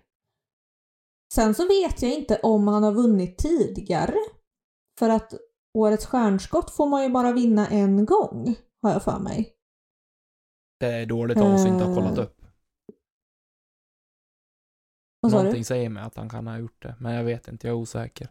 [1.33, 4.15] Sen så vet jag inte om han har vunnit tidigare.
[4.99, 5.33] För att
[5.73, 9.53] årets stjärnskott får man ju bara vinna en gång, har jag för mig.
[10.79, 12.42] Det är dåligt av oss att inte ha kollat Eh, upp.
[15.23, 15.63] Vad sa Någonting du?
[15.65, 18.29] säger mig att han kan ha gjort det, men jag vet inte, jag är osäker.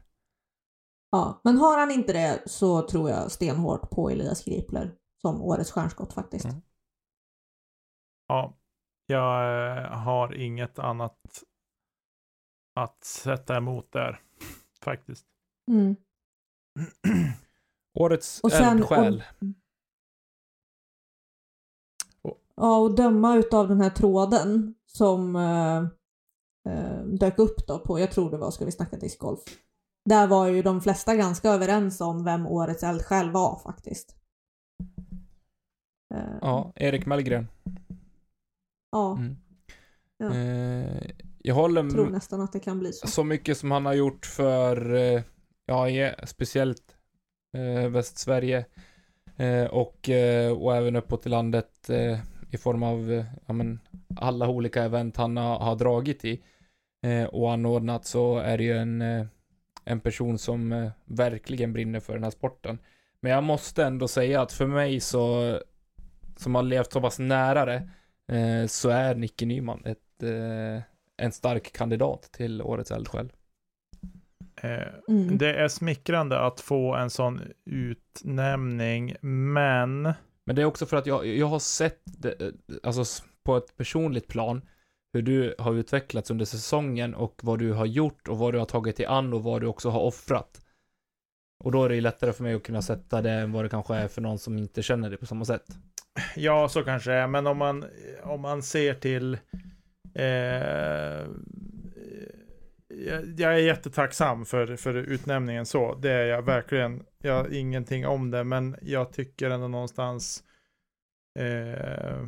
[1.11, 5.71] Ja, men har han inte det så tror jag stenhårt på Elias Gripler som årets
[5.73, 6.45] stjärnskott faktiskt.
[6.45, 6.61] Mm.
[8.27, 8.57] Ja,
[9.07, 11.43] jag eh, har inget annat
[12.81, 14.21] att sätta emot där
[14.85, 15.27] faktiskt.
[15.71, 15.97] Mm.
[17.99, 19.25] Årets Och sen- eldsjäl.
[22.55, 25.37] Ja, och döma utav den här tråden som
[26.69, 29.41] eh, dök upp då på, jag tror det var Ska vi snacka discgolf.
[30.05, 34.17] Där var ju de flesta ganska överens om vem årets eldsjäl var faktiskt.
[36.15, 37.49] Eh, Ja, Erik Mellgren.
[38.93, 39.37] ja, Mm.
[40.17, 40.35] Ja.
[40.35, 43.07] Eh, jag håller tror m- nästan att det kan bli så.
[43.07, 45.23] så mycket som han har gjort för, eh,
[45.67, 46.97] ja, speciellt
[47.57, 48.65] eh, Västsverige
[49.71, 50.11] och,
[50.61, 51.91] och även uppåt i landet
[52.53, 53.81] i form av, eh, ja men,
[54.17, 56.43] alla olika event han har, har dragit i
[57.03, 59.27] eh, och anordnat så är det ju en, eh,
[59.85, 62.79] en person som eh, verkligen brinner för den här sporten.
[63.21, 65.59] Men jag måste ändå säga att för mig så,
[66.37, 67.89] som har levt så pass nära det,
[68.37, 70.83] eh, så är Nicke Nyman ett, eh,
[71.17, 73.33] en stark kandidat till årets eldsjäl.
[75.09, 75.39] Mm.
[75.39, 80.13] Det är smickrande att få en sån utnämning, men
[80.47, 82.53] men det är också för att jag, jag har sett, det, eh,
[82.83, 84.63] alltså på ett personligt plan,
[85.13, 88.67] hur du har utvecklats under säsongen och vad du har gjort och vad du har
[88.67, 90.61] tagit dig an och vad du också har offrat.
[91.65, 93.69] Och då är det ju lättare för mig att kunna sätta det än vad det
[93.69, 95.65] kanske är för någon som inte känner det på samma sätt.
[96.37, 97.27] ja, så kanske det är.
[97.27, 97.85] Men om man,
[98.23, 99.35] om man ser till
[100.15, 101.27] eh,
[103.07, 105.95] jag, jag är jättetacksam för, för utnämningen så.
[105.95, 107.05] Det är jag verkligen.
[107.19, 110.45] Jag har ingenting om det, men jag tycker ändå någonstans
[111.39, 112.27] eh,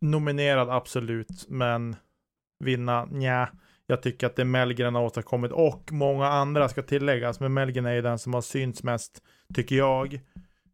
[0.00, 1.96] nominerad absolut, men
[2.64, 3.48] vinna, nja.
[3.86, 7.94] Jag tycker att det Melgren har åstadkommit och många andra ska tilläggas, men Melgren är
[7.94, 9.22] ju den som har synts mest,
[9.54, 10.20] tycker jag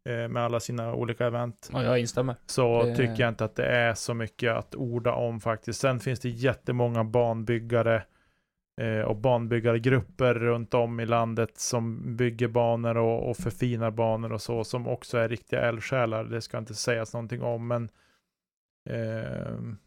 [0.09, 1.69] eh, med alla sina olika event.
[1.73, 2.35] Ja, jag instämmer.
[2.45, 5.79] Så Det- tycker jag inte att det är så mycket att orda om faktiskt.
[5.81, 8.03] Sen finns det jättemånga banbyggare
[8.81, 14.41] eh, och banbyggargrupper runt om i landet som bygger banor och, och förfinar banor och
[14.41, 16.23] så, som också är riktiga eldsjälar.
[16.23, 17.89] Det ska inte sägas någonting om, men
[18.89, 19.77] ehm,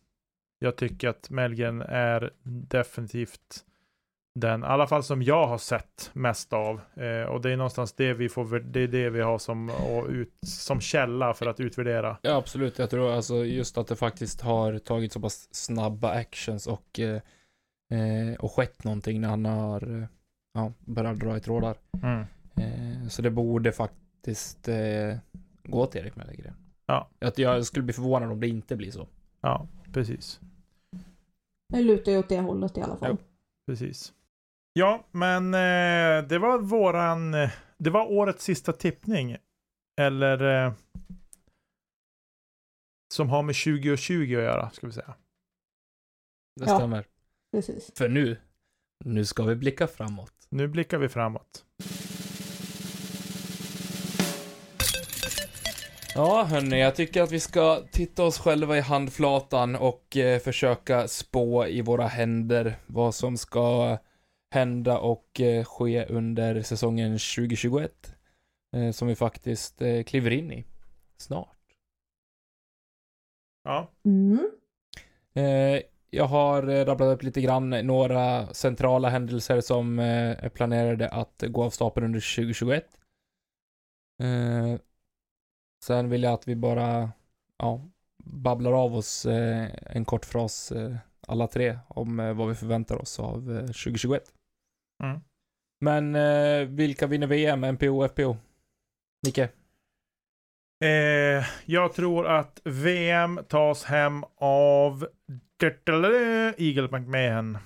[0.59, 3.65] jag tycker att Melgren är definitivt
[4.37, 6.81] den, i alla fall som jag har sett mest av.
[6.95, 10.09] Eh, och det är någonstans det vi får, det är det vi har som, och
[10.09, 12.17] ut, som källa för att utvärdera.
[12.23, 12.79] Ja, absolut.
[12.79, 17.21] Jag tror alltså just att det faktiskt har tagit så pass snabba actions och, eh,
[17.91, 20.07] eh, och skett någonting när han har eh,
[20.55, 21.77] ja, börjat dra i trådar.
[22.03, 22.25] Mm.
[22.57, 25.17] Eh, så det borde faktiskt eh,
[25.65, 26.55] gå till Erik Mellgren.
[26.87, 27.09] Ja.
[27.21, 29.09] Att jag skulle bli förvånad om det inte blir så.
[29.41, 30.41] Ja, precis.
[31.69, 33.09] Det lutar ju åt det hållet i alla fall.
[33.11, 33.27] Jo.
[33.67, 34.13] Precis.
[34.79, 39.37] Ja, men eh, det var våran, eh, det var årets sista tippning.
[40.01, 40.73] Eller eh,
[43.15, 45.15] som har med 20 och 20 att göra, ska vi säga.
[46.61, 46.79] Det Ja.
[46.79, 47.05] stämmer.
[47.53, 47.93] Precis.
[47.99, 48.37] För nu,
[49.05, 50.33] nu ska vi blicka framåt.
[50.49, 51.65] Nu blickar vi framåt.
[56.15, 61.09] Ja, hörni, jag tycker att vi ska titta oss själva i handflatan och eh, försöka
[61.09, 63.99] spå i våra händer vad som ska
[64.57, 68.17] hända och eh, ske under säsongen 2021.
[68.77, 70.65] Eh, som vi faktiskt eh, kliver in i
[71.17, 71.57] snart.
[73.65, 74.51] Ja, Mm.
[76.11, 81.71] Jag har rabblat upp lite grann några centrala händelser som är planerade att gå av
[81.71, 82.85] stapeln under 2021.
[84.23, 84.81] Eh,
[85.85, 87.13] sen vill jag att vi bara,
[87.59, 87.81] ja,
[88.25, 90.73] babblar av oss en kort fras
[91.27, 94.36] alla tre om vad vi förväntar oss av eh, 2021.
[95.05, 95.21] Mm.
[95.81, 98.37] Men eh, vilka vinner VM, MPO och FPO?
[99.27, 99.49] Nicke?
[100.81, 105.09] eh, jag tror att VM tas hem av
[106.57, 107.59] Eagle McMahon.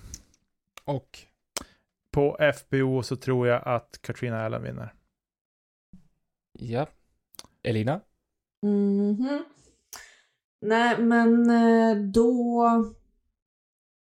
[0.84, 1.18] Och?
[2.12, 4.94] På FBO så tror jag att Katrina Allen vinner.
[6.52, 6.86] Ja.
[7.62, 8.00] Elina?
[8.62, 9.44] Mhm.
[10.60, 12.64] Nej, men eh, då...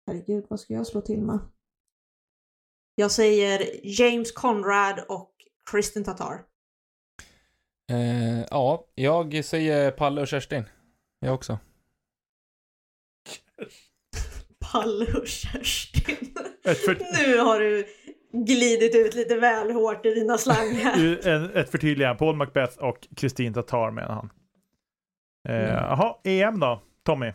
[0.08, 1.40] Herregud, vad ska jag slå till med?
[3.00, 5.32] Jag säger James Conrad och
[5.72, 6.42] Kristin Tatar.
[7.92, 10.64] Eh, ja, jag säger Palle och Kerstin.
[11.20, 11.60] Jag också.
[14.72, 16.36] Palle och Kerstin.
[16.64, 17.88] Ett, för, Nu har du
[18.32, 21.28] glidit ut lite väl hårt i dina slangar.
[21.58, 22.20] ett förtydligande.
[22.20, 24.30] Paul Macbeth och Kristin Tatar menar han.
[25.50, 25.70] Eh, Mm.
[25.70, 26.82] Jaha, EM då?
[27.04, 27.34] Tommy?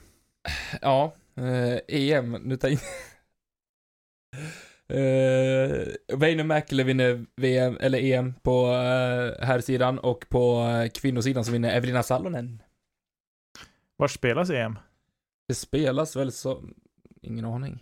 [0.80, 2.78] Ja, eh, EM, nu tar jag in...
[4.92, 11.44] eh, Väinö Mäkelä vinner VM, eller EM på eh, här sidan och på eh, kvinnosidan
[11.44, 12.62] så vinner Evelina Salonen.
[13.96, 14.78] Var spelas EM?
[15.48, 16.62] Det spelas väl så...
[17.22, 17.72] Ingen aning.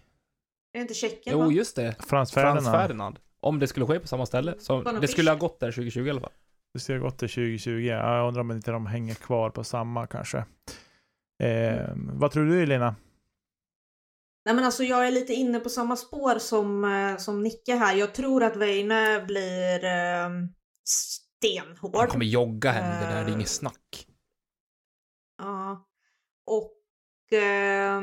[0.73, 1.39] Är det inte Tjeckien?
[1.39, 1.53] Jo, va?
[1.53, 1.95] just det.
[1.99, 3.19] Frans Frans Ferdinand.
[3.41, 4.55] Om det skulle ske på samma ställe.
[4.59, 6.33] Så det skulle ha gått där 2020 i alla fall.
[6.75, 7.71] Det ser gott till 2020.
[7.71, 10.45] Ja, Jag undrar om inte de hänger kvar på samma kanske.
[11.43, 12.95] Eh, vad tror du Elina?
[14.51, 17.95] Nej men alltså jag är lite inne på samma spår som, eh, som Nicke här.
[17.95, 20.55] Jag tror att Väinö blir eh, Han
[20.85, 22.09] stenhård.
[22.09, 23.35] kommer jogga henne, det där, det är Eh.
[23.35, 24.07] inget snack.
[25.39, 25.89] Ja.
[26.47, 28.01] Och eh,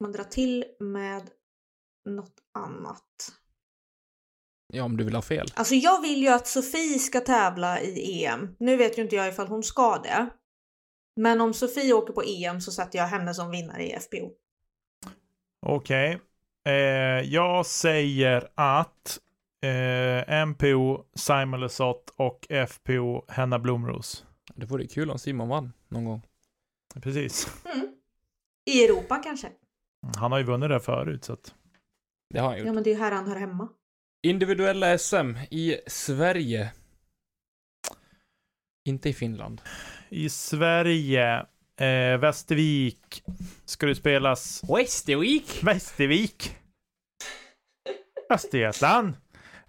[0.00, 1.30] man drar till med
[2.08, 3.32] något annat.
[4.72, 5.46] Ja, om du vill ha fel.
[5.54, 8.56] Alltså jag vill ju att Sofie ska tävla i EM.
[8.58, 10.30] Nu vet ju inte jag ifall hon ska det.
[11.20, 14.30] Men om Sofie åker på EM så sätter jag henne som vinnare i FPO.
[15.68, 16.18] Okej.
[16.64, 16.72] Eh,
[17.34, 19.18] jag säger att
[19.62, 24.24] eh, MPO Simon Lesoth och FPO Henna Blomros.
[24.54, 26.22] Det vore kul om Simon vann någon gång.
[27.02, 27.64] Precis.
[27.74, 27.88] Mm.
[28.66, 29.48] I Europa kanske?
[30.16, 31.54] Han har ju vunnit det förut så att.
[32.34, 32.66] Det har han gjort.
[32.66, 33.68] Ja men det är ju här han hör hemma.
[34.22, 36.72] Individuella SM i Sverige.
[38.84, 39.60] Inte i Finland.
[40.08, 41.46] I Sverige,
[41.80, 43.22] eh, Västervik,
[43.64, 45.62] ska det spelas Västervik!
[45.62, 46.56] Västervik.
[48.30, 49.14] Östergötland.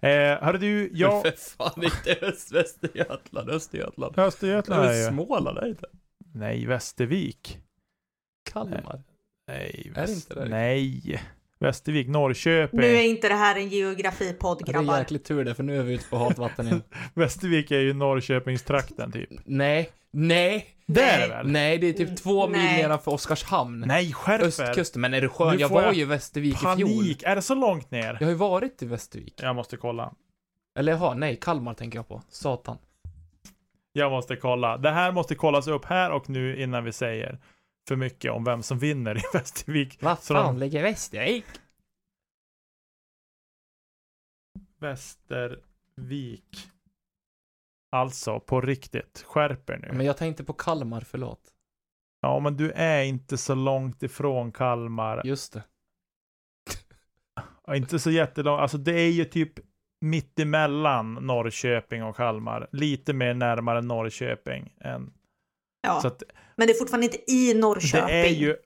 [0.00, 0.10] Eh,
[0.42, 1.22] hörru du, jag...
[1.22, 4.18] För fan, inte Öst, Västergötland, Östergötland.
[4.18, 5.08] Östergötland Det är ju...
[5.08, 5.86] Småland, är det inte?
[6.34, 7.58] Nej, Västervik.
[8.50, 9.02] Kalmar.
[9.48, 10.30] Nej, Är Väst...
[10.30, 10.48] inte det?
[10.48, 11.22] Nej.
[11.60, 12.80] Västervik, Norrköping.
[12.80, 14.98] Nu är inte det här en geografipodd Det är grabbar.
[14.98, 16.82] jäkligt tur det, för nu är vi ute på hatvatten igen.
[17.14, 19.30] Västervik är ju Norrköpingstrakten typ.
[19.44, 21.28] Nej, nej, Det är det Nej.
[21.28, 21.46] väl?
[21.52, 22.82] nej, det är typ två mil Nej.
[22.82, 23.84] nedanför Oskarshamn.
[23.86, 24.46] Nej, skärp er.
[24.46, 25.54] Östkusten, men är skön?
[25.54, 26.74] Nu Jag får var jag ju i Västervik i fjol.
[26.74, 27.22] Panik.
[27.22, 28.16] Är det så långt ner?
[28.20, 29.34] Jag har ju varit i Västervik.
[29.42, 30.14] Jag måste kolla.
[30.78, 32.22] Eller jaha, nej, Kalmar tänker jag på.
[32.28, 32.78] Satan.
[33.92, 34.76] Jag måste kolla.
[34.76, 37.38] Det här måste kollas upp här och nu innan vi säger
[37.88, 39.98] för mycket om vem som vinner i Västervik.
[40.02, 41.44] Vad Så de- ligger Västervik?
[44.80, 46.68] Västervik.
[47.90, 49.24] Alltså, på riktigt.
[49.26, 49.88] Skärp er nu.
[49.92, 51.40] Men jag tänkte på Kalmar, förlåt.
[52.20, 55.22] Ja, men du är inte så långt ifrån Kalmar.
[55.24, 55.62] Just det.
[57.66, 58.60] Ja, inte så jättelångt.
[58.60, 59.52] Alltså det är ju typ
[60.00, 62.68] mitt emellan Norrköping och Kalmar.
[62.72, 65.12] Lite mer närmare Norrköping än...
[65.82, 66.22] Ja, Så att
[66.56, 68.06] men det är fortfarande inte i Norrköping.
[68.06, 68.56] det är ju...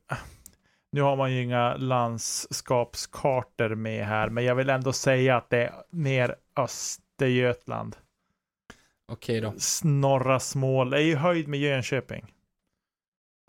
[0.93, 5.59] Nu har man ju inga landskapskartor med här, men jag vill ändå säga att det
[5.59, 7.97] är mer Östergötland.
[9.13, 9.53] Okej då.
[9.57, 10.93] S- Norra Smål.
[10.93, 12.35] Är ju höjd med Jönköping.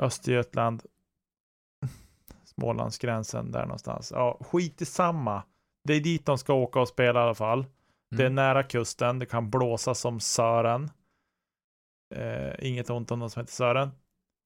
[0.02, 0.84] Östergötland.
[2.46, 4.12] Smålandsgränsen där någonstans.
[4.16, 5.44] Ja, skit i samma.
[5.88, 7.66] Det är dit de ska åka och spela i alla fall.
[8.16, 8.36] Det är Mm.
[8.36, 9.20] nära kusten.
[9.20, 10.90] Det kan blåsa som Sören.
[12.16, 13.92] Eh, inget ont om de som heter Sören.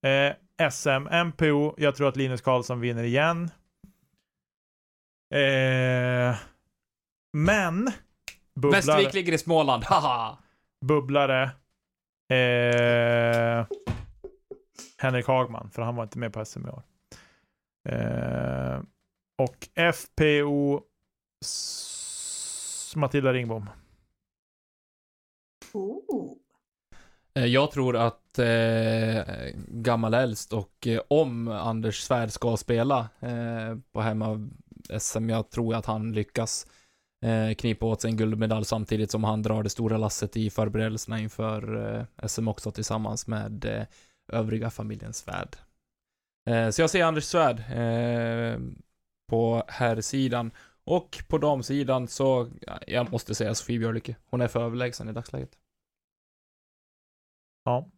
[0.05, 1.73] Eh, SM, MPO.
[1.77, 3.49] Jag tror att Linus Karlsson vinner igen.
[5.33, 6.37] Eh,
[7.33, 7.91] men.
[8.55, 10.37] Bubblare, Västervik ligger i Småland, haha!
[10.85, 11.43] Bubblare.
[12.33, 13.65] Eh,
[14.97, 16.83] Henrik Hagman, för han var inte med på SM i år.
[17.89, 18.81] Eh,
[19.37, 20.81] och FPO
[21.45, 23.69] S- Matilda Ringbom.
[25.73, 26.33] Oh.
[27.33, 29.23] Eh, jag tror att eh,
[29.67, 34.49] gammal äldst och eh, om Anders Svärd ska spela eh, på hemma
[34.99, 36.67] SM, jag tror att han lyckas
[37.25, 41.19] eh, knipa åt sig en guldmedalj samtidigt som han drar det stora lasset i förberedelserna
[41.19, 43.83] inför eh, SM också tillsammans med eh,
[44.31, 45.55] övriga familjen Svärd.
[46.71, 47.63] Så jag ser Anders Svärd
[49.29, 50.51] på här sidan
[50.83, 54.15] och på damsidan så, ja, jag måste säga Sofie Björlycke.
[54.25, 55.57] Hon är för överlägsen i dagsläget.
[57.63, 57.89] Ja.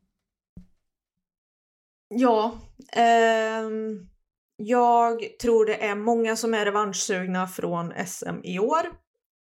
[2.08, 2.60] Ja,
[2.92, 4.10] ehm,
[4.56, 8.82] jag tror det är många som är revanschsugna från SM i år.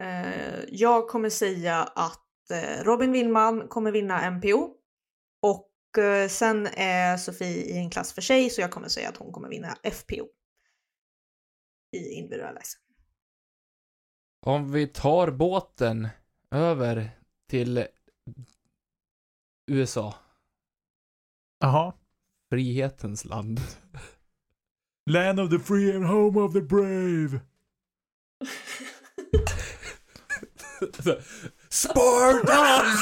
[0.04, 4.74] Eh, jag kommer säga att eh, Robin Willman kommer vinna MPO
[5.42, 9.18] och eh, sen är Sofie i en klass för sig så jag kommer säga att
[9.18, 10.28] hon kommer vinna FPO
[11.92, 12.80] i individuella SM.
[14.46, 16.08] Om vi tar båten
[16.52, 17.10] över
[17.50, 17.88] till
[19.72, 20.16] USA,
[21.60, 21.94] Jaha.
[22.50, 23.60] frihetens land.
[25.10, 27.40] Land of the free and home of the brave.
[31.70, 33.00] Spartans!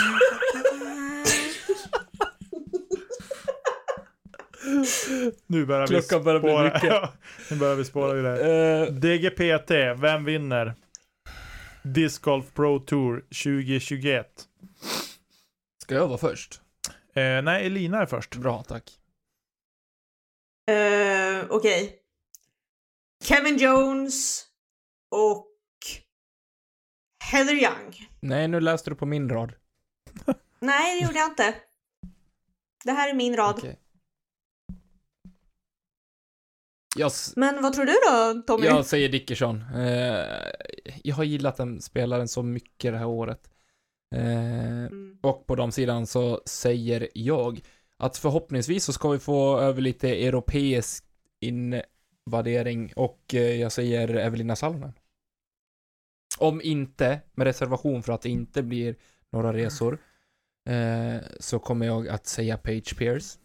[5.47, 6.63] Nu börjar vi Klockan börjar bli spåra.
[6.63, 6.83] mycket.
[6.83, 7.13] Ja,
[7.51, 8.83] nu börjar vi spåra vidare.
[8.85, 9.71] Eh, DGPT,
[10.01, 10.73] vem vinner?
[11.83, 14.27] Disc Golf Pro Tour 2021.
[15.83, 16.61] ska jag vara först?
[17.15, 18.35] Eh, nej, Elina är först.
[18.35, 18.91] Bra, tack.
[20.71, 21.99] Eh, Okej.
[23.23, 24.45] Kevin Jones
[25.11, 25.47] och
[27.33, 28.09] Heather Young.
[28.19, 29.53] Nej, nu läste du på min rad.
[30.59, 31.55] Nej, det gjorde jag inte.
[32.83, 33.55] Det här är min rad.
[33.57, 33.79] Okej.
[36.95, 38.65] Jag, Men vad tror du då, Tommy?
[38.65, 39.63] jag säger Dickerson.
[39.75, 40.25] Eh,
[41.03, 43.49] jag har gillat den spelaren så mycket det här året.
[44.15, 45.17] Eh, Mm.
[45.21, 47.61] Och på de sidan så säger jag
[47.97, 51.05] att förhoppningsvis så ska vi få över lite europeisk
[51.41, 54.93] invadering och eh, jag säger Evelina Salonen.
[56.39, 58.95] Om inte, med reservation för att det inte blir
[59.29, 59.97] några resor,
[60.69, 63.39] eh, så kommer jag att säga Page Pierce.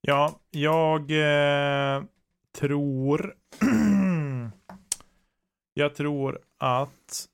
[0.00, 2.04] Ja, jag eh,
[2.58, 3.34] tror...
[5.74, 7.28] jag tror att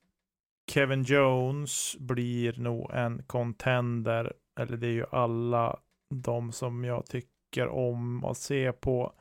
[0.70, 4.32] Kevin Jones blir nog en contender.
[4.60, 5.78] Eller det är ju alla
[6.14, 9.12] de som jag tycker om att se på.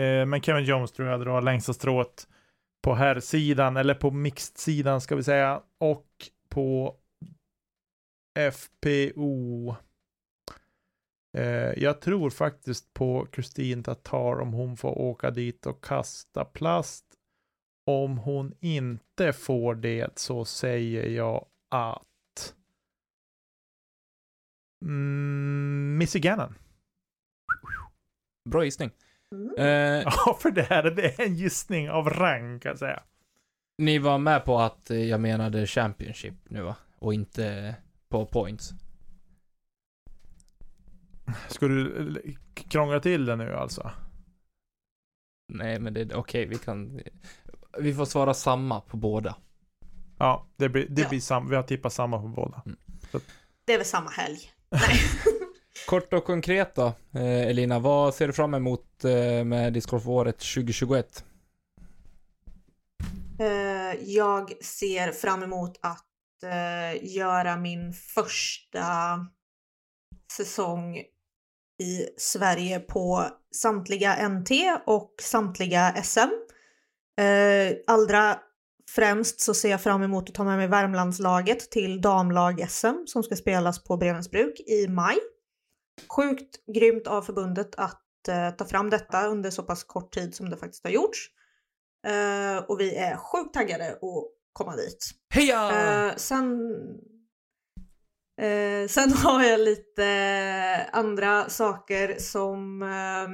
[0.00, 2.28] Eh, men Kevin Jones tror jag drar längsta strået
[2.86, 5.62] på här sidan eller på mixed-sidan ska vi säga.
[5.78, 6.06] Och
[6.48, 6.96] på
[8.52, 9.76] FPO.
[11.36, 17.04] Eh, jag tror faktiskt på Kristin Tatar om hon får åka dit och kasta plast.
[17.86, 22.54] Om hon inte får det så säger jag att
[24.82, 26.54] mm, Missy Gannon.
[28.50, 28.90] Bra gissning.
[29.32, 29.54] Mm.
[29.58, 33.02] Eh, Ja, för det här det är en gissning av rang kan jag säga.
[33.78, 36.76] ni var med på att eh, jag menade Championship nu va?
[36.98, 37.74] Och inte
[38.08, 38.70] på points.
[41.48, 43.90] Ska du eh, krångla till det nu alltså?
[45.52, 47.00] Nej, men det är okej, vi kan...
[47.78, 49.36] Vi får svara samma på båda.
[50.18, 51.08] Ja, det blir, det Ja.
[51.08, 52.62] blir sam, vi har tippat samma på båda.
[52.66, 52.76] Mm.
[53.64, 54.38] Det är väl samma helg.
[54.70, 54.98] Nej.
[55.86, 61.24] Kort och konkret då, eh, Elina, vad ser du fram emot eh, med discgolfåret 2021?
[63.40, 63.46] Eh,
[64.04, 66.02] jag ser fram emot att
[67.00, 69.18] göra min första
[70.32, 70.96] säsong
[71.82, 74.50] i Sverige på samtliga NT
[74.86, 76.30] och samtliga SM.
[77.86, 78.38] Allra
[78.90, 83.36] främst så ser jag fram emot att ta med mig Värmlandslaget till damlag-SM som ska
[83.36, 85.16] spelas på Brevensbruk i maj.
[86.08, 90.50] Sjukt grymt av förbundet att eh, ta fram detta under så pass kort tid som
[90.50, 91.30] det faktiskt har gjorts.
[92.06, 95.10] Eh, och vi är sjukt taggade att komma dit.
[95.34, 95.70] Heja!
[96.08, 96.70] Eh, sen,
[98.40, 103.28] eh, sen har jag lite andra saker som eh,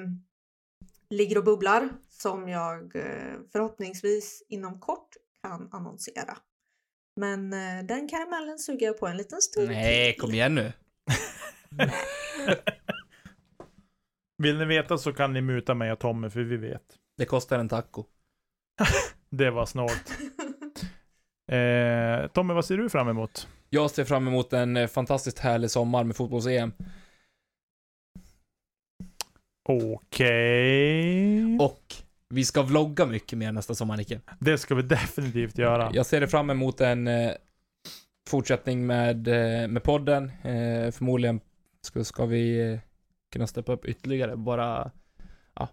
[1.17, 6.39] ligger och bubblar som jag eh, förhoppningsvis inom kort kan annonsera.
[7.21, 7.51] Men
[7.87, 10.73] den karamellen suger jag på en liten stund Nej, kom igen nu.
[14.39, 16.83] Vill ni veta så kan ni muta mig och Tommy, för vi vet.
[17.17, 18.05] Det kostar en taco.
[19.31, 20.13] Det var snålt.
[21.53, 23.49] Eh, Tommy, vad ser du fram emot?
[23.71, 26.73] Jag ser fram emot en eh, fantastiskt härlig sommar med fotbolls-EM.
[29.69, 31.59] Okej.
[31.61, 31.95] Och
[32.29, 34.21] vi ska vlogga mycket mer nästa sommar, Nicke.
[34.39, 35.91] Det ska vi definitivt göra.
[35.93, 37.33] Jag ser fram emot en eh,
[38.29, 40.25] fortsättning med, eh, med podden.
[40.29, 41.41] Eh, förmodligen
[41.83, 42.79] ska, ska vi eh,
[43.33, 44.37] kunna steppa upp ytterligare.
[44.37, 44.91] Bara,
[45.55, 45.69] ja,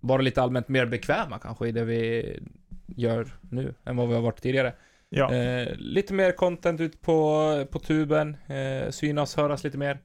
[0.00, 2.40] bara lite allmänt mer bekväma kanske i det vi
[2.86, 4.74] gör nu än vad vi har varit tidigare.
[5.08, 5.34] Ja.
[5.34, 9.98] Eh, lite mer content ut på, på tuben, eh, synas, höras lite mer.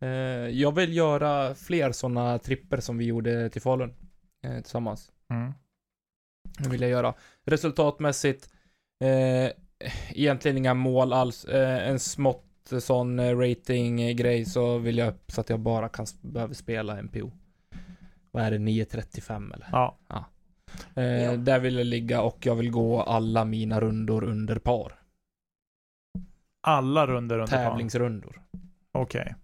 [0.00, 0.08] Eh,
[0.48, 3.94] jag vill göra fler sådana tripper som vi gjorde till Falun
[4.44, 5.12] eh, tillsammans.
[5.30, 5.52] Mm.
[6.58, 7.14] Det vill jag göra.
[7.44, 8.48] Resultatmässigt,
[9.04, 9.50] eh,
[10.10, 11.44] egentligen inga mål alls.
[11.48, 12.45] En smått
[12.80, 17.32] sån eh, rating-grej så vill jag upp så att jag bara kan behöver spela MPO.
[18.30, 19.68] Vad är det, 9.35 eller?
[19.72, 19.96] Ja.
[20.08, 21.36] Eh, Ja.
[21.36, 24.92] Där vill jag ligga och jag vill gå alla mina rundor under par.
[26.62, 27.64] Alla runder under par.
[27.70, 28.42] Tävlingsrundor.
[28.92, 29.34] Okej.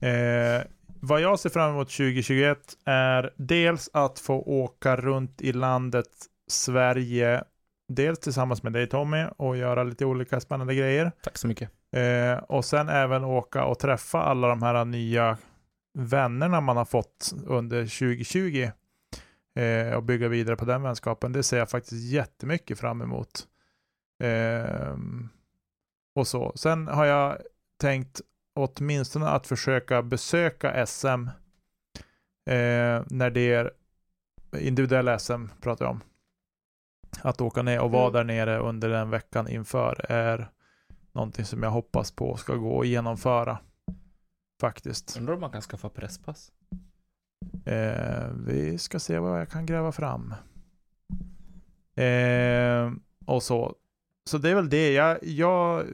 [0.00, 0.62] Eh,
[1.00, 6.08] vad jag ser fram emot 2021 är dels att få åka runt i landet
[6.50, 7.44] Sverige,
[7.88, 11.12] dels tillsammans med dig Tommy och göra lite olika spännande grejer.
[11.22, 11.70] Tack så mycket.
[11.96, 15.38] Eh, och sen även åka och träffa alla de här nya
[15.94, 18.70] vännerna man har fått under 2020
[19.54, 21.32] eh, och bygga vidare på den vänskapen.
[21.32, 23.46] Det ser jag faktiskt jättemycket fram emot.
[24.22, 25.28] Ehm,
[26.14, 26.52] och så.
[26.56, 27.38] Sen har jag
[27.80, 28.20] tänkt
[28.54, 31.06] åtminstone att försöka besöka SM
[32.50, 33.70] eh, när det är
[34.58, 36.00] individuella SM pratar jag om.
[37.22, 38.12] Att åka ner och vara Mm.
[38.12, 40.48] där nere under den veckan inför är
[41.16, 43.58] någonting som jag hoppas på ska gå att genomföra.
[44.60, 45.16] Faktiskt.
[45.18, 46.52] Undrar om man kan skaffa presspass?
[47.64, 50.34] Eh, vi ska se vad jag kan gräva fram.
[51.96, 52.92] Eh,
[53.26, 53.74] och så.
[54.30, 54.92] Så det är väl det.
[54.92, 55.86] Jag, jag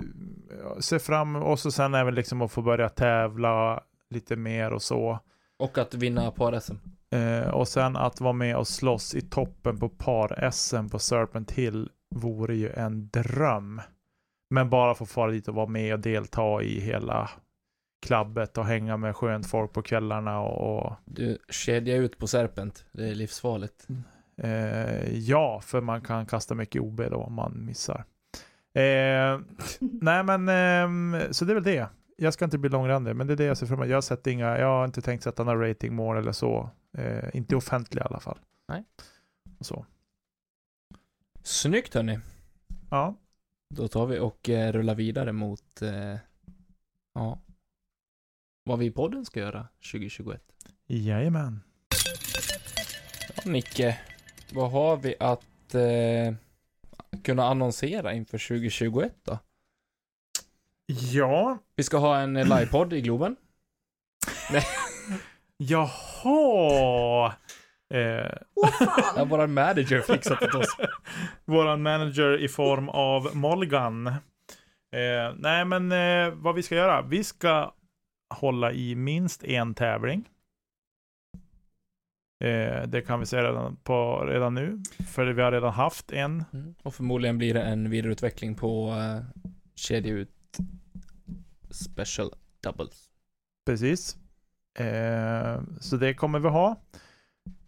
[0.80, 5.18] ser fram och så sen även liksom att få börja tävla lite mer och så.
[5.58, 6.74] Och att vinna par-SM.
[7.10, 11.90] Eh, och sen att vara med och slåss i toppen på par-SM på Serpent Hill
[12.14, 13.80] vore ju en dröm.
[14.52, 17.30] Men bara få fara dit och vara med och delta i hela
[18.02, 22.84] klabbet och hänga med skönt folk på kvällarna och, Du, kedja ut på Serpent.
[22.92, 23.86] Det är livsfarligt.
[24.36, 28.04] Eh, ja, för man kan kasta mycket OB då om man missar.
[28.74, 29.40] Eh,
[29.80, 31.86] nej men, ehm, så det är väl det.
[32.16, 33.88] Jag ska inte bli långrandig, men det är det jag ser fram emot.
[33.88, 36.70] Jag har sett inga, jag har inte tänkt sätta några ratingmål eller så.
[36.98, 38.38] Eh, inte offentliga i alla fall.
[38.68, 38.84] Nej.
[39.58, 39.86] Och så.
[41.42, 42.18] Snyggt hörni.
[42.90, 43.16] Ja,
[43.74, 46.16] Då tar vi och eh, rullar vidare mot, eh,
[47.14, 47.38] ja,
[48.64, 50.42] vad vi i podden ska göra 2021.
[50.86, 51.60] jajamän.
[53.36, 53.98] Ja, Nicke,
[54.52, 56.34] vad har vi att eh,
[57.22, 59.38] kunna annonsera inför 2021 då?
[60.86, 63.36] Ja, Vi ska ha en eh, livepodd i Globen.
[65.56, 67.32] jaha.
[67.92, 68.30] Eh,
[68.78, 69.28] fan!
[69.28, 70.76] våran manager fixat åt oss.
[71.44, 74.06] våran manager i form av Molgan.
[74.06, 77.02] Eh, nej, men eh, vad vi ska göra?
[77.02, 77.74] Vi ska
[78.34, 80.28] hålla i minst en tävling.
[82.42, 86.44] Eh, det kan vi säga redan, på, redan nu, för vi har redan haft en.
[86.52, 86.74] Mm.
[86.82, 89.42] Och förmodligen blir det en vidareutveckling på eh,
[89.74, 90.58] kedja ut
[91.70, 92.30] special
[92.62, 93.08] doubles.
[93.66, 94.16] Precis.
[94.78, 96.76] Eh, så det kommer vi ha.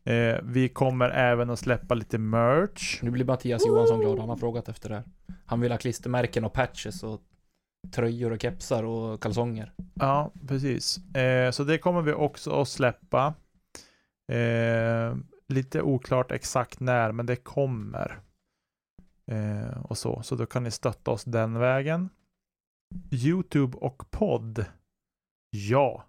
[0.04, 3.02] Eh, vi kommer även att släppa lite merch.
[3.02, 5.04] Nu blir Mattias Johansson glad, han har frågat efter det här.
[5.46, 7.20] Han vill ha klistermärken och patches och
[7.92, 9.72] tröjor och kepsar och kalsonger.
[9.94, 10.98] Ja, precis.
[11.16, 13.34] Eh, så det kommer vi också att släppa.
[14.32, 15.16] Eh,
[15.48, 18.20] lite oklart exakt när, men det kommer.
[19.30, 22.08] Eh, och så, så då kan ni stötta oss den vägen.
[23.10, 24.64] YouTube och podd.
[25.50, 26.04] Ja,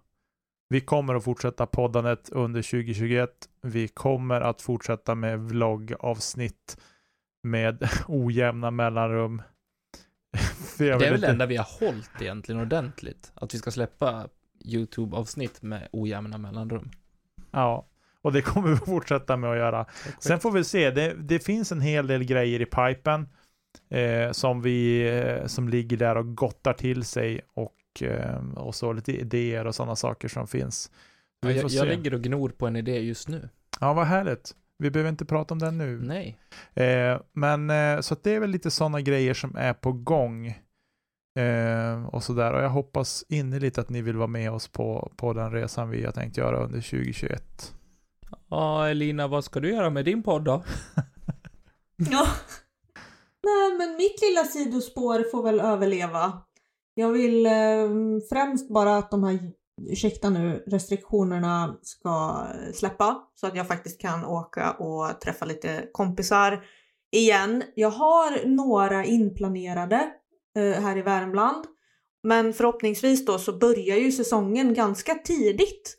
[0.68, 3.30] vi kommer att fortsätta poddandet under 2021.
[3.62, 6.78] Vi kommer att fortsätta med vloggavsnitt
[7.42, 9.42] med ojämna mellanrum.
[10.78, 13.32] det är väl det enda vi har hållit egentligen ordentligt.
[13.34, 14.28] Att vi ska släppa
[14.64, 16.90] YouTube-avsnitt med ojämna mellanrum.
[17.50, 17.86] Ja,
[18.22, 19.86] och det kommer vi fortsätta med att göra.
[20.18, 23.28] Sen får vi se, det, det finns en hel del grejer i pipen
[23.90, 28.92] eh, som vi, eh, som ligger där och gottar till sig och, eh, och så
[28.92, 30.90] lite idéer och sådana saker som finns.
[31.40, 33.48] Ja, jag, jag ligger och gnor på en idé just nu.
[33.80, 34.54] Ja, vad härligt.
[34.78, 36.00] Vi behöver inte prata om den nu.
[36.02, 36.38] Nej.
[36.74, 40.46] Eh, men eh, så att det är väl lite sådana grejer som är på gång.
[41.38, 42.52] Eh, och sådär.
[42.52, 46.04] Och jag hoppas innerligt att ni vill vara med oss på, på den resan vi
[46.04, 47.74] har tänkt göra under 2021.
[48.48, 50.64] Ja, Elina, vad ska du göra med din podd då?
[51.96, 52.26] ja.
[53.42, 56.40] Nej, men mitt lilla sidospår får väl överleva.
[56.98, 57.52] Jag vill eh,
[58.28, 59.38] främst bara att de här,
[59.90, 66.64] ursäkta nu, restriktionerna ska släppa så att jag faktiskt kan åka och träffa lite kompisar
[67.12, 67.62] igen.
[67.74, 70.10] Jag har några inplanerade
[70.56, 71.64] eh, här i Värmland,
[72.22, 75.96] men förhoppningsvis då så börjar ju säsongen ganska tidigt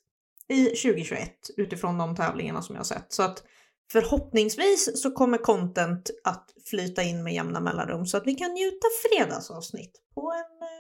[0.50, 3.14] i 2021 utifrån de tävlingarna som jag har sett.
[3.14, 3.44] Så att
[3.92, 8.88] förhoppningsvis så kommer content att flyta in med jämna mellanrum så att vi kan njuta
[9.10, 10.77] fredagsavsnitt på en eh,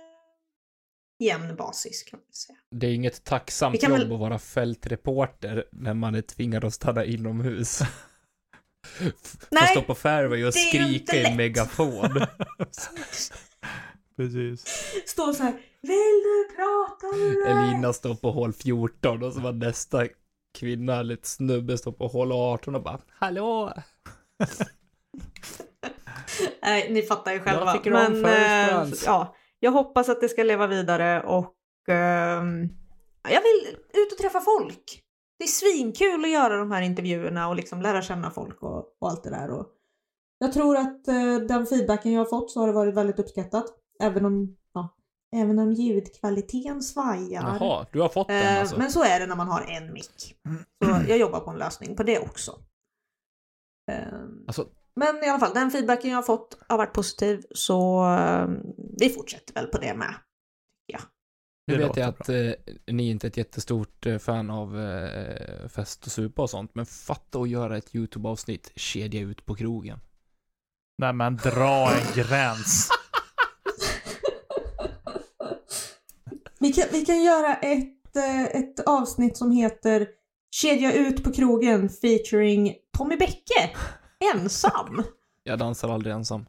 [1.19, 2.57] jämn basis kan man säga.
[2.72, 4.14] Det är inget tacksamt jobb väl...
[4.14, 7.81] att vara fältreporter när man är tvingad att stanna inomhus.
[9.49, 12.10] Nej, Få stå på fairway och skrika i en megafon.
[14.15, 14.65] Precis.
[15.06, 17.52] Stå så här, vill du prata med mig?
[17.52, 20.07] Elina står på hål 14 och så var nästa
[20.57, 23.73] kvinna, lite snubbe, står på hål 18 och bara, hallå?
[26.61, 27.81] Nej, ni fattar ju själva.
[27.84, 29.35] Jag Men äh, ja,
[29.68, 31.56] jag hoppas att det ska leva vidare och
[31.89, 32.44] äh,
[33.30, 35.03] jag vill ut och träffa folk.
[35.39, 39.10] Det är svinkul att göra de här intervjuerna och liksom lära känna folk och, och
[39.10, 39.49] allt det där.
[39.52, 39.68] Och
[40.39, 43.65] jag tror att äh, den feedbacken jag har fått så har det varit väldigt uppskattat.
[44.03, 44.95] Även om, ja,
[45.35, 47.57] även om ljudkvaliteten svajar.
[47.60, 48.77] Jaha, du har fått den alltså?
[48.77, 50.35] Men så är det när man har en mick.
[50.84, 52.52] Så jag jobbar på en lösning på det också.
[54.48, 54.68] Alltså,
[54.98, 58.06] men i alla fall, den feedbacken jag har fått har varit positiv så
[58.99, 60.14] vi fortsätter väl på det med.
[60.86, 60.99] Ja.
[61.68, 62.52] Nu vet jag att eh,
[62.88, 66.86] ni inte är ett jättestort eh, fan av eh, fest och supa och sånt, men
[66.86, 69.99] fatta att göra ett YouTube-avsnitt, kedja ut på krogen.
[70.98, 72.90] Nej men dra en gräns.
[76.60, 80.07] Vi kan, vi kan göra ett, eh, ett avsnitt som heter
[80.52, 83.69] Kedja ut på krogen featuring Tommy Bäcke.
[84.34, 85.03] Ensam.
[85.44, 86.45] Jag dansar aldrig ensam.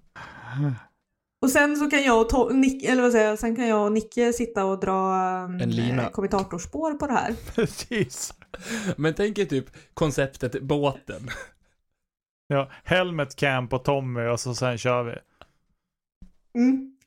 [1.43, 3.85] Och sen så kan jag och to Nick, eller vad säger jag, sen kan jag
[3.85, 6.11] och Nicke sitta och dra en eh, lina.
[6.11, 7.35] kommentatorspår på det här.
[7.55, 8.35] Precis.
[8.97, 11.29] Men tänk er typ konceptet båten.
[12.47, 15.15] Ja, helmet cam på Tommy och så sen kör vi.
[16.61, 16.98] Mm.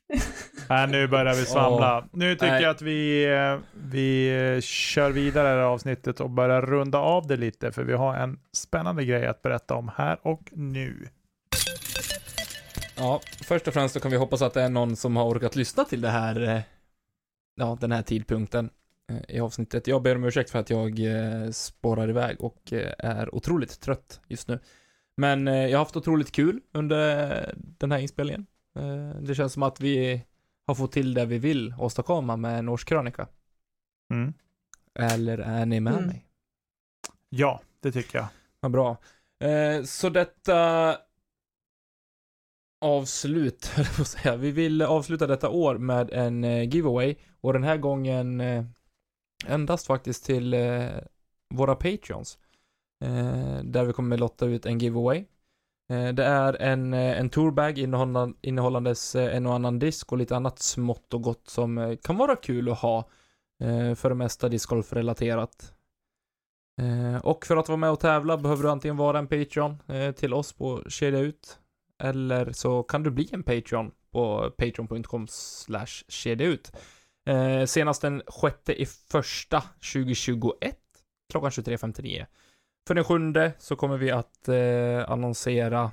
[0.68, 1.98] Nej, nu börjar vi svamla.
[1.98, 2.62] Oh, nu tycker nej.
[2.62, 3.58] jag att vi, eh,
[3.90, 8.14] vi kör vidare det här avsnittet och börjar runda av det lite, för vi har
[8.14, 11.08] en spännande grej att berätta om här och nu.
[12.96, 15.56] Ja, först och främst så kan vi hoppas att det är någon som har orkat
[15.56, 16.60] lyssna till det här, eh,
[17.54, 18.70] ja, den här tidpunkten
[19.10, 19.86] eh, i avsnittet.
[19.86, 21.00] Jag ber om ursäkt för att jag
[21.54, 24.58] spårar iväg och är otroligt trött just nu.
[25.16, 28.46] Men jag har haft otroligt kul under den här inspelningen.
[28.74, 30.24] Eh, det känns som att vi
[30.66, 33.28] har fått till det vi vill åstadkomma med en årskrönika.
[34.10, 34.34] Mm.
[34.94, 36.06] Eller är ni med mm.
[36.06, 36.26] mig?
[37.28, 38.26] Ja, det tycker jag.
[38.60, 38.96] Vad bra.
[39.40, 40.98] Eh, så detta
[42.80, 44.36] avslut, höll jag på att säga.
[44.36, 48.42] Vi vill avsluta detta år med en eh, giveaway och den här gången
[49.46, 50.56] endast faktiskt till
[51.54, 52.38] våra patreons.
[53.62, 55.24] där vi kommer lotta ut en giveaway
[55.90, 57.78] Eh, det är en, eh, en tourbag
[58.42, 62.36] innehållandes eh, en och annan disk och lite annat smått och gott som kan vara
[62.36, 63.08] kul att ha.
[63.96, 65.74] För det mesta discgolf-relaterat.
[67.22, 69.78] Och för att vara med och tävla behöver du antingen vara en Patreon
[70.16, 71.58] till oss på Kedja Ut.
[72.02, 76.72] Eller så kan du bli en Patreon på patreon.com slash ut.
[77.66, 80.76] Senast den sjätte i första 2021
[81.30, 82.26] klockan 23.59.
[82.86, 85.92] För den sjunde så kommer vi att eh, annonsera,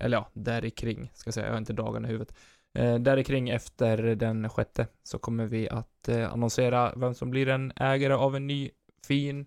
[0.00, 2.34] eller ja, där kring, ska jag säga, jag har inte dagarna i huvudet.
[2.74, 7.48] Eh, där kring efter den sjätte så kommer vi att eh, annonsera vem som blir
[7.48, 8.70] en ägare av en ny
[9.06, 9.46] fin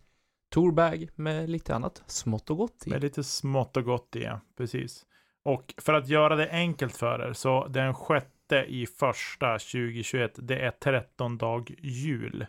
[0.49, 2.90] tourbag med lite annat smått och gott i.
[2.90, 4.40] Med lite smått och gott i, ja.
[4.57, 5.06] precis.
[5.44, 10.60] Och för att göra det enkelt för er, så den sjätte i första 2021, det
[10.60, 12.45] är 13 dag jul.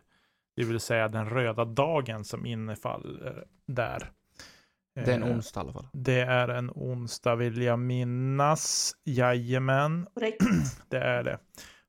[0.57, 4.11] Det vill säga den röda dagen som innefaller där.
[4.95, 5.89] Det är en Eh, onsdag i alla fall.
[5.93, 8.95] Det är en onsdag vill jag minnas.
[9.05, 10.43] Jajamän, Korrekt.
[10.89, 11.39] det är det.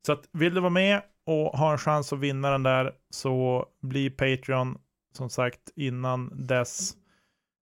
[0.06, 3.66] Så att vill du vara med och ha en chans att vinna den där så
[3.82, 4.78] bli Patreon
[5.18, 6.94] som sagt innan dess.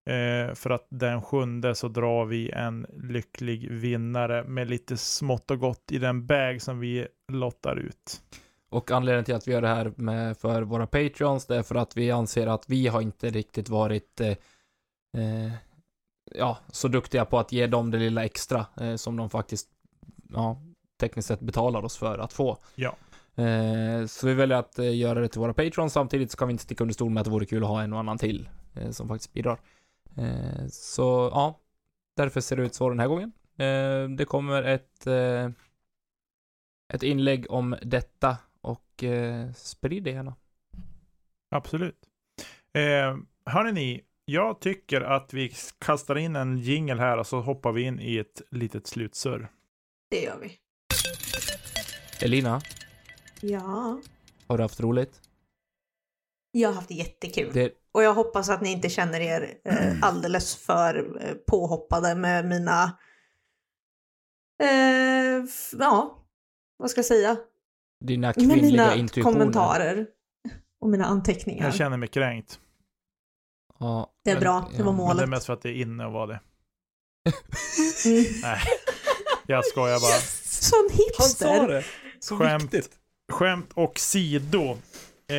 [0.09, 5.59] Eh, för att den sjunde så drar vi en lycklig vinnare med lite smått och
[5.59, 8.21] gott i den bag som vi lottar ut.
[8.71, 11.75] Och anledningen till att vi gör det här med för våra patreons, det är för
[11.75, 14.27] att vi anser att vi har inte riktigt varit eh,
[15.17, 15.51] eh,
[16.35, 19.67] ja, så duktiga på att ge dem det lilla extra eh, som de faktiskt,
[20.33, 20.61] ja,
[20.99, 22.57] tekniskt sett betalar oss för att få.
[22.75, 22.95] Ja.
[23.35, 26.51] Eh, så vi väljer att eh, göra det till våra patrons samtidigt så kan vi
[26.51, 28.49] inte sticka under stol med att det vore kul att ha en och annan till
[28.75, 29.59] eh, som faktiskt bidrar.
[30.69, 31.59] Så ja,
[32.15, 33.31] därför ser det ut så den här gången.
[34.17, 35.07] Det kommer ett,
[36.93, 38.37] ett inlägg om detta
[39.01, 40.35] och eh, sprid det gärna.
[41.51, 41.99] Absolut.
[42.73, 47.71] Eh, hörni ni, jag tycker att vi kastar in en jingle här och så hoppar
[47.71, 49.51] vi in i ett litet slutsurr.
[50.09, 50.57] Det gör vi.
[52.21, 52.61] Elina,
[53.41, 54.01] Ja.
[54.47, 55.21] har du haft roligt?
[56.51, 57.53] Jag har haft jättekul.
[57.53, 62.45] Det, Och jag hoppas att ni inte känner er eh, alldeles för eh, påhoppade med
[62.45, 62.83] mina...
[64.63, 66.25] Eh, f- ja,
[66.77, 67.37] vad ska jag säga?
[68.01, 69.33] Dina Med kvinnliga mina intuitioner.
[69.39, 70.07] kommentarer
[70.81, 71.65] och mina anteckningar.
[71.65, 72.59] Jag känner mig kränkt.
[73.79, 74.91] Ja, Det är men- bra, det var ja.
[74.91, 75.17] Men målet.
[75.17, 76.39] det är mest för att det är inne att vara det.
[78.05, 78.23] Mm.
[78.41, 78.59] Nej,
[79.47, 80.19] jag skojar bara.
[80.43, 81.67] Sån hipster!
[81.67, 81.83] det!
[82.19, 82.63] Så Skämt.
[82.63, 82.89] viktigt.
[83.31, 84.77] Skämt och sido.
[85.27, 85.37] Eh,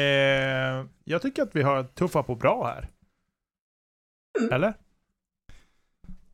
[1.04, 2.88] jag tycker att vi har tuffat på bra här.
[4.40, 4.52] Mm.
[4.52, 4.74] Eller?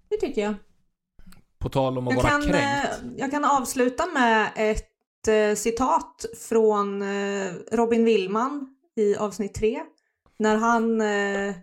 [0.09, 0.55] Det tycker jag.
[1.59, 2.57] På tal om att Jag vara kan, kränkt.
[3.03, 4.89] eh, jag kan avsluta med ett
[5.29, 9.81] eh, citat från eh, Robin Willman i avsnitt 3.
[10.39, 11.55] När han eh,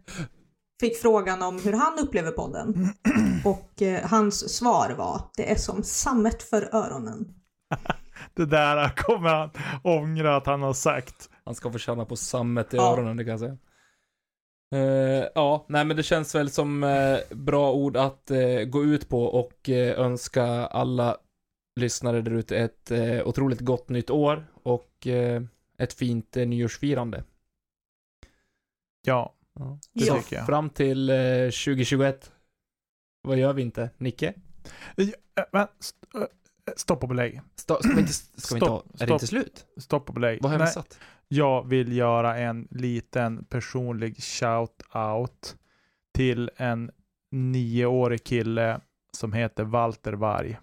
[0.79, 2.87] fick frågan om hur han upplever podden.
[3.45, 7.25] Och eh, hans svar var Det är som sammet för öronen.
[8.33, 9.49] Det där kommer han
[9.83, 11.29] ångra att han har sagt.
[11.45, 12.93] Han ska få känna på sammet i Ja.
[12.93, 13.57] öronen, det kan jag säga.
[14.75, 19.09] Eh, ja, nej men det känns väl som eh, bra ord att eh, gå ut
[19.09, 21.17] på och önska alla
[21.75, 25.41] lyssnare där ute ett eh, otroligt gott nytt år och eh,
[25.77, 27.23] ett fint eh, nyårsfirande.
[29.01, 29.79] Ja, Ja.
[29.93, 30.17] det Ja.
[30.17, 30.45] tycker jag.
[30.45, 32.31] Fram till eh, 2021.
[33.21, 33.89] Vad gör vi inte?
[33.97, 34.33] Nicke?
[34.97, 35.07] Eh,
[35.51, 37.41] Men, st- eh, stopp och belägg.
[37.55, 39.11] Sta- ska vi inte, ska vi inte ha, Stopp, är det stopp.
[39.11, 39.65] inte slut?
[39.77, 40.39] Stopp och belägg.
[40.41, 40.99] Vad har jag Nej, missat?
[41.27, 45.55] Jag vill göra en liten personlig shout-out
[46.13, 46.91] till en
[47.31, 48.79] nioårig kille
[49.11, 50.57] som heter Walter Varg.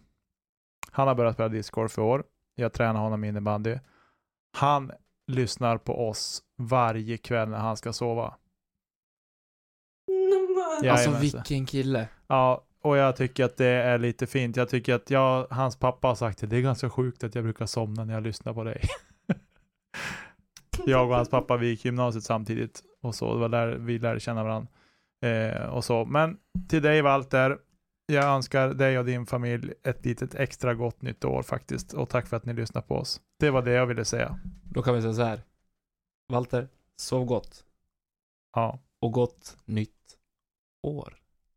[0.94, 2.24] Han har börjat spela discgolf för år.
[2.55, 3.78] Jag tränar honom innebandy.
[4.52, 4.93] Han
[5.27, 8.35] lyssnar på oss varje kväll när han ska sova.
[10.90, 12.09] Alltså vilken kille.
[12.27, 14.56] Ja, och jag tycker att det är lite fint.
[14.56, 16.47] Jag tycker att jag, hans pappa har sagt det.
[16.47, 18.81] Det är ganska sjukt att jag brukar somna när jag lyssnar på dig.
[20.86, 23.35] jag och hans pappa, vi gick gymnasiet samtidigt och så.
[23.35, 24.69] Det var där vi lärde känna varandra.
[25.23, 26.05] Eh, och så.
[26.05, 26.39] Men
[26.69, 27.59] till dig Walter,
[28.07, 31.93] jag önskar dig och din familj ett litet extra gott nytt år faktiskt.
[31.93, 33.20] Och tack för att ni lyssnar på oss.
[33.39, 34.39] Det var det jag ville säga.
[34.65, 35.43] Då kan vi säga så här.
[36.29, 37.65] Walter, sov gott.
[38.55, 40.19] Ja, Och gott nytt
[40.83, 41.15] år.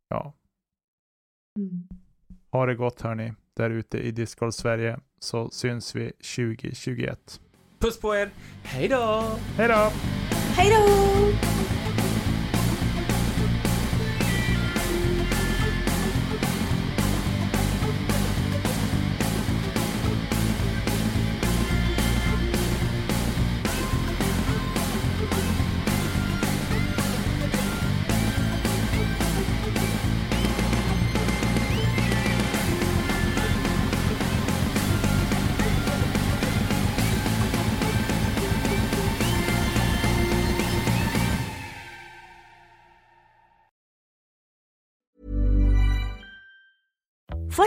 [0.10, 0.34] ja.
[1.60, 1.88] Mm.
[2.52, 5.00] Ha det gott hörni, där ute i Discord Sverige.
[5.20, 7.42] Så syns vi 2021.
[7.80, 8.30] Puss på er.
[8.64, 9.38] Hej då!
[9.58, 9.92] Hej då!
[10.56, 11.75] Hej då!